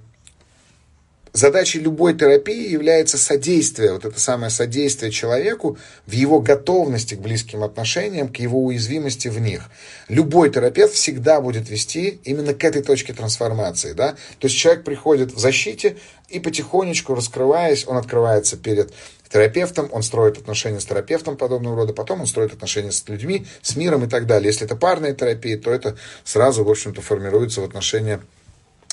задачей 1.34 1.80
любой 1.80 2.18
терапии 2.18 2.70
является 2.70 3.18
содействие, 3.18 3.94
вот 3.94 4.06
это 4.06 4.20
самое 4.20 4.50
содействие 4.50 5.12
человеку 5.12 5.78
в 6.08 6.12
его 6.12 6.40
готовности 6.40 7.16
к 7.16 7.20
близким 7.20 7.64
отношениям, 7.64 8.30
к 8.30 8.38
его 8.38 8.64
уязвимости 8.64 9.28
в 9.28 9.40
них. 9.40 9.70
Любой 10.10 10.50
терапевт 10.50 10.94
всегда 10.94 11.42
будет 11.42 11.70
вести 11.70 12.20
именно 12.24 12.54
к 12.54 12.64
этой 12.64 12.82
точке 12.82 13.14
трансформации. 13.14 13.94
Да? 13.94 14.16
То 14.40 14.48
есть 14.48 14.58
человек 14.58 14.84
приходит 14.84 15.32
в 15.32 15.40
защите 15.40 15.98
и 16.30 16.40
потихонечку 16.40 17.16
раскрываясь, 17.16 17.88
он 17.88 17.98
открывается 17.98 18.58
перед 18.58 18.92
терапевтом, 19.30 19.90
он 19.92 20.04
строит 20.04 20.38
отношения 20.38 20.80
с 20.80 20.86
терапевтом 20.86 21.38
подобного 21.38 21.76
рода, 21.76 21.94
потом 21.94 22.22
он 22.22 22.28
строит 22.28 22.54
отношения 22.54 22.92
с 22.92 23.08
людьми, 23.08 23.46
с 23.62 23.76
миром 23.76 24.04
и 24.06 24.08
так 24.08 24.26
далее. 24.26 24.48
Если 24.48 24.66
это 24.66 24.76
парная 24.76 25.14
терапия, 25.14 25.58
то 25.58 25.72
это 25.72 25.98
сразу, 26.24 26.64
в 26.64 26.70
общем-то, 26.70 27.02
формируется 27.02 27.62
в 27.62 27.64
отношения 27.64 28.22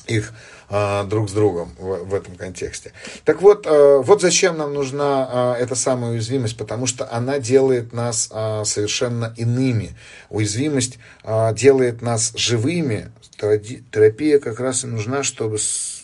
их 0.06 0.34
а, 0.68 1.04
друг 1.04 1.30
с 1.30 1.32
другом 1.32 1.74
в, 1.78 2.04
в 2.04 2.14
этом 2.14 2.36
контексте. 2.36 2.92
Так 3.24 3.42
вот, 3.42 3.66
а, 3.66 4.00
вот 4.00 4.20
зачем 4.20 4.58
нам 4.58 4.74
нужна 4.74 5.28
а, 5.30 5.56
эта 5.56 5.74
самая 5.74 6.12
уязвимость, 6.12 6.56
потому 6.56 6.86
что 6.86 7.10
она 7.10 7.38
делает 7.38 7.92
нас 7.92 8.28
а, 8.30 8.64
совершенно 8.64 9.34
иными. 9.36 9.96
Уязвимость 10.30 10.98
а, 11.22 11.52
делает 11.52 12.02
нас 12.02 12.32
живыми. 12.34 13.10
Терапия 13.38 14.38
как 14.38 14.60
раз 14.60 14.84
и 14.84 14.86
нужна, 14.86 15.22
чтобы, 15.22 15.58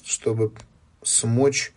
чтобы 0.05 0.53
смочь 1.03 1.73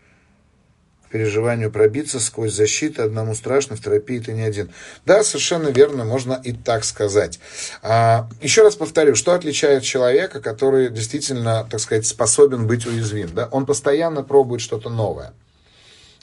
переживанию 1.14 1.72
пробиться 1.72 2.20
сквозь 2.20 2.54
защиту 2.54 3.04
одному 3.04 3.36
страшно, 3.36 3.76
в 3.76 3.82
терапии 3.82 4.18
ты 4.18 4.34
не 4.34 4.42
один. 4.42 4.72
Да, 5.06 5.24
совершенно 5.24 5.68
верно, 5.68 6.06
можно 6.06 6.42
и 6.44 6.54
так 6.54 6.84
сказать. 6.84 7.40
А, 7.84 8.28
еще 8.42 8.64
раз 8.64 8.76
повторю, 8.76 9.14
что 9.14 9.34
отличает 9.34 9.84
человека, 9.84 10.42
который 10.42 10.90
действительно, 10.90 11.68
так 11.70 11.80
сказать, 11.80 12.08
способен 12.08 12.66
быть 12.66 12.88
уязвим. 12.88 13.30
Да? 13.32 13.48
Он 13.52 13.68
постоянно 13.68 14.24
пробует 14.24 14.62
что-то 14.62 14.90
новое. 14.90 15.34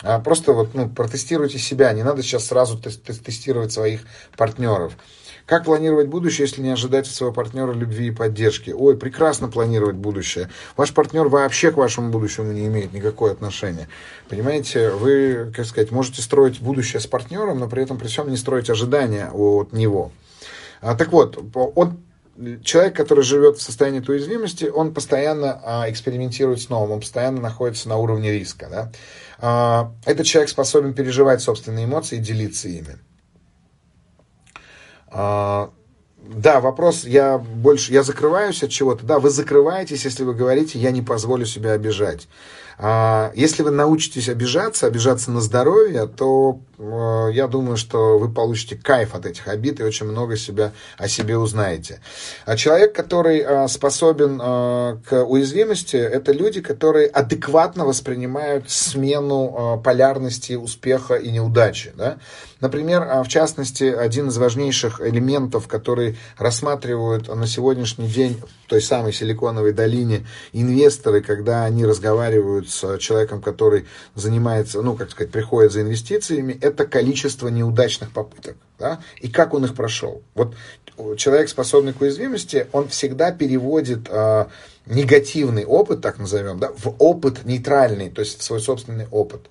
А 0.03 0.19
просто 0.19 0.53
вот, 0.53 0.75
ну, 0.75 0.89
протестируйте 0.89 1.59
себя, 1.59 1.93
не 1.93 2.03
надо 2.03 2.25
сейчас 2.25 2.47
сразу 2.47 2.77
тестировать 2.77 3.71
своих 3.71 4.01
партнеров. 4.37 4.95
Как 5.51 5.65
планировать 5.65 6.07
будущее, 6.07 6.47
если 6.47 6.63
не 6.63 6.69
ожидать 6.69 7.09
от 7.09 7.13
своего 7.13 7.35
партнера 7.35 7.73
любви 7.73 8.07
и 8.07 8.11
поддержки? 8.13 8.71
Ой, 8.71 8.97
прекрасно 8.97 9.49
планировать 9.49 9.97
будущее. 9.97 10.49
Ваш 10.77 10.95
партнер 10.95 11.27
вообще 11.27 11.73
к 11.73 11.77
вашему 11.77 12.13
будущему 12.13 12.53
не 12.53 12.67
имеет 12.67 12.93
никакого 12.93 13.33
отношения. 13.33 13.89
Понимаете, 14.29 14.91
вы, 14.91 15.53
как 15.53 15.67
сказать, 15.67 15.91
можете 15.91 16.23
строить 16.23 16.61
будущее 16.61 17.01
с 17.01 17.09
партнером, 17.09 17.59
но 17.59 17.69
при 17.69 17.83
этом 17.83 17.99
при 17.99 18.07
всем 18.07 18.31
не 18.31 18.37
строить 18.37 18.71
ожидания 18.71 19.29
от 19.33 19.73
него. 19.73 20.13
А, 20.83 20.95
так 20.95 21.11
вот, 21.11 21.37
он 21.75 21.99
человек, 22.63 22.95
который 22.95 23.25
живет 23.25 23.59
в 23.59 23.63
состоянии 23.63 24.05
уязвимости, 24.07 24.67
он 24.67 24.95
постоянно 24.95 25.61
а, 25.65 25.91
экспериментирует 25.91 26.63
с 26.63 26.69
новым, 26.69 26.93
он 26.93 27.01
постоянно 27.01 27.41
находится 27.41 27.89
на 27.89 27.97
уровне 27.97 28.31
риска. 28.31 28.69
Да? 28.71 28.93
А, 29.41 29.93
этот 30.07 30.27
человек 30.27 30.49
способен 30.49 30.95
переживать 30.95 31.43
собственные 31.43 31.87
эмоции 31.87 32.19
и 32.19 32.21
делиться 32.21 32.69
ими. 32.69 32.99
А, 35.11 35.71
да, 36.23 36.61
вопрос, 36.61 37.05
я 37.05 37.39
больше, 37.39 37.93
я 37.93 38.03
закрываюсь 38.03 38.63
от 38.63 38.71
чего-то. 38.71 39.05
Да, 39.05 39.19
вы 39.19 39.31
закрываетесь, 39.31 40.05
если 40.05 40.23
вы 40.23 40.35
говорите, 40.35 40.79
я 40.79 40.91
не 40.91 41.03
позволю 41.03 41.47
себя 41.47 41.73
обижать. 41.73 42.29
А, 42.83 43.31
если 43.35 43.63
вы 43.63 43.73
научитесь 43.73 44.29
обижаться, 44.31 44.87
обижаться 44.87 45.31
на 45.31 45.43
здоровье, 45.43 46.07
то 46.07 46.61
э, 46.79 47.29
я 47.35 47.47
думаю, 47.47 47.77
что 47.77 48.19
вы 48.19 48.33
получите 48.33 48.75
кайф 48.75 49.15
от 49.15 49.27
этих 49.27 49.49
обид 49.49 49.81
и 49.81 49.83
очень 49.83 50.07
много 50.07 50.37
себя, 50.39 50.73
о 50.97 51.07
себе 51.07 51.37
узнаете. 51.37 52.01
А 52.47 52.57
человек, 52.57 52.95
который 52.95 53.41
э, 53.41 53.69
способен 53.69 54.41
э, 54.43 54.97
к 55.07 55.25
уязвимости, 55.25 55.97
это 55.97 56.33
люди, 56.33 56.63
которые 56.63 57.09
адекватно 57.09 57.85
воспринимают 57.85 58.71
смену 58.71 59.83
полярности 59.85 60.55
успеха 60.55 61.17
и 61.17 61.31
неудачи. 61.31 61.93
Да? 61.95 62.17
Например, 62.61 63.03
а, 63.03 63.23
в 63.23 63.29
частности, 63.29 63.85
один 63.85 64.29
из 64.29 64.37
важнейших 64.37 65.01
элементов, 65.01 65.67
который 65.67 66.19
рассматривают 66.39 67.35
на 67.35 67.47
сегодняшний 67.47 68.09
день 68.09 68.41
в 68.67 68.69
той 68.69 68.83
самой 68.83 69.13
Силиконовой 69.13 69.73
долине 69.73 70.27
инвесторы, 70.53 71.23
когда 71.23 71.65
они 71.65 71.85
разговаривают 71.85 72.69
с 72.69 72.99
человеком, 72.99 73.41
который 73.41 73.87
занимается, 74.15 74.83
ну, 74.83 74.95
как 74.95 75.11
сказать, 75.11 75.33
приходит 75.33 75.73
за 75.73 75.83
инвестициями, 75.83 76.59
это 76.61 76.87
количество 76.87 77.49
неудачных 77.49 78.13
попыток. 78.13 78.57
Да? 78.79 79.01
И 79.21 79.29
как 79.29 79.55
он 79.55 79.65
их 79.65 79.75
прошел. 79.75 80.23
Вот 80.35 80.55
человек, 81.17 81.49
способный 81.49 81.93
к 81.93 82.01
уязвимости, 82.01 82.67
он 82.73 82.89
всегда 82.89 83.33
переводит 83.33 84.09
э, 84.09 84.47
негативный 84.87 85.65
опыт, 85.65 86.01
так 86.01 86.19
назовем, 86.19 86.59
да, 86.59 86.73
в 86.77 86.95
опыт 86.99 87.45
нейтральный, 87.45 88.11
то 88.11 88.21
есть 88.21 88.41
в 88.41 88.43
свой 88.43 88.61
собственный 88.61 89.07
опыт. 89.11 89.43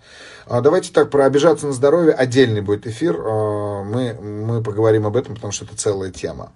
А, 0.49 0.61
давайте 0.61 0.91
так, 0.91 1.11
про 1.11 1.25
обижаться 1.25 1.67
на 1.67 1.73
здоровье 1.73 2.11
отдельный 2.11 2.61
будет 2.61 2.87
эфир, 2.87 3.15
а, 3.19 3.83
мы, 3.83 4.15
мы 4.15 4.63
поговорим 4.63 5.05
об 5.05 5.15
этом, 5.15 5.35
потому 5.35 5.53
что 5.53 5.65
это 5.65 5.77
целая 5.77 6.09
тема. 6.09 6.51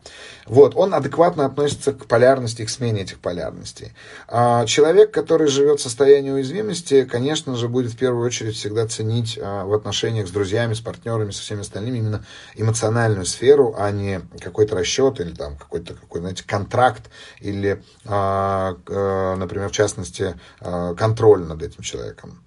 Вот, 0.48 0.76
он 0.76 0.96
адекватно 0.96 1.46
относится 1.46 1.94
к 1.94 2.08
полярности, 2.08 2.66
к 2.66 2.72
смене 2.72 3.04
этих 3.04 3.20
полярностей. 3.20 3.94
А, 4.28 4.66
человек, 4.66 5.12
который 5.12 5.48
живет 5.48 5.80
в 5.80 5.84
состоянии 5.84 6.32
уязвимости, 6.32 7.06
конечно 7.06 7.56
же, 7.56 7.68
будет 7.68 7.92
в 7.92 7.98
первую 7.98 8.26
очередь 8.26 8.56
всегда 8.56 8.88
ценить 8.88 9.38
в 9.38 9.74
отношениях 9.74 10.28
с 10.28 10.32
друзьями, 10.32 10.74
с 10.74 10.80
партнерами, 10.80 11.30
со 11.30 11.44
всеми 11.44 11.62
остальными 11.62 12.00
именно 12.00 12.26
эмоциональную 12.56 13.28
сферу, 13.28 13.76
а 13.78 13.92
не 13.92 14.22
какой-то 14.40 14.76
расчет 14.76 15.20
или 15.20 15.36
там 15.36 15.56
какой-то, 15.56 15.94
какой, 15.94 16.22
знаете, 16.22 16.44
контракт 16.48 17.04
или 17.40 17.84
например, 18.06 19.70
в 19.70 19.72
частности, 19.72 20.36
контроль 20.60 21.44
над 21.44 21.62
этим 21.62 21.84
человеком. 21.84 22.44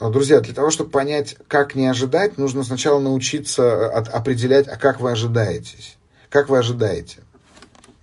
Друзья, 0.00 0.40
для 0.40 0.54
того, 0.54 0.70
чтобы 0.70 0.90
понять, 0.90 1.36
как 1.48 1.74
не 1.74 1.86
ожидать, 1.86 2.36
нужно 2.38 2.64
сначала 2.64 2.98
научиться 2.98 3.88
определять, 3.88 4.66
а 4.68 4.76
как 4.76 5.00
вы 5.00 5.12
ожидаетесь. 5.12 5.96
Как 6.28 6.48
вы 6.48 6.58
ожидаете? 6.58 7.18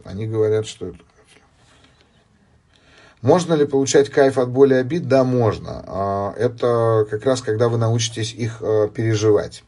Они 0.03 0.25
говорят, 0.25 0.67
что 0.67 0.87
это... 0.87 0.97
Можно 3.21 3.53
ли 3.53 3.65
получать 3.65 4.09
кайф 4.09 4.37
от 4.37 4.49
боли 4.49 4.73
и 4.73 4.77
обид? 4.77 5.07
Да, 5.07 5.23
можно. 5.23 6.33
Это 6.37 7.05
как 7.09 7.23
раз 7.25 7.41
когда 7.41 7.69
вы 7.69 7.77
научитесь 7.77 8.33
их 8.33 8.59
переживать. 8.95 9.63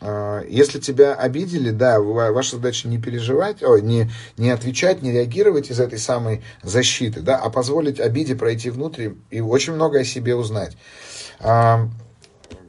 А, 0.00 0.44
если 0.48 0.78
тебя 0.78 1.14
обидели, 1.14 1.70
да, 1.70 2.00
ваша 2.00 2.56
задача 2.56 2.88
не 2.88 2.98
переживать, 2.98 3.62
о, 3.62 3.78
не, 3.78 4.10
не 4.36 4.50
отвечать, 4.50 5.02
не 5.02 5.12
реагировать 5.12 5.70
из 5.70 5.80
этой 5.80 5.98
самой 5.98 6.42
защиты, 6.62 7.20
да, 7.20 7.36
а 7.36 7.50
позволить 7.50 7.98
обиде 7.98 8.36
пройти 8.36 8.70
внутрь 8.70 9.10
и 9.30 9.40
очень 9.40 9.74
много 9.74 10.00
о 10.00 10.04
себе 10.04 10.36
узнать. 10.36 10.76
А, 11.40 11.88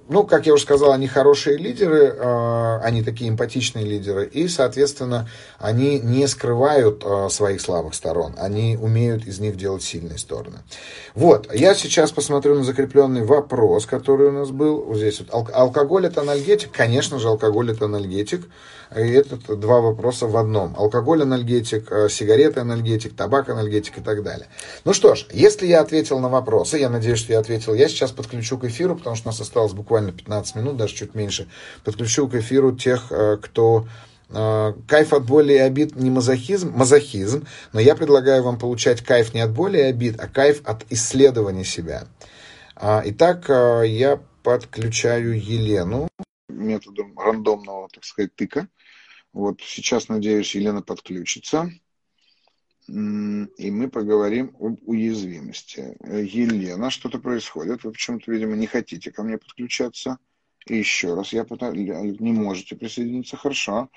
ну, 0.09 0.23
как 0.23 0.47
я 0.47 0.53
уже 0.53 0.63
сказал, 0.63 0.91
они 0.91 1.07
хорошие 1.07 1.57
лидеры, 1.57 2.15
а, 2.17 2.81
они 2.83 3.03
такие 3.03 3.29
эмпатичные 3.29 3.85
лидеры, 3.85 4.25
и, 4.25 4.47
соответственно, 4.47 5.29
они 5.59 5.99
не 5.99 6.27
скрывают 6.27 7.03
а, 7.05 7.29
своих 7.29 7.61
слабых 7.61 7.93
сторон, 7.93 8.33
они 8.37 8.75
умеют 8.75 9.27
из 9.27 9.39
них 9.39 9.55
делать 9.55 9.83
сильные 9.83 10.17
стороны. 10.17 10.59
Вот, 11.13 11.53
я 11.53 11.75
сейчас 11.75 12.11
посмотрю 12.11 12.55
на 12.55 12.63
закрепленный 12.63 13.23
вопрос, 13.23 13.85
который 13.85 14.29
у 14.29 14.31
нас 14.31 14.49
был. 14.49 14.83
Вот 14.83 14.97
здесь 14.97 15.19
вот, 15.19 15.49
алкоголь 15.53 16.07
это 16.07 16.21
анальгетик? 16.21 16.71
Конечно 16.71 17.19
же, 17.19 17.27
алкоголь 17.27 17.71
это 17.71 17.85
анальгетик. 17.85 18.47
И 18.95 19.01
это 19.01 19.37
два 19.55 19.81
вопроса 19.81 20.25
в 20.25 20.35
одном. 20.35 20.75
Алкоголь 20.75 21.21
анальгетик, 21.21 21.91
э, 21.91 22.09
сигареты 22.09 22.61
анальгетик, 22.61 23.15
табак 23.15 23.49
анальгетик 23.49 23.99
и 23.99 24.01
так 24.01 24.23
далее. 24.23 24.47
Ну 24.83 24.93
что 24.93 25.13
ж, 25.13 25.27
если 25.31 25.67
я 25.67 25.81
ответил 25.81 26.19
на 26.19 26.27
вопросы, 26.27 26.77
я 26.79 26.89
надеюсь, 26.89 27.19
что 27.19 27.33
я 27.33 27.39
ответил, 27.39 27.75
я 27.75 27.87
сейчас 27.87 28.11
подключу 28.11 28.57
к 28.57 28.65
эфиру, 28.65 28.95
потому 28.95 29.15
что 29.15 29.29
у 29.29 29.31
нас 29.31 29.39
осталось 29.39 29.73
буквально 29.73 30.11
15 30.11 30.55
минут, 30.55 30.77
даже 30.77 30.95
чуть 30.95 31.13
меньше, 31.13 31.47
подключу 31.83 32.27
к 32.27 32.35
эфиру 32.35 32.75
тех, 32.75 33.11
э, 33.11 33.37
кто 33.39 33.87
э, 34.31 34.73
Кайф 34.87 35.13
от 35.13 35.23
боли 35.23 35.53
и 35.53 35.57
обид 35.57 35.95
не 35.95 36.09
мазохизм, 36.09 36.71
мазохизм, 36.71 37.45
но 37.73 37.79
я 37.79 37.95
предлагаю 37.95 38.41
вам 38.41 38.57
получать 38.57 39.01
кайф 39.01 39.35
не 39.35 39.41
от 39.41 39.51
боли 39.51 39.77
и 39.77 39.81
обид, 39.81 40.19
а 40.19 40.27
кайф 40.27 40.61
от 40.65 40.83
исследования 40.89 41.63
себя. 41.63 42.05
А, 42.75 43.03
итак, 43.05 43.49
я 43.49 44.19
подключаю 44.41 45.39
Елену 45.39 46.09
методом 46.49 47.17
рандомного, 47.17 47.87
так 47.91 48.03
сказать, 48.03 48.35
тыка. 48.35 48.67
Вот 49.33 49.61
сейчас, 49.61 50.09
надеюсь, 50.09 50.55
Елена 50.55 50.81
подключится. 50.81 51.69
И 52.87 52.91
мы 53.71 53.89
поговорим 53.89 54.55
об 54.59 54.79
уязвимости. 54.87 55.95
Елена, 56.01 56.89
что-то 56.89 57.19
происходит. 57.19 57.83
Вы 57.83 57.91
почему-то, 57.91 58.31
видимо, 58.31 58.55
не 58.55 58.65
хотите 58.65 59.11
ко 59.11 59.21
мне 59.23 59.37
подключаться. 59.37 60.17
И 60.65 60.77
еще 60.77 61.13
раз, 61.13 61.31
я 61.31 61.45
пытаюсь, 61.45 62.19
не 62.19 62.31
можете 62.31 62.75
присоединиться, 62.75 63.37
хорошо. 63.37 63.89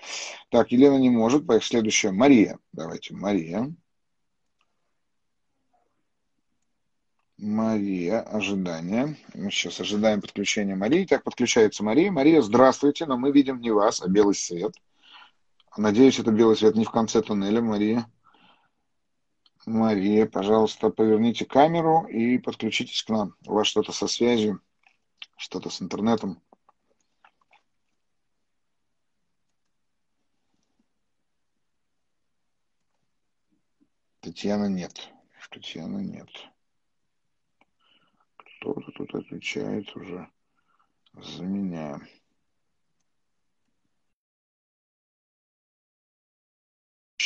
Так, 0.51 0.73
Елена 0.73 0.97
не 0.97 1.11
может, 1.11 1.47
поехали 1.47 1.69
следующая. 1.69 2.13
Мария, 2.13 2.59
давайте, 2.73 3.15
Мария. 3.15 3.75
Мария, 7.39 8.21
ожидание. 8.21 9.17
Мы 9.35 9.51
сейчас 9.51 9.81
ожидаем 9.81 10.21
подключения 10.21 10.77
Марии. 10.77 11.05
Так, 11.05 11.25
подключается 11.25 11.83
Мария. 11.83 12.13
Мария, 12.13 12.41
здравствуйте, 12.41 13.07
но 13.07 13.17
мы 13.17 13.33
видим 13.33 13.61
не 13.61 13.71
вас, 13.71 14.01
а 14.01 14.09
белый 14.09 14.35
свет. 14.35 14.77
Надеюсь, 15.77 16.19
это 16.19 16.31
белый 16.31 16.57
свет 16.57 16.75
не 16.77 16.85
в 16.85 16.91
конце 16.91 17.23
туннеля, 17.23 17.63
Мария. 17.63 18.07
Мария, 19.65 20.27
пожалуйста, 20.27 20.91
поверните 20.91 21.47
камеру 21.47 22.07
и 22.07 22.37
подключитесь 22.39 23.03
к 23.03 23.09
нам. 23.09 23.37
У 23.47 23.55
вас 23.55 23.69
что-то 23.69 23.93
со 23.93 24.07
связью, 24.07 24.61
что-то 25.37 25.71
с 25.71 25.81
интернетом. 25.81 26.43
Татьяна 34.21 34.67
нет. 34.67 35.11
Татьяна 35.51 35.99
нет. 35.99 36.29
Кто-то 38.37 38.91
тут 38.93 39.15
отвечает 39.15 39.95
уже 39.97 40.29
за 41.15 41.45
меня. 41.45 42.01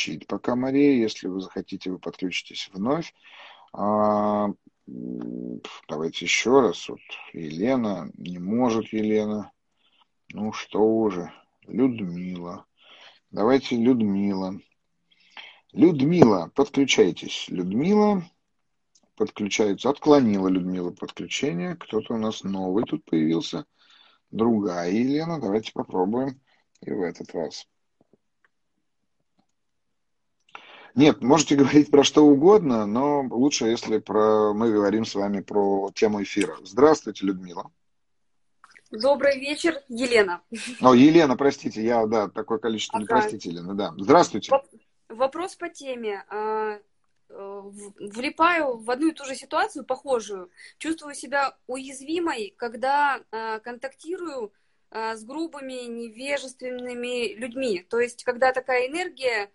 Щит 0.07 0.25
пока, 0.25 0.55
Мария. 0.55 0.93
Если 0.93 1.27
вы 1.27 1.41
захотите, 1.41 1.91
вы 1.91 1.99
подключитесь 1.99 2.69
вновь. 2.71 3.13
А, 3.73 4.47
давайте 5.89 6.23
еще 6.23 6.61
раз. 6.61 6.87
Вот 6.87 7.01
Елена. 7.33 8.09
Не 8.17 8.39
может 8.39 8.93
Елена. 8.93 9.51
Ну 10.31 10.53
что 10.53 10.79
уже. 10.79 11.33
Людмила. 11.63 12.65
Давайте 13.31 13.75
Людмила. 13.75 14.57
Людмила, 15.73 16.53
подключайтесь. 16.55 17.49
Людмила 17.49 18.23
подключаются. 19.17 19.89
Отклонила 19.89 20.47
Людмила 20.47 20.91
подключение. 20.91 21.75
Кто-то 21.75 22.13
у 22.13 22.17
нас 22.17 22.45
новый 22.45 22.85
тут 22.85 23.03
появился. 23.03 23.65
Другая 24.31 24.89
Елена. 24.89 25.41
Давайте 25.41 25.73
попробуем 25.73 26.39
и 26.79 26.91
в 26.91 27.01
этот 27.01 27.35
раз. 27.35 27.67
Нет, 30.97 31.21
можете 31.21 31.55
говорить 31.55 31.89
про 31.89 32.03
что 32.03 32.25
угодно, 32.25 32.85
но 32.85 33.21
лучше, 33.21 33.67
если 33.67 33.99
про... 33.99 34.53
мы 34.53 34.71
говорим 34.73 35.05
с 35.05 35.15
вами 35.15 35.39
про 35.39 35.89
тему 35.95 36.21
эфира. 36.21 36.57
Здравствуйте, 36.63 37.25
Людмила. 37.25 37.71
Добрый 38.91 39.39
вечер, 39.39 39.81
Елена. 39.87 40.41
О, 40.81 40.93
Елена, 40.93 41.37
простите, 41.37 41.81
я, 41.81 42.05
да, 42.05 42.27
такое 42.27 42.57
количество, 42.57 42.97
ага. 42.97 43.03
не 43.03 43.07
простите, 43.07 43.49
Елена, 43.49 43.73
да. 43.75 43.93
Здравствуйте. 43.97 44.51
Вопрос 45.07 45.55
по 45.55 45.69
теме. 45.69 46.25
А, 46.29 46.79
Э, 47.29 47.61
влипаю 47.99 48.77
в 48.77 48.89
одну 48.89 49.09
и 49.09 49.13
ту 49.13 49.25
же 49.25 49.35
ситуацию, 49.35 49.85
похожую. 49.85 50.49
Чувствую 50.77 51.13
себя 51.13 51.57
уязвимой, 51.67 52.53
когда 52.57 53.19
э, 53.31 53.59
контактирую 53.59 54.53
э, 54.91 55.15
с 55.15 55.23
грубыми, 55.23 55.87
невежественными 55.87 57.35
людьми. 57.35 57.85
То 57.89 57.99
есть, 57.99 58.23
когда 58.23 58.53
такая 58.53 58.87
энергия, 58.87 59.51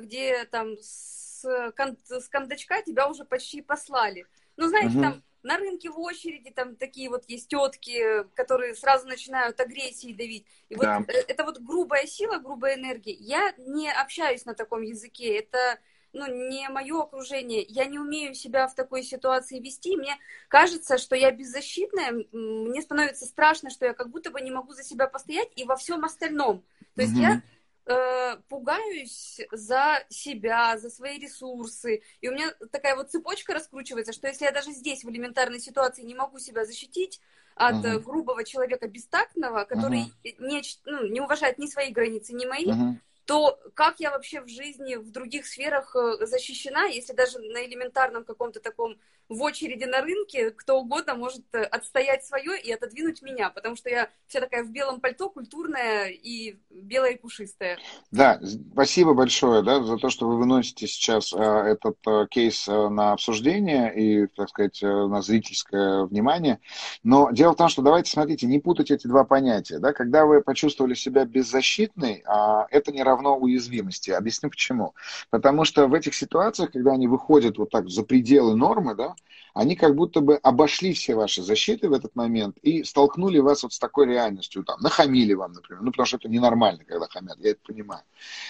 где 0.00 0.44
там 0.44 0.76
с, 0.80 1.72
кон- 1.76 1.98
с 2.04 2.28
кондачка 2.28 2.82
тебя 2.82 3.08
уже 3.08 3.24
почти 3.24 3.62
послали. 3.62 4.26
Ну, 4.56 4.68
знаете, 4.68 4.94
угу. 4.94 5.02
там 5.02 5.22
на 5.42 5.56
рынке 5.56 5.90
в 5.90 5.98
очереди 5.98 6.50
там 6.50 6.76
такие 6.76 7.08
вот 7.08 7.24
есть 7.28 7.48
тетки, 7.48 8.24
которые 8.34 8.74
сразу 8.74 9.08
начинают 9.08 9.60
агрессией 9.60 10.14
давить. 10.14 10.46
И 10.68 10.76
вот 10.76 10.84
да. 10.84 11.04
это 11.08 11.44
вот 11.44 11.58
грубая 11.58 12.06
сила, 12.06 12.38
грубая 12.38 12.76
энергия. 12.76 13.14
Я 13.14 13.52
не 13.58 13.90
общаюсь 13.90 14.44
на 14.44 14.54
таком 14.54 14.82
языке. 14.82 15.38
Это 15.38 15.78
ну, 16.12 16.26
не 16.26 16.68
мое 16.68 17.02
окружение, 17.02 17.62
я 17.62 17.86
не 17.86 17.98
умею 17.98 18.34
себя 18.34 18.68
в 18.68 18.74
такой 18.74 19.02
ситуации 19.02 19.60
вести, 19.60 19.96
мне 19.96 20.14
кажется, 20.48 20.98
что 20.98 21.16
я 21.16 21.30
беззащитная, 21.30 22.26
мне 22.32 22.82
становится 22.82 23.24
страшно, 23.24 23.70
что 23.70 23.86
я 23.86 23.94
как 23.94 24.10
будто 24.10 24.30
бы 24.30 24.40
не 24.42 24.50
могу 24.50 24.74
за 24.74 24.82
себя 24.82 25.06
постоять 25.06 25.48
и 25.56 25.64
во 25.64 25.76
всем 25.76 26.04
остальном. 26.04 26.62
То 26.94 27.02
есть 27.02 27.14
mm-hmm. 27.14 27.22
я 27.22 27.42
э, 27.86 28.36
пугаюсь 28.48 29.40
за 29.50 30.04
себя, 30.08 30.78
за 30.78 30.90
свои 30.90 31.18
ресурсы. 31.18 32.02
И 32.20 32.28
у 32.28 32.32
меня 32.32 32.52
такая 32.70 32.96
вот 32.96 33.10
цепочка 33.10 33.54
раскручивается, 33.54 34.12
что 34.12 34.28
если 34.28 34.44
я 34.44 34.52
даже 34.52 34.72
здесь 34.72 35.04
в 35.04 35.10
элементарной 35.10 35.60
ситуации 35.60 36.02
не 36.02 36.14
могу 36.14 36.38
себя 36.38 36.64
защитить 36.64 37.20
от 37.54 37.84
uh-huh. 37.84 37.98
грубого 38.00 38.44
человека 38.44 38.88
бестактного, 38.88 39.64
который 39.64 40.12
uh-huh. 40.24 40.36
не, 40.38 40.62
ну, 40.86 41.06
не 41.06 41.20
уважает 41.20 41.58
ни 41.58 41.66
свои 41.66 41.90
границы, 41.90 42.32
ни 42.32 42.46
мои, 42.46 42.66
uh-huh 42.66 42.96
то 43.24 43.58
как 43.74 44.00
я 44.00 44.10
вообще 44.10 44.40
в 44.40 44.48
жизни 44.48 44.96
в 44.96 45.10
других 45.10 45.46
сферах 45.46 45.94
э, 45.96 46.26
защищена, 46.26 46.84
если 46.84 47.12
даже 47.12 47.38
на 47.38 47.64
элементарном 47.64 48.24
каком-то 48.24 48.60
таком 48.60 48.96
в 49.28 49.40
очереди 49.42 49.84
на 49.84 50.02
рынке 50.02 50.50
кто 50.50 50.80
угодно 50.80 51.14
может 51.14 51.44
э, 51.52 51.62
отстоять 51.62 52.24
свое 52.24 52.60
и 52.60 52.72
отодвинуть 52.72 53.22
меня, 53.22 53.50
потому 53.50 53.76
что 53.76 53.88
я 53.88 54.10
вся 54.26 54.40
такая 54.40 54.64
в 54.64 54.70
белом 54.70 55.00
пальто, 55.00 55.30
культурная 55.30 56.08
и 56.08 56.56
белая 56.70 57.12
и 57.12 57.18
пушистая. 57.18 57.78
Да, 58.10 58.40
спасибо 58.72 59.14
большое 59.14 59.62
да, 59.62 59.82
за 59.82 59.96
то, 59.96 60.10
что 60.10 60.28
вы 60.28 60.38
выносите 60.38 60.86
сейчас 60.86 61.32
э, 61.32 61.38
этот 61.38 61.98
кейс 62.30 62.66
на 62.66 63.12
обсуждение 63.12 63.94
и, 63.94 64.26
так 64.26 64.48
сказать, 64.48 64.82
на 64.82 65.22
зрительское 65.22 66.04
внимание. 66.04 66.60
Но 67.02 67.30
дело 67.30 67.52
в 67.52 67.56
том, 67.56 67.68
что 67.68 67.82
давайте, 67.82 68.10
смотрите, 68.10 68.46
не 68.46 68.58
путать 68.58 68.90
эти 68.90 69.06
два 69.06 69.24
понятия. 69.24 69.78
Да? 69.78 69.92
Когда 69.92 70.26
вы 70.26 70.42
почувствовали 70.42 70.94
себя 70.94 71.24
беззащитной, 71.24 72.24
э, 72.26 72.66
это 72.70 72.92
не 72.92 73.02
равно 73.12 73.36
уязвимости. 73.36 74.10
Объясню 74.10 74.50
почему. 74.50 74.94
Потому 75.30 75.64
что 75.64 75.86
в 75.86 75.94
этих 75.94 76.14
ситуациях, 76.14 76.72
когда 76.72 76.92
они 76.92 77.08
выходят 77.08 77.58
вот 77.58 77.70
так 77.70 77.88
за 77.88 78.02
пределы 78.02 78.56
нормы, 78.56 78.94
да, 78.94 79.14
они 79.54 79.76
как 79.76 79.94
будто 79.94 80.20
бы 80.20 80.36
обошли 80.36 80.92
все 80.94 81.14
ваши 81.14 81.42
защиты 81.42 81.88
в 81.88 81.92
этот 81.92 82.16
момент 82.16 82.56
и 82.62 82.84
столкнули 82.84 83.38
вас 83.38 83.62
вот 83.62 83.72
с 83.72 83.78
такой 83.78 84.06
реальностью, 84.06 84.64
там, 84.64 84.80
нахамили 84.80 85.34
вам, 85.34 85.52
например, 85.52 85.82
ну, 85.82 85.90
потому 85.90 86.06
что 86.06 86.16
это 86.16 86.28
ненормально, 86.28 86.84
когда 86.86 87.06
хамят, 87.06 87.38
я 87.40 87.50
это 87.50 87.60
понимаю. 87.66 88.02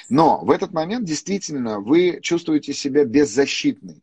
Но 0.09 0.39
в 0.45 0.51
этот 0.51 0.73
момент 0.73 1.05
действительно 1.05 1.81
вы 1.81 2.21
чувствуете 2.23 2.73
себя 2.73 3.05
беззащитной. 3.05 4.03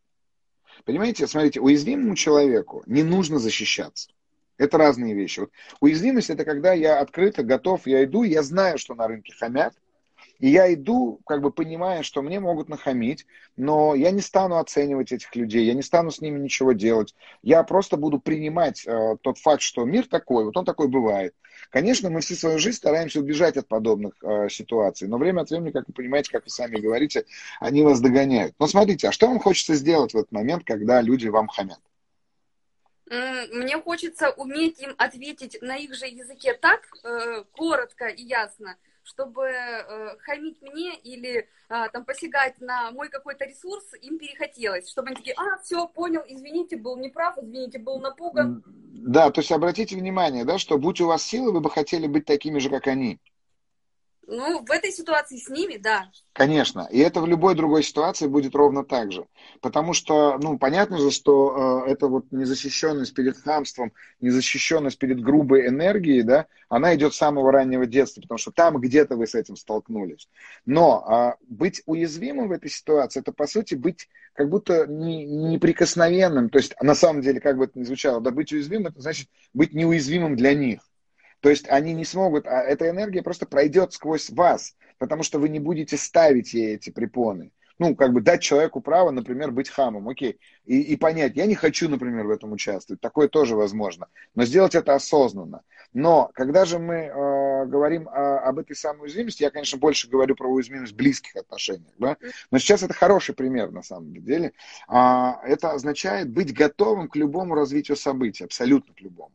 Понимаете, 0.84 1.26
смотрите, 1.26 1.60
уязвимому 1.60 2.14
человеку 2.14 2.82
не 2.86 3.02
нужно 3.02 3.38
защищаться. 3.38 4.10
Это 4.58 4.76
разные 4.76 5.14
вещи. 5.14 5.40
Вот 5.40 5.50
уязвимость 5.80 6.28
это 6.28 6.44
когда 6.44 6.74
я 6.74 7.00
открыто, 7.00 7.42
готов, 7.42 7.86
я 7.86 8.04
иду, 8.04 8.24
я 8.24 8.42
знаю, 8.42 8.76
что 8.76 8.94
на 8.94 9.08
рынке 9.08 9.32
хамят, 9.32 9.74
и 10.40 10.48
я 10.48 10.72
иду, 10.72 11.20
как 11.26 11.42
бы 11.42 11.52
понимая, 11.52 12.02
что 12.02 12.22
мне 12.22 12.40
могут 12.40 12.68
нахамить, 12.68 13.26
но 13.56 13.94
я 13.94 14.10
не 14.10 14.22
стану 14.22 14.56
оценивать 14.56 15.12
этих 15.12 15.36
людей, 15.36 15.66
я 15.66 15.74
не 15.74 15.82
стану 15.82 16.10
с 16.10 16.20
ними 16.20 16.38
ничего 16.38 16.72
делать. 16.72 17.14
Я 17.42 17.62
просто 17.62 17.96
буду 17.96 18.18
принимать 18.18 18.84
э, 18.86 19.16
тот 19.20 19.38
факт, 19.38 19.60
что 19.60 19.84
мир 19.84 20.08
такой, 20.08 20.44
вот 20.44 20.56
он 20.56 20.64
такой 20.64 20.88
бывает. 20.88 21.34
Конечно, 21.68 22.08
мы 22.08 22.22
всю 22.22 22.34
свою 22.34 22.58
жизнь 22.58 22.78
стараемся 22.78 23.20
убежать 23.20 23.58
от 23.58 23.68
подобных 23.68 24.14
э, 24.22 24.48
ситуаций, 24.48 25.08
но 25.08 25.18
время 25.18 25.42
от 25.42 25.50
времени, 25.50 25.72
как 25.72 25.86
вы 25.86 25.92
понимаете, 25.92 26.32
как 26.32 26.44
вы 26.44 26.50
сами 26.50 26.80
говорите, 26.80 27.26
они 27.60 27.82
вас 27.82 28.00
догоняют. 28.00 28.54
Но 28.58 28.66
смотрите, 28.66 29.08
а 29.08 29.12
что 29.12 29.28
вам 29.28 29.40
хочется 29.40 29.74
сделать 29.74 30.14
в 30.14 30.16
этот 30.16 30.32
момент, 30.32 30.64
когда 30.64 31.02
люди 31.02 31.28
вам 31.28 31.48
хамят? 31.48 31.80
Мне 33.10 33.76
хочется 33.80 34.30
уметь 34.30 34.80
им 34.80 34.94
ответить 34.96 35.58
на 35.60 35.76
их 35.76 35.94
же 35.94 36.06
языке 36.06 36.54
так 36.54 36.82
э, 37.02 37.42
коротко 37.50 38.06
и 38.06 38.22
ясно, 38.22 38.76
чтобы 39.10 39.46
э, 39.46 40.16
хамить 40.20 40.62
мне 40.62 40.96
или 40.96 41.48
э, 41.68 41.88
там 41.92 42.04
посягать 42.04 42.60
на 42.60 42.92
мой 42.92 43.08
какой-то 43.08 43.44
ресурс, 43.44 43.84
им 44.00 44.18
перехотелось, 44.18 44.88
чтобы 44.88 45.08
они 45.08 45.16
такие, 45.16 45.34
а, 45.36 45.58
все, 45.62 45.86
понял, 45.88 46.22
извините, 46.26 46.76
был 46.76 46.96
неправ, 46.96 47.36
извините, 47.38 47.78
был 47.78 47.98
напуган. 47.98 48.62
Да, 48.66 49.30
то 49.30 49.40
есть 49.40 49.50
обратите 49.50 49.96
внимание, 49.96 50.44
да, 50.44 50.58
что 50.58 50.78
будь 50.78 51.00
у 51.00 51.06
вас 51.06 51.22
силы, 51.22 51.52
вы 51.52 51.60
бы 51.60 51.70
хотели 51.70 52.06
быть 52.06 52.24
такими 52.24 52.58
же, 52.58 52.70
как 52.70 52.86
они. 52.86 53.18
Ну, 54.32 54.64
в 54.64 54.70
этой 54.70 54.92
ситуации 54.92 55.38
с 55.38 55.48
ними, 55.48 55.76
да. 55.76 56.08
Конечно. 56.34 56.88
И 56.92 57.00
это 57.00 57.20
в 57.20 57.26
любой 57.26 57.56
другой 57.56 57.82
ситуации 57.82 58.28
будет 58.28 58.54
ровно 58.54 58.84
так 58.84 59.10
же. 59.10 59.26
Потому 59.60 59.92
что, 59.92 60.38
ну, 60.38 60.56
понятно 60.56 60.98
же, 60.98 61.10
что 61.10 61.84
э, 61.84 61.90
это 61.90 62.06
вот 62.06 62.26
незащищенность 62.30 63.12
перед 63.12 63.36
хамством, 63.36 63.92
незащищенность 64.20 64.98
перед 64.98 65.20
грубой 65.20 65.66
энергией, 65.66 66.22
да, 66.22 66.46
она 66.68 66.94
идет 66.94 67.12
с 67.12 67.16
самого 67.16 67.50
раннего 67.50 67.86
детства, 67.86 68.20
потому 68.20 68.38
что 68.38 68.52
там 68.52 68.80
где-то 68.80 69.16
вы 69.16 69.26
с 69.26 69.34
этим 69.34 69.56
столкнулись. 69.56 70.28
Но 70.64 71.36
э, 71.40 71.44
быть 71.48 71.82
уязвимым 71.86 72.50
в 72.50 72.52
этой 72.52 72.70
ситуации, 72.70 73.18
это, 73.18 73.32
по 73.32 73.48
сути, 73.48 73.74
быть 73.74 74.08
как 74.34 74.48
будто 74.48 74.86
не, 74.86 75.24
неприкосновенным. 75.26 76.50
То 76.50 76.58
есть, 76.58 76.72
на 76.80 76.94
самом 76.94 77.22
деле, 77.22 77.40
как 77.40 77.58
бы 77.58 77.64
это 77.64 77.76
ни 77.76 77.82
звучало, 77.82 78.20
да, 78.20 78.30
быть 78.30 78.52
уязвимым, 78.52 78.92
это 78.92 79.00
значит 79.00 79.28
быть 79.54 79.74
неуязвимым 79.74 80.36
для 80.36 80.54
них. 80.54 80.82
То 81.40 81.50
есть 81.50 81.68
они 81.68 81.94
не 81.94 82.04
смогут, 82.04 82.46
а 82.46 82.62
эта 82.62 82.88
энергия 82.88 83.22
просто 83.22 83.46
пройдет 83.46 83.92
сквозь 83.92 84.30
вас, 84.30 84.74
потому 84.98 85.22
что 85.22 85.38
вы 85.38 85.48
не 85.48 85.58
будете 85.58 85.96
ставить 85.96 86.54
ей 86.54 86.74
эти 86.74 86.90
препоны. 86.90 87.52
Ну, 87.78 87.96
как 87.96 88.12
бы 88.12 88.20
дать 88.20 88.42
человеку 88.42 88.82
право, 88.82 89.10
например, 89.10 89.52
быть 89.52 89.70
хамом, 89.70 90.06
окей, 90.06 90.38
и, 90.66 90.82
и 90.82 90.96
понять, 90.96 91.34
я 91.36 91.46
не 91.46 91.54
хочу, 91.54 91.88
например, 91.88 92.26
в 92.26 92.30
этом 92.30 92.52
участвовать, 92.52 93.00
такое 93.00 93.26
тоже 93.26 93.56
возможно, 93.56 94.08
но 94.34 94.44
сделать 94.44 94.74
это 94.74 94.94
осознанно. 94.94 95.62
Но 95.94 96.30
когда 96.34 96.66
же 96.66 96.78
мы 96.78 96.94
э, 96.94 97.66
говорим 97.66 98.06
о, 98.06 98.40
об 98.40 98.58
этой 98.58 98.76
самой 98.76 99.04
уязвимости, 99.04 99.42
я, 99.44 99.50
конечно, 99.50 99.78
больше 99.78 100.10
говорю 100.10 100.36
про 100.36 100.46
уязвимость 100.46 100.92
в 100.92 100.96
близких 100.96 101.34
отношениях, 101.36 101.94
да? 101.98 102.18
но 102.50 102.58
сейчас 102.58 102.82
это 102.82 102.92
хороший 102.92 103.34
пример 103.34 103.70
на 103.70 103.82
самом 103.82 104.12
деле. 104.12 104.52
А, 104.86 105.40
это 105.44 105.72
означает 105.72 106.28
быть 106.28 106.52
готовым 106.52 107.08
к 107.08 107.16
любому 107.16 107.54
развитию 107.54 107.96
событий, 107.96 108.44
абсолютно 108.44 108.92
к 108.92 109.00
любому. 109.00 109.32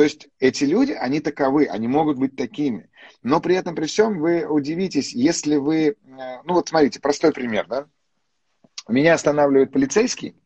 То 0.00 0.04
есть 0.04 0.30
эти 0.38 0.64
люди, 0.64 0.92
они 0.92 1.20
таковы, 1.20 1.66
они 1.66 1.86
могут 1.86 2.16
быть 2.16 2.34
такими. 2.34 2.88
Но 3.22 3.38
при 3.38 3.54
этом, 3.54 3.74
при 3.74 3.84
всем, 3.84 4.18
вы 4.18 4.46
удивитесь, 4.46 5.12
если 5.12 5.56
вы... 5.56 5.88
Э, 5.88 6.40
ну 6.44 6.54
вот 6.54 6.70
смотрите, 6.70 7.00
простой 7.00 7.32
пример, 7.32 7.66
да? 7.68 7.86
Меня 8.88 9.12
останавливает 9.12 9.72
полицейский 9.72 10.36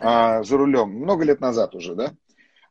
а, 0.00 0.42
за 0.42 0.56
рулем, 0.56 0.88
много 0.88 1.22
лет 1.22 1.42
назад 1.42 1.74
уже, 1.74 1.94
да? 1.94 2.14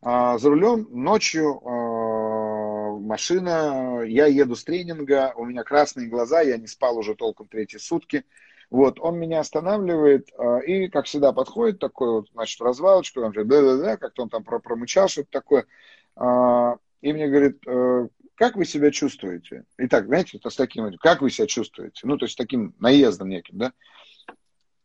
А, 0.01 0.39
за 0.39 0.49
рулем 0.49 0.87
ночью 0.89 1.61
а, 1.63 2.97
машина, 2.97 4.01
я 4.01 4.25
еду 4.25 4.55
с 4.55 4.63
тренинга, 4.63 5.33
у 5.35 5.45
меня 5.45 5.61
красные 5.61 6.07
глаза, 6.07 6.41
я 6.41 6.57
не 6.57 6.65
спал 6.65 6.97
уже 6.97 7.13
толком 7.13 7.47
третьи 7.47 7.77
сутки. 7.77 8.25
Вот, 8.71 8.99
он 8.99 9.19
меня 9.19 9.39
останавливает 9.39 10.29
а, 10.35 10.57
и, 10.57 10.87
как 10.87 11.05
всегда, 11.05 11.31
подходит 11.31 11.77
такой 11.77 12.09
вот, 12.09 12.29
значит, 12.33 12.59
развалочку, 12.59 13.21
там, 13.21 13.31
да-да-да, 13.31 13.97
как-то 13.97 14.23
он 14.23 14.29
там 14.29 14.43
промычал 14.43 15.07
что-то 15.07 15.29
такое. 15.29 15.67
А, 16.15 16.75
и 17.01 17.11
мне 17.13 17.27
говорит, 17.27 17.57
э, 17.67 18.07
как 18.35 18.55
вы 18.55 18.65
себя 18.65 18.91
чувствуете? 18.91 19.65
Итак, 19.77 20.07
знаете, 20.07 20.37
это 20.37 20.49
с 20.49 20.55
таким, 20.55 20.91
как 20.97 21.21
вы 21.21 21.29
себя 21.29 21.47
чувствуете? 21.47 22.01
Ну, 22.03 22.17
то 22.17 22.25
есть 22.25 22.37
таким 22.37 22.75
наездом 22.79 23.29
неким, 23.29 23.57
да? 23.57 23.73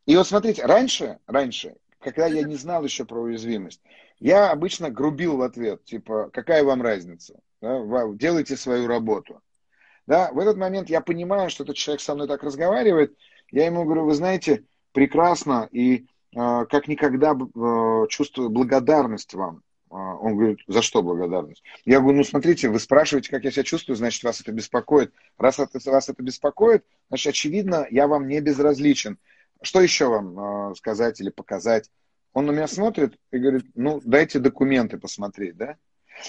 И 0.06 0.16
вот 0.16 0.26
смотрите, 0.26 0.64
раньше, 0.64 1.18
раньше, 1.26 1.76
когда 2.00 2.26
я 2.26 2.42
не 2.42 2.56
знал 2.56 2.84
еще 2.84 3.04
про 3.04 3.20
уязвимость, 3.20 3.82
я 4.20 4.50
обычно 4.50 4.90
грубил 4.90 5.36
в 5.36 5.42
ответ, 5.42 5.84
типа, 5.84 6.30
какая 6.32 6.64
вам 6.64 6.82
разница? 6.82 7.38
Да? 7.60 7.82
Делайте 8.14 8.56
свою 8.56 8.86
работу. 8.86 9.40
Да? 10.06 10.32
В 10.32 10.38
этот 10.38 10.56
момент 10.56 10.88
я 10.88 11.00
понимаю, 11.00 11.50
что 11.50 11.64
этот 11.64 11.76
человек 11.76 12.00
со 12.00 12.14
мной 12.14 12.26
так 12.26 12.42
разговаривает, 12.42 13.16
я 13.50 13.66
ему 13.66 13.84
говорю, 13.84 14.04
вы 14.04 14.14
знаете, 14.14 14.64
прекрасно, 14.92 15.68
и 15.70 16.06
э, 16.34 16.64
как 16.66 16.88
никогда 16.88 17.32
э, 17.32 18.06
чувствую 18.08 18.50
благодарность 18.50 19.34
вам 19.34 19.62
он 19.91 20.36
говорит, 20.36 20.61
за 20.66 20.82
что 20.82 21.03
благодарность? 21.03 21.62
Я 21.84 22.01
говорю, 22.01 22.18
ну 22.18 22.24
смотрите, 22.24 22.68
вы 22.68 22.78
спрашиваете, 22.80 23.30
как 23.30 23.45
я 23.45 23.51
себя 23.51 23.64
чувствую, 23.64 23.97
значит, 23.97 24.22
вас 24.22 24.41
это 24.41 24.53
беспокоит. 24.53 25.12
Раз 25.39 25.59
это, 25.59 25.78
вас 25.91 26.09
это 26.09 26.22
беспокоит, 26.22 26.84
значит, 27.09 27.30
очевидно, 27.30 27.86
я 27.91 28.07
вам 28.07 28.28
не 28.28 28.41
безразличен. 28.41 29.18
Что 29.62 29.80
еще 29.80 30.09
вам 30.09 30.70
э, 30.70 30.74
сказать 30.76 31.20
или 31.20 31.30
показать? 31.30 31.91
Он 32.32 32.47
на 32.47 32.53
меня 32.53 32.68
смотрит 32.68 33.18
и 33.32 33.39
говорит, 33.39 33.66
ну, 33.74 34.01
дайте 34.05 34.39
документы 34.39 34.99
посмотреть, 34.99 35.57
да? 35.57 35.76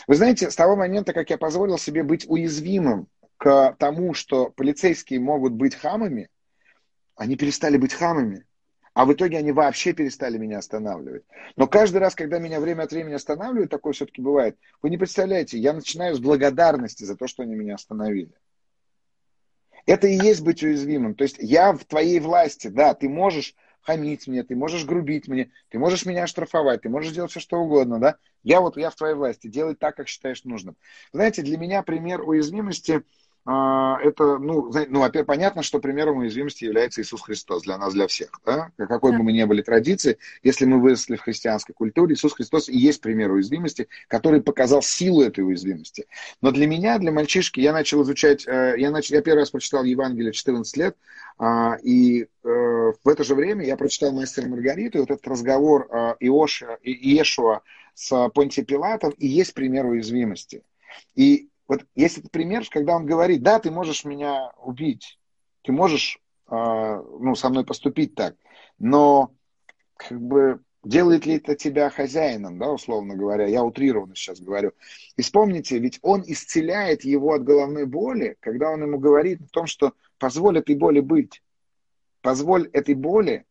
Вы 0.07 0.15
знаете, 0.15 0.49
с 0.49 0.55
того 0.55 0.75
момента, 0.75 1.13
как 1.13 1.29
я 1.29 1.37
позволил 1.37 1.77
себе 1.77 2.03
быть 2.03 2.25
уязвимым 2.27 3.07
к 3.37 3.75
тому, 3.79 4.13
что 4.13 4.49
полицейские 4.49 5.19
могут 5.19 5.53
быть 5.53 5.75
хамами, 5.75 6.29
они 7.15 7.35
перестали 7.35 7.77
быть 7.77 7.93
хамами. 7.93 8.45
А 8.99 9.05
в 9.05 9.13
итоге 9.13 9.37
они 9.37 9.53
вообще 9.53 9.93
перестали 9.93 10.37
меня 10.37 10.57
останавливать. 10.57 11.23
Но 11.55 11.67
каждый 11.67 11.99
раз, 11.99 12.15
когда 12.15 12.37
меня 12.37 12.59
время 12.59 12.83
от 12.83 12.91
времени 12.91 13.13
останавливают, 13.13 13.71
такое 13.71 13.93
все-таки 13.93 14.21
бывает, 14.21 14.57
вы 14.81 14.89
не 14.89 14.97
представляете, 14.97 15.57
я 15.57 15.71
начинаю 15.71 16.15
с 16.15 16.19
благодарности 16.19 17.05
за 17.05 17.15
то, 17.15 17.25
что 17.25 17.43
они 17.43 17.55
меня 17.55 17.75
остановили. 17.75 18.33
Это 19.85 20.07
и 20.07 20.17
есть 20.17 20.41
быть 20.41 20.61
уязвимым. 20.63 21.15
То 21.15 21.23
есть 21.23 21.37
я 21.39 21.71
в 21.71 21.85
твоей 21.85 22.19
власти, 22.19 22.67
да, 22.67 22.93
ты 22.93 23.07
можешь 23.07 23.55
хамить 23.79 24.27
мне, 24.27 24.43
ты 24.43 24.57
можешь 24.57 24.83
грубить 24.83 25.29
мне, 25.29 25.49
ты 25.69 25.79
можешь 25.79 26.05
меня 26.05 26.27
штрафовать, 26.27 26.81
ты 26.81 26.89
можешь 26.89 27.13
делать 27.13 27.31
все, 27.31 27.39
что 27.39 27.55
угодно, 27.55 27.99
да. 27.99 28.17
Я 28.43 28.59
вот, 28.59 28.75
я 28.75 28.89
в 28.89 28.95
твоей 28.95 29.15
власти, 29.15 29.47
делай 29.47 29.75
так, 29.75 29.95
как 29.95 30.09
считаешь 30.09 30.43
нужным. 30.43 30.75
Знаете, 31.13 31.41
для 31.41 31.57
меня 31.57 31.83
пример 31.83 32.19
уязвимости– 32.27 33.03
это, 33.51 34.37
ну, 34.37 34.71
ну, 34.89 34.99
во-первых, 34.99 35.27
понятно, 35.27 35.63
что 35.63 35.79
примером 35.79 36.17
уязвимости 36.17 36.65
является 36.65 37.01
Иисус 37.01 37.21
Христос 37.21 37.63
для 37.63 37.77
нас, 37.77 37.93
для 37.93 38.07
всех. 38.07 38.29
Да? 38.45 38.71
Какой 38.77 39.11
бы 39.11 39.23
мы 39.23 39.31
ни 39.31 39.43
были 39.43 39.61
традиции, 39.61 40.17
если 40.43 40.65
мы 40.65 40.79
выросли 40.79 41.15
в 41.15 41.21
христианской 41.21 41.73
культуре, 41.73 42.13
Иисус 42.13 42.33
Христос 42.33 42.69
и 42.69 42.77
есть 42.77 43.01
пример 43.01 43.31
уязвимости, 43.31 43.87
который 44.07 44.41
показал 44.41 44.81
силу 44.81 45.23
этой 45.23 45.43
уязвимости. 45.43 46.05
Но 46.41 46.51
для 46.51 46.67
меня, 46.67 46.99
для 46.99 47.11
мальчишки, 47.11 47.59
я 47.59 47.73
начал 47.73 48.03
изучать, 48.03 48.47
э, 48.47 48.75
я, 48.77 48.91
начал, 48.91 49.15
я 49.15 49.21
первый 49.21 49.39
раз 49.39 49.51
прочитал 49.51 49.83
Евангелие 49.83 50.31
в 50.31 50.35
14 50.35 50.77
лет, 50.77 50.95
а, 51.37 51.77
и 51.81 52.23
э, 52.23 52.27
в 52.43 53.07
это 53.07 53.23
же 53.23 53.35
время 53.35 53.65
я 53.65 53.77
прочитал 53.77 54.11
«Мастера 54.11 54.47
Маргариту», 54.47 54.97
и 54.97 55.01
вот 55.01 55.11
этот 55.11 55.27
разговор 55.27 55.87
э, 55.89 56.15
Иоша, 56.19 56.77
Иешуа 56.83 57.61
с 57.93 58.29
Понтией 58.29 58.65
Пилатом 58.65 59.11
и 59.17 59.27
есть 59.27 59.53
пример 59.53 59.85
уязвимости. 59.85 60.63
И 61.15 61.48
вот 61.69 61.85
есть 61.95 62.17
этот 62.17 62.31
пример, 62.31 62.65
когда 62.69 62.95
он 62.95 63.05
говорит, 63.05 63.43
да, 63.43 63.59
ты 63.59 63.71
можешь 63.71 64.03
меня 64.03 64.51
убить, 64.57 65.19
ты 65.61 65.71
можешь 65.71 66.19
э, 66.49 66.55
ну, 66.55 67.35
со 67.35 67.49
мной 67.49 67.63
поступить 67.63 68.15
так, 68.15 68.35
но 68.79 69.31
как 69.95 70.19
бы 70.19 70.61
делает 70.83 71.27
ли 71.27 71.35
это 71.35 71.55
тебя 71.55 71.91
хозяином, 71.91 72.57
да, 72.57 72.71
условно 72.71 73.15
говоря, 73.15 73.45
я 73.45 73.63
утрированно 73.63 74.15
сейчас 74.15 74.39
говорю. 74.39 74.71
И 75.15 75.21
вспомните, 75.21 75.77
ведь 75.77 75.99
он 76.01 76.23
исцеляет 76.25 77.03
его 77.03 77.33
от 77.33 77.43
головной 77.43 77.85
боли, 77.85 78.35
когда 78.39 78.71
он 78.71 78.81
ему 78.81 78.97
говорит 78.97 79.41
о 79.41 79.47
том, 79.47 79.67
что 79.67 79.93
позволь 80.17 80.57
этой 80.57 80.75
боли 80.75 81.01
быть, 81.01 81.43
позволь 82.21 82.67
этой 82.73 82.95
боли, 82.95 83.45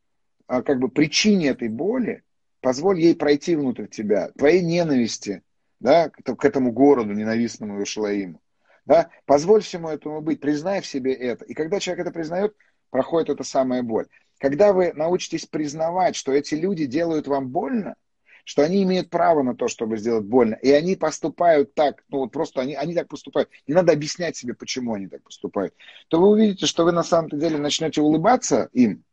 а, 0.49 0.63
как 0.63 0.81
бы 0.81 0.89
причине 0.89 1.51
этой 1.51 1.69
боли, 1.69 2.25
позволь 2.61 2.99
ей 2.99 3.15
пройти 3.15 3.55
внутрь 3.55 3.87
тебя, 3.87 4.31
твоей 4.33 4.63
ненависти, 4.63 5.43
да, 5.81 6.11
к 6.11 6.45
этому 6.45 6.73
городу 6.73 7.13
ненавистному 7.13 7.75
Иерушалаиму. 7.75 8.41
Да? 8.85 9.11
Позволь 9.27 9.63
всему 9.63 9.89
этому 9.89 10.21
быть, 10.21 10.41
признай 10.41 10.81
в 10.81 10.87
себе 10.87 11.13
это. 11.13 11.45
И 11.45 11.55
когда 11.55 11.79
человек 11.79 12.07
это 12.07 12.15
признает, 12.15 12.57
проходит 12.91 13.31
эта 13.31 13.45
самая 13.45 13.83
боль. 13.83 14.07
Когда 14.39 14.73
вы 14.73 14.93
научитесь 14.95 15.47
признавать, 15.47 16.17
что 16.17 16.33
эти 16.33 16.55
люди 16.55 16.87
делают 16.87 17.27
вам 17.27 17.49
больно, 17.49 17.97
что 18.45 18.63
они 18.63 18.83
имеют 18.83 19.11
право 19.11 19.43
на 19.43 19.55
то, 19.55 19.69
чтобы 19.69 19.99
сделать 19.99 20.25
больно, 20.25 20.55
и 20.55 20.71
они 20.71 20.97
поступают 20.97 21.75
так, 21.75 22.03
ну 22.09 22.21
вот 22.21 22.33
просто 22.33 22.63
они, 22.63 22.75
они 22.77 22.95
так 22.95 23.09
поступают, 23.09 23.51
не 23.67 23.75
надо 23.75 23.93
объяснять 23.93 24.37
себе, 24.37 24.55
почему 24.55 24.95
они 24.95 25.07
так 25.07 25.23
поступают, 25.23 25.75
то 26.09 26.19
вы 26.19 26.29
увидите, 26.29 26.65
что 26.65 26.85
вы 26.85 26.93
на 26.93 27.03
самом 27.03 27.29
деле 27.29 27.59
начнете 27.59 28.01
улыбаться 28.01 28.71
им, 28.73 29.05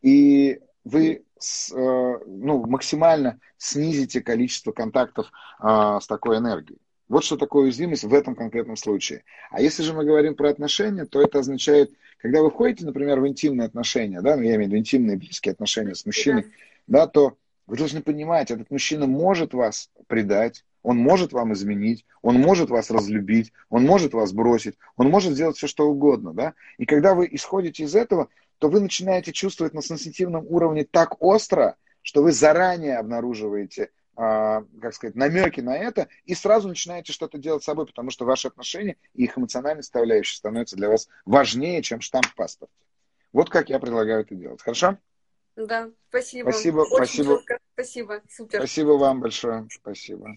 и 0.00 0.60
вы 0.84 1.24
с, 1.42 1.72
э, 1.72 2.18
ну, 2.26 2.64
максимально 2.66 3.40
снизите 3.58 4.20
количество 4.20 4.72
контактов 4.72 5.30
э, 5.60 5.98
с 6.00 6.06
такой 6.06 6.38
энергией. 6.38 6.78
Вот 7.08 7.24
что 7.24 7.36
такое 7.36 7.64
уязвимость 7.64 8.04
в 8.04 8.14
этом 8.14 8.34
конкретном 8.34 8.76
случае. 8.76 9.24
А 9.50 9.60
если 9.60 9.82
же 9.82 9.92
мы 9.92 10.04
говорим 10.04 10.34
про 10.34 10.48
отношения, 10.48 11.04
то 11.04 11.20
это 11.20 11.40
означает, 11.40 11.92
когда 12.18 12.40
вы 12.40 12.50
входите, 12.50 12.86
например, 12.86 13.20
в 13.20 13.28
интимные 13.28 13.66
отношения, 13.66 14.22
да, 14.22 14.36
ну, 14.36 14.42
я 14.42 14.54
имею 14.54 14.62
в 14.62 14.66
виду 14.68 14.76
интимные 14.78 15.18
близкие 15.18 15.52
отношения 15.52 15.94
с 15.94 16.06
мужчиной, 16.06 16.46
да, 16.86 17.06
то 17.06 17.36
вы 17.66 17.76
должны 17.76 18.02
понимать, 18.02 18.50
этот 18.50 18.70
мужчина 18.70 19.06
может 19.06 19.52
вас 19.52 19.90
предать, 20.06 20.64
он 20.82 20.96
может 20.96 21.32
вам 21.32 21.52
изменить, 21.52 22.04
он 22.22 22.40
может 22.40 22.70
вас 22.70 22.90
разлюбить, 22.90 23.52
он 23.68 23.84
может 23.84 24.14
вас 24.14 24.32
бросить, 24.32 24.74
он 24.96 25.08
может 25.10 25.34
сделать 25.34 25.56
все, 25.56 25.66
что 25.66 25.88
угодно, 25.88 26.32
да. 26.32 26.54
И 26.78 26.86
когда 26.86 27.14
вы 27.14 27.28
исходите 27.30 27.84
из 27.84 27.94
этого, 27.94 28.28
то 28.62 28.68
вы 28.68 28.78
начинаете 28.78 29.32
чувствовать 29.32 29.74
на 29.74 29.82
сенситивном 29.82 30.46
уровне 30.48 30.84
так 30.84 31.20
остро, 31.20 31.76
что 32.00 32.22
вы 32.22 32.30
заранее 32.30 32.96
обнаруживаете, 32.96 33.90
э, 34.16 34.62
как 34.80 34.94
сказать, 34.94 35.16
намеки 35.16 35.60
на 35.60 35.76
это 35.76 36.06
и 36.26 36.36
сразу 36.36 36.68
начинаете 36.68 37.12
что-то 37.12 37.38
делать 37.38 37.64
с 37.64 37.66
собой, 37.66 37.86
потому 37.86 38.10
что 38.10 38.24
ваши 38.24 38.46
отношения 38.46 38.98
и 39.14 39.24
их 39.24 39.36
эмоциональная 39.36 39.82
составляющая 39.82 40.36
становятся 40.36 40.76
для 40.76 40.90
вас 40.90 41.08
важнее, 41.24 41.82
чем 41.82 42.00
штамп 42.00 42.24
в 42.26 42.36
паспорте. 42.36 42.72
Вот 43.32 43.50
как 43.50 43.68
я 43.68 43.80
предлагаю 43.80 44.20
это 44.20 44.36
делать. 44.36 44.62
Хорошо? 44.62 44.96
Да, 45.56 45.90
спасибо. 46.08 46.50
Спасибо, 46.50 46.78
Очень 46.82 46.94
спасибо. 46.94 47.38
Четко. 47.38 47.58
Спасибо, 47.74 48.22
супер. 48.30 48.58
Спасибо 48.60 48.90
вам 48.90 49.20
большое. 49.20 49.66
Спасибо. 49.72 50.36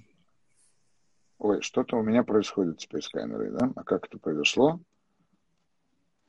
Ой, 1.38 1.62
что-то 1.62 1.98
у 1.98 2.02
меня 2.02 2.24
происходит 2.24 2.82
с 2.82 3.08
камерой, 3.08 3.52
да? 3.52 3.72
А 3.76 3.84
как 3.84 4.08
это 4.08 4.18
произошло? 4.18 4.80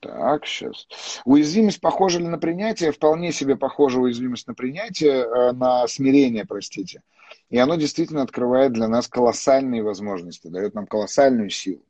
Так, 0.07 0.47
сейчас. 0.47 0.87
Уязвимость 1.25 1.81
похожа 1.81 2.19
ли 2.21 2.27
на 2.27 2.39
принятие? 2.39 2.93
Вполне 2.93 3.33
себе 3.33 3.57
похожа 3.57 3.99
уязвимость 3.99 4.47
на 4.47 4.55
принятие, 4.55 5.25
э, 5.25 5.53
на 5.53 5.87
смирение, 5.89 6.45
простите. 6.45 7.03
И 7.51 7.59
оно 7.59 7.75
действительно 7.77 8.23
открывает 8.23 8.73
для 8.73 8.89
нас 8.89 9.09
колоссальные 9.09 9.83
возможности, 9.83 10.49
дает 10.49 10.75
нам 10.75 10.87
колоссальную 10.87 11.51
силу. 11.51 11.83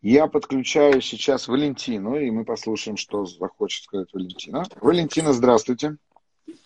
Я 0.00 0.26
подключаю 0.26 1.00
сейчас 1.00 1.48
Валентину, 1.48 2.16
и 2.16 2.30
мы 2.30 2.44
послушаем, 2.44 2.96
что 2.96 3.24
захочет 3.24 3.84
сказать 3.84 4.08
Валентина. 4.12 4.64
Валентина, 4.80 5.32
здравствуйте. 5.32 5.96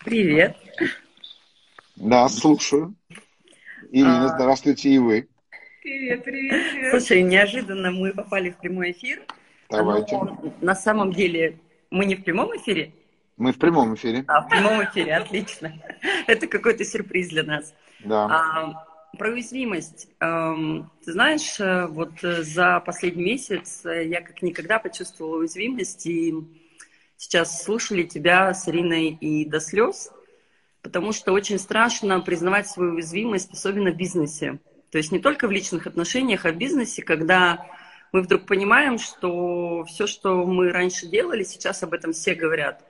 Привет. 0.04 0.56
Да, 1.96 2.28
слушаю. 2.28 2.94
Ирина, 3.90 4.26
а... 4.26 4.28
здравствуйте 4.36 4.90
и 4.90 4.98
вы. 4.98 5.28
Привет, 5.82 6.24
привет, 6.24 6.72
привет. 6.72 6.90
Слушай, 6.90 7.22
неожиданно 7.22 7.90
мы 7.90 8.12
попали 8.12 8.50
в 8.50 8.58
прямой 8.58 8.90
эфир. 8.92 9.24
Давайте. 9.70 10.16
Но 10.16 10.52
на 10.60 10.74
самом 10.74 11.12
деле 11.12 11.58
мы 11.90 12.04
не 12.04 12.14
в 12.14 12.24
прямом 12.24 12.56
эфире? 12.56 12.92
Мы 13.36 13.52
в 13.52 13.58
прямом 13.58 13.94
эфире. 13.94 14.24
А, 14.26 14.42
в 14.42 14.48
прямом 14.48 14.82
эфире, 14.84 15.14
отлично. 15.16 15.72
Это 16.26 16.46
какой-то 16.46 16.84
сюрприз 16.84 17.28
для 17.28 17.44
нас. 17.44 17.74
Да. 18.04 18.26
А, 18.26 18.88
про 19.16 19.30
уязвимость. 19.30 20.08
Эм, 20.20 20.90
ты 21.04 21.12
знаешь, 21.12 21.58
э, 21.60 21.86
вот 21.86 22.12
э, 22.22 22.42
за 22.42 22.80
последний 22.80 23.24
месяц 23.24 23.84
э, 23.84 24.06
я 24.06 24.20
как 24.20 24.42
никогда 24.42 24.78
почувствовала 24.78 25.38
уязвимость, 25.38 26.06
и 26.06 26.34
сейчас 27.16 27.62
слушали 27.62 28.02
тебя 28.02 28.52
с 28.52 28.68
Ириной 28.68 29.10
и 29.20 29.44
до 29.44 29.60
слез, 29.60 30.10
потому 30.82 31.12
что 31.12 31.32
очень 31.32 31.58
страшно 31.58 32.20
признавать 32.20 32.68
свою 32.68 32.94
уязвимость, 32.94 33.52
особенно 33.52 33.92
в 33.92 33.96
бизнесе. 33.96 34.58
То 34.90 34.98
есть 34.98 35.12
не 35.12 35.18
только 35.18 35.48
в 35.48 35.50
личных 35.50 35.86
отношениях, 35.86 36.44
а 36.44 36.52
в 36.52 36.56
бизнесе, 36.56 37.02
когда 37.02 37.66
мы 38.12 38.22
вдруг 38.22 38.46
понимаем, 38.46 38.98
что 38.98 39.84
все, 39.84 40.06
что 40.06 40.44
мы 40.44 40.70
раньше 40.70 41.06
делали, 41.06 41.44
сейчас 41.44 41.82
об 41.82 41.92
этом 41.92 42.12
все 42.12 42.34
говорят. 42.34 42.84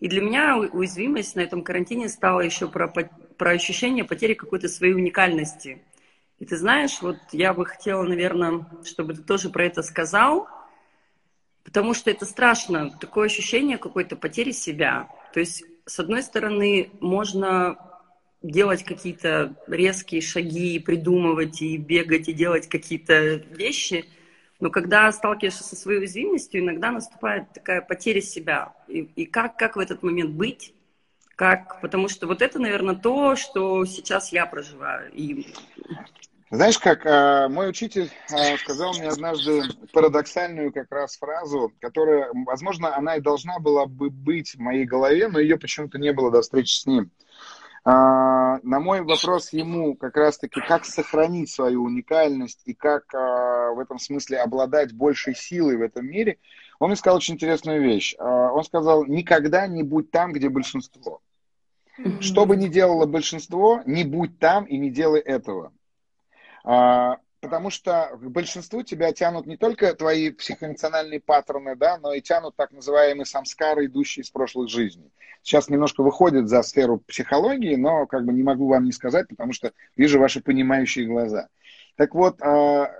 И 0.00 0.08
для 0.08 0.20
меня 0.20 0.56
уязвимость 0.56 1.36
на 1.36 1.40
этом 1.40 1.62
карантине 1.62 2.08
стала 2.08 2.40
еще 2.40 2.68
про, 2.68 2.88
про 2.88 3.50
ощущение 3.50 4.04
потери 4.04 4.34
какой-то 4.34 4.68
своей 4.68 4.94
уникальности. 4.94 5.82
И 6.38 6.46
ты 6.46 6.56
знаешь, 6.56 7.00
вот 7.00 7.16
я 7.32 7.54
бы 7.54 7.64
хотела, 7.64 8.02
наверное, 8.02 8.66
чтобы 8.84 9.14
ты 9.14 9.22
тоже 9.22 9.50
про 9.50 9.66
это 9.66 9.82
сказал, 9.82 10.48
потому 11.62 11.94
что 11.94 12.10
это 12.10 12.24
страшно, 12.24 12.90
такое 12.98 13.26
ощущение 13.26 13.78
какой-то 13.78 14.16
потери 14.16 14.50
себя. 14.50 15.08
То 15.32 15.40
есть, 15.40 15.64
с 15.86 15.98
одной 16.00 16.22
стороны, 16.22 16.90
можно 17.00 17.78
делать 18.42 18.84
какие-то 18.84 19.54
резкие 19.66 20.20
шаги, 20.20 20.78
придумывать 20.78 21.62
и 21.62 21.76
бегать, 21.76 22.28
и 22.28 22.32
делать 22.32 22.68
какие-то 22.68 23.34
вещи– 23.34 24.06
но 24.64 24.70
когда 24.70 25.12
сталкиваешься 25.12 25.62
со 25.62 25.76
своей 25.76 25.98
уязвимостью, 25.98 26.62
иногда 26.62 26.90
наступает 26.90 27.52
такая 27.52 27.82
потеря 27.82 28.22
себя. 28.22 28.72
И, 28.88 29.00
и 29.00 29.26
как, 29.26 29.58
как 29.58 29.76
в 29.76 29.78
этот 29.78 30.02
момент 30.02 30.30
быть? 30.30 30.72
Как, 31.36 31.82
потому 31.82 32.08
что 32.08 32.26
вот 32.26 32.40
это, 32.40 32.58
наверное, 32.58 32.94
то, 32.94 33.36
что 33.36 33.84
сейчас 33.84 34.32
я 34.32 34.46
проживаю. 34.46 35.12
И... 35.12 35.52
Знаешь, 36.50 36.78
как 36.78 37.04
э, 37.04 37.48
мой 37.48 37.68
учитель 37.68 38.10
э, 38.30 38.56
сказал 38.56 38.94
мне 38.94 39.08
однажды 39.08 39.64
парадоксальную 39.92 40.72
как 40.72 40.90
раз 40.90 41.18
фразу, 41.18 41.70
которая, 41.78 42.30
возможно, 42.46 42.96
она 42.96 43.16
и 43.16 43.20
должна 43.20 43.58
была 43.58 43.84
бы 43.84 44.08
быть 44.08 44.54
в 44.54 44.60
моей 44.60 44.86
голове, 44.86 45.28
но 45.28 45.40
ее 45.40 45.58
почему-то 45.58 45.98
не 45.98 46.14
было 46.14 46.30
до 46.30 46.40
встречи 46.40 46.72
с 46.72 46.86
ним. 46.86 47.10
А, 48.54 48.60
на 48.62 48.80
мой 48.80 49.02
вопрос 49.02 49.52
ему 49.52 49.94
как 49.94 50.16
раз-таки, 50.16 50.60
как 50.60 50.84
сохранить 50.84 51.50
свою 51.50 51.82
уникальность 51.84 52.60
и 52.64 52.74
как 52.74 53.14
а, 53.14 53.72
в 53.72 53.78
этом 53.78 53.98
смысле 53.98 54.38
обладать 54.38 54.92
большей 54.92 55.34
силой 55.34 55.76
в 55.76 55.82
этом 55.82 56.06
мире, 56.06 56.38
он 56.78 56.88
мне 56.88 56.96
сказал 56.96 57.16
очень 57.16 57.34
интересную 57.34 57.82
вещь. 57.82 58.14
А, 58.18 58.52
он 58.52 58.64
сказал, 58.64 59.04
никогда 59.06 59.66
не 59.66 59.82
будь 59.82 60.10
там, 60.10 60.32
где 60.32 60.48
большинство. 60.48 61.20
Что 62.20 62.44
бы 62.44 62.56
ни 62.56 62.66
делало 62.66 63.06
большинство, 63.06 63.80
не 63.86 64.02
будь 64.02 64.38
там 64.40 64.64
и 64.64 64.76
не 64.78 64.90
делай 64.90 65.20
этого 65.20 65.72
потому 67.44 67.68
что 67.68 68.10
к 68.14 68.30
большинству 68.30 68.82
тебя 68.82 69.12
тянут 69.12 69.46
не 69.46 69.58
только 69.58 69.94
твои 69.94 70.30
психоэмоциональные 70.30 71.20
паттерны, 71.20 71.76
да, 71.76 71.98
но 71.98 72.14
и 72.14 72.22
тянут 72.22 72.56
так 72.56 72.72
называемые 72.72 73.26
самскары, 73.26 73.84
идущие 73.84 74.22
из 74.22 74.30
прошлых 74.30 74.70
жизней. 74.70 75.12
Сейчас 75.42 75.68
немножко 75.68 76.02
выходит 76.02 76.48
за 76.48 76.62
сферу 76.62 77.00
психологии, 77.06 77.76
но 77.76 78.06
как 78.06 78.24
бы 78.24 78.32
не 78.32 78.42
могу 78.42 78.66
вам 78.66 78.84
не 78.84 78.92
сказать, 78.92 79.28
потому 79.28 79.52
что 79.52 79.72
вижу 79.94 80.18
ваши 80.18 80.40
понимающие 80.40 81.04
глаза. 81.04 81.48
Так 81.96 82.14
вот, 82.14 82.40
а, 82.40 82.90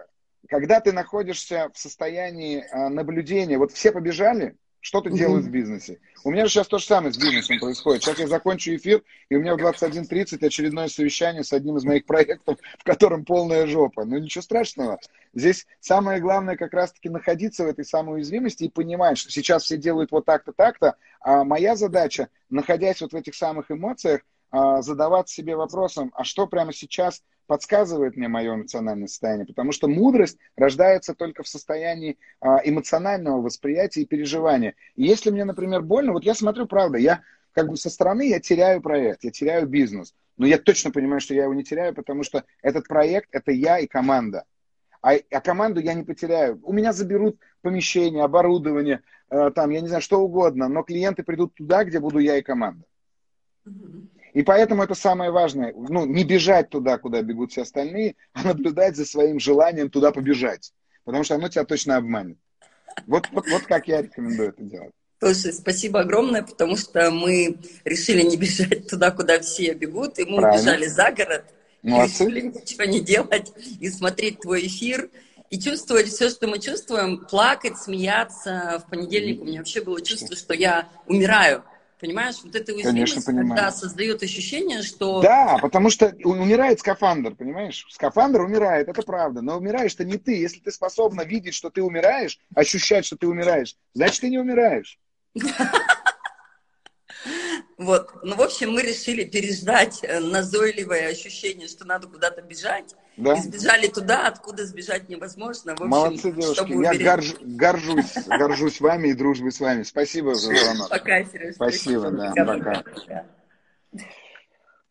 когда 0.51 0.81
ты 0.81 0.93
находишься 0.93 1.71
в 1.73 1.79
состоянии 1.79 2.67
а, 2.71 2.91
наблюдения, 2.91 3.57
вот 3.57 3.73
все 3.73 3.93
побежали, 3.93 4.57
что-то 4.85 5.09
mm-hmm. 5.09 5.17
делают 5.17 5.47
в 5.47 5.51
бизнесе. 5.51 5.99
У 6.25 6.31
меня 6.31 6.45
же 6.45 6.53
сейчас 6.53 6.69
то 6.69 6.77
же 6.77 6.85
самое 6.85 7.11
с 7.11 7.17
бизнесом 7.17 7.59
происходит. 7.59 8.03
Сейчас 8.03 8.19
я 8.19 8.27
закончу 8.27 8.77
эфир, 8.77 9.03
и 9.31 9.35
у 9.35 9.41
меня 9.41 9.57
в 9.57 9.59
21.30 9.59 10.45
очередное 10.45 10.89
совещание 10.89 11.43
с 11.43 11.55
одним 11.55 11.79
из 11.79 11.85
моих 11.85 12.05
проектов, 12.05 12.59
в 12.79 12.85
котором 12.85 13.25
полная 13.25 13.67
жопа. 13.67 14.05
Ну 14.05 14.19
ничего 14.19 14.43
страшного. 14.43 15.01
Здесь 15.33 15.67
самое 15.81 16.21
главное 16.21 16.57
как 16.57 16.75
раз-таки 16.75 17.09
находиться 17.09 17.65
в 17.65 17.69
этой 17.69 17.87
самой 17.87 18.17
уязвимости 18.17 18.65
и 18.65 18.69
понимать, 18.69 19.17
что 19.17 19.31
сейчас 19.31 19.65
все 19.65 19.79
делают 19.79 20.11
вот 20.13 20.27
так-то, 20.27 20.53
так-то, 20.53 20.97
а 21.21 21.45
моя 21.45 21.77
задача, 21.77 22.29
находясь 22.51 23.01
вот 23.01 23.15
в 23.15 23.17
этих 23.17 23.35
самых 23.35 23.71
эмоциях, 23.71 24.21
а, 24.55 24.83
задавать 24.83 25.29
себе 25.29 25.57
вопросом, 25.57 26.13
а 26.15 26.23
что 26.23 26.47
прямо 26.47 26.73
сейчас 26.73 27.25
подсказывает 27.49 28.17
мне 28.17 28.29
мое 28.29 28.55
эмоциональное 28.55 29.09
состояние, 29.09 29.47
потому 29.47 29.73
что 29.73 29.89
мудрость 29.89 30.39
рождается 30.55 31.13
только 31.13 31.43
в 31.43 31.49
состоянии 31.49 32.19
а, 32.41 32.61
эмоционального 32.63 33.43
восприятия 33.43 34.03
и 34.03 34.07
переживания. 34.07 34.77
И 34.95 35.03
если 35.03 35.31
мне, 35.31 35.45
например, 35.45 35.83
больно, 35.83 36.13
вот 36.13 36.23
я 36.23 36.35
смотрю, 36.35 36.67
правда, 36.67 36.99
я 36.99 37.23
как 37.51 37.69
бы 37.69 37.77
со 37.77 37.91
стороны 37.91 38.29
я 38.29 38.39
теряю 38.39 38.81
проект, 38.81 39.25
я 39.25 39.33
теряю 39.33 39.67
бизнес, 39.67 40.15
но 40.37 40.47
я 40.47 40.57
точно 40.57 40.93
понимаю, 40.93 41.21
что 41.21 41.35
я 41.35 41.45
его 41.45 41.55
не 41.55 41.65
теряю, 41.65 41.93
потому 41.93 42.23
что 42.23 42.45
этот 42.63 42.87
проект 42.87 43.31
это 43.33 43.51
я 43.51 43.81
и 43.81 43.89
команда. 43.89 44.45
А, 45.03 45.15
а 45.33 45.41
команду 45.41 45.81
я 45.81 45.95
не 45.95 46.05
потеряю. 46.05 46.61
У 46.63 46.73
меня 46.73 46.93
заберут 46.93 47.41
помещение, 47.61 48.23
оборудование, 48.23 49.01
э, 49.31 49.51
там, 49.53 49.71
я 49.71 49.81
не 49.81 49.89
знаю, 49.89 50.01
что 50.01 50.21
угодно, 50.21 50.69
но 50.69 50.85
клиенты 50.85 51.25
придут 51.25 51.57
туда, 51.57 51.83
где 51.83 51.99
буду 51.99 52.21
я 52.21 52.39
и 52.39 52.43
команда. 52.43 52.85
И 54.35 54.43
поэтому 54.43 54.83
это 54.83 54.95
самое 54.95 55.31
важное. 55.31 55.73
Ну, 55.75 56.05
не 56.07 56.25
бежать 56.25 56.69
туда, 56.69 56.99
куда 56.99 57.23
бегут 57.23 57.53
все 57.53 57.63
остальные, 57.63 58.17
а 58.33 58.43
наблюдать 58.43 58.97
за 58.97 59.07
своим 59.07 59.39
желанием 59.39 59.91
туда 59.91 60.11
побежать. 60.11 60.73
Потому 61.05 61.23
что 61.23 61.37
оно 61.37 61.49
тебя 61.49 61.65
точно 61.65 61.97
обманет. 61.97 62.37
Вот, 63.07 63.29
вот, 63.31 63.49
вот 63.49 63.63
как 63.63 63.87
я 63.87 64.03
рекомендую 64.03 64.49
это 64.49 64.63
делать. 64.63 64.93
Слушай, 65.21 65.53
спасибо 65.53 66.01
огромное, 66.01 66.43
потому 66.43 66.77
что 66.77 67.11
мы 67.13 67.59
решили 67.85 68.23
не 68.23 68.37
бежать 68.39 68.89
туда, 68.89 69.13
куда 69.13 69.39
все 69.39 69.73
бегут, 69.73 70.19
и 70.19 70.25
мы 70.25 70.39
Правильно. 70.39 70.61
убежали 70.61 70.87
за 70.87 71.13
город. 71.13 71.45
Молодцы. 71.83 72.25
Решили 72.25 72.41
ничего 72.41 72.85
не 72.85 73.01
делать 73.01 73.53
и 73.79 73.89
смотреть 73.89 74.41
твой 74.41 74.67
эфир 74.67 75.11
и 75.51 75.61
чувствовать 75.61 76.09
все, 76.09 76.29
что 76.29 76.49
мы 76.49 76.59
чувствуем, 76.59 77.25
плакать, 77.25 77.79
смеяться. 77.79 78.83
В 78.85 78.91
понедельник 78.91 79.43
у 79.43 79.45
меня 79.45 79.59
вообще 79.59 79.81
было 79.81 80.01
чувство, 80.01 80.35
что 80.35 80.55
я 80.55 80.89
умираю. 81.07 81.63
Понимаешь, 82.01 82.37
вот 82.43 82.55
эта 82.55 82.73
уязвимость, 82.73 83.25
когда 83.25 83.71
создает 83.71 84.23
ощущение, 84.23 84.83
что... 84.83 85.23
Да, 85.23 85.59
потому 85.63 85.91
что 85.91 86.15
умирает 86.25 86.81
скафандр, 86.81 87.35
понимаешь? 87.35 87.87
Скафандр 87.89 88.43
умирает, 88.43 88.89
это 88.89 89.03
правда. 89.03 89.41
Но 89.41 89.57
умираешь-то 89.57 90.05
не 90.05 90.19
ты. 90.19 90.35
Если 90.37 90.61
ты 90.61 90.71
способна 90.73 91.23
видеть, 91.23 91.55
что 91.55 91.71
ты 91.71 91.83
умираешь, 91.83 92.39
ощущать, 92.55 93.07
что 93.07 93.17
ты 93.17 93.27
умираешь, 93.27 93.77
значит, 93.95 94.21
ты 94.21 94.29
не 94.29 94.39
умираешь. 94.39 94.99
Вот. 97.77 98.11
Ну, 98.23 98.37
в 98.37 98.43
общем, 98.43 98.73
мы 98.73 98.83
решили 98.83 99.25
переждать 99.25 100.01
э, 100.03 100.21
назойливое 100.21 101.09
ощущение, 101.09 101.67
что 101.67 101.85
надо 101.85 102.07
куда-то 102.07 102.41
бежать. 102.43 102.95
Да. 103.17 103.35
И 103.35 103.41
сбежали 103.41 103.89
туда, 103.89 104.29
откуда 104.29 104.65
сбежать 104.65 105.09
невозможно. 105.09 105.73
В 105.73 105.81
общем, 105.81 105.89
Молодцы, 105.89 106.33
девушки. 106.33 106.83
Я 106.83 107.17
горж, 107.17 107.35
горжусь, 107.41 108.15
горжусь 108.27 108.81
вами 108.81 109.09
и 109.09 109.15
дружбой 109.15 109.53
с 109.53 109.61
вами. 109.61 109.83
Спасибо 109.83 110.35
за 110.35 110.55
звонок. 110.55 110.89
Пока, 110.89 111.25
Сереж. 111.25 111.57
Спасибо, 111.57 112.11
да, 112.11 112.33
пока. 112.37 112.83
пока. 112.83 113.27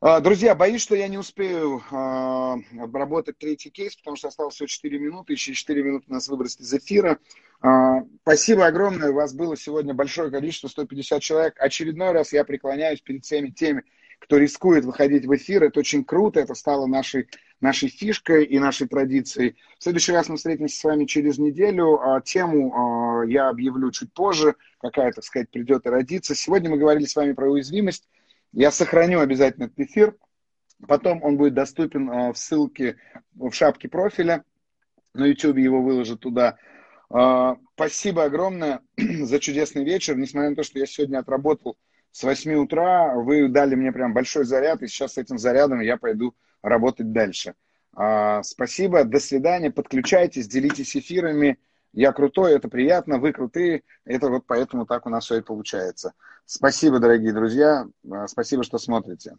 А, 0.06 0.20
друзья, 0.20 0.54
боюсь, 0.54 0.82
что 0.82 0.96
я 0.96 1.08
не 1.08 1.18
успею 1.18 1.82
э, 1.90 2.82
обработать 2.82 3.38
третий 3.38 3.70
кейс, 3.70 3.96
потому 3.96 4.18
что 4.18 4.28
осталось 4.28 4.56
всего 4.56 4.68
4 4.68 5.00
минуты, 5.00 5.32
еще 5.32 5.54
4 5.54 5.82
минуты 5.82 6.12
нас 6.12 6.28
выбросить 6.28 6.60
из 6.60 6.74
эфира. 6.74 7.20
Э, 7.64 8.02
спасибо 8.22 8.66
огромное, 8.66 9.12
у 9.12 9.16
вас 9.16 9.34
было 9.34 9.56
сегодня 9.56 9.94
большое 9.94 10.30
количество, 10.30 10.68
150 10.68 11.22
человек. 11.22 11.56
Очередной 11.60 12.12
раз 12.12 12.34
я 12.34 12.44
преклоняюсь 12.44 13.02
перед 13.02 13.24
всеми 13.24 13.50
теми, 13.50 13.84
кто 14.20 14.38
рискует 14.38 14.86
выходить 14.86 15.26
в 15.26 15.36
эфир. 15.36 15.64
Это 15.64 15.80
очень 15.80 16.04
круто, 16.04 16.42
это 16.42 16.56
стало 16.56 16.88
нашей, 16.88 17.30
нашей 17.62 17.88
фишкой 17.90 18.44
и 18.46 18.60
нашей 18.60 18.88
традицией. 18.88 19.56
В 19.80 19.84
следующий 19.84 20.12
раз 20.12 20.28
мы 20.28 20.36
встретимся 20.36 20.78
с 20.78 20.84
вами 20.84 21.06
через 21.06 21.38
неделю. 21.38 22.00
А, 22.02 22.22
тему 22.22 22.74
а, 22.74 23.26
я 23.26 23.48
объявлю 23.48 23.92
чуть 23.92 24.14
позже, 24.14 24.56
какая, 24.80 25.14
так 25.14 25.24
сказать, 25.24 25.50
придет 25.50 25.86
и 25.86 25.90
родится. 25.90 26.36
Сегодня 26.36 26.70
мы 26.70 26.78
говорили 26.78 27.06
с 27.06 27.16
вами 27.16 27.32
про 27.32 27.50
уязвимость. 27.50 28.10
Я 28.52 28.72
сохраню 28.72 29.20
обязательно 29.20 29.66
этот 29.66 29.80
эфир. 29.80 30.16
Потом 30.86 31.24
он 31.24 31.38
будет 31.38 31.54
доступен 31.54 32.10
а, 32.10 32.34
в 32.34 32.38
ссылке 32.38 32.98
в 33.34 33.52
шапке 33.54 33.88
профиля. 33.88 34.44
На 35.14 35.26
YouTube 35.26 35.58
его 35.58 35.82
выложат 35.82 36.20
туда. 36.20 36.58
А, 37.14 37.58
спасибо 37.76 38.24
огромное 38.24 38.82
за 38.98 39.40
чудесный 39.40 39.84
вечер. 39.84 40.18
Несмотря 40.18 40.50
на 40.50 40.56
то, 40.56 40.64
что 40.64 40.80
я 40.80 40.88
сегодня 40.88 41.20
отработал 41.20 41.78
с 42.12 42.24
8 42.24 42.56
утра, 42.56 43.14
вы 43.16 43.48
дали 43.50 43.76
мне 43.76 43.92
прям 43.92 44.14
большой 44.14 44.46
заряд, 44.46 44.82
и 44.82 44.88
сейчас 44.88 45.14
с 45.14 45.18
этим 45.20 45.38
зарядом 45.38 45.80
я 45.80 45.98
пойду 45.98 46.36
работать 46.64 47.12
дальше. 47.12 47.54
А, 47.96 48.42
спасибо, 48.42 49.04
до 49.04 49.20
свидания, 49.20 49.70
подключайтесь, 49.70 50.48
делитесь 50.48 50.98
эфирами. 50.98 51.60
Я 51.92 52.12
крутой, 52.14 52.56
это 52.56 52.68
приятно, 52.68 53.20
вы 53.20 53.32
крутые. 53.32 53.84
Это 54.06 54.30
вот 54.30 54.46
поэтому 54.48 54.88
так 54.88 55.06
у 55.06 55.10
нас 55.10 55.26
все 55.26 55.38
и 55.38 55.42
получается. 55.42 56.14
Спасибо, 56.46 56.98
дорогие 56.98 57.32
друзья. 57.32 57.88
Спасибо, 58.26 58.64
что 58.64 58.80
смотрите. 58.80 59.38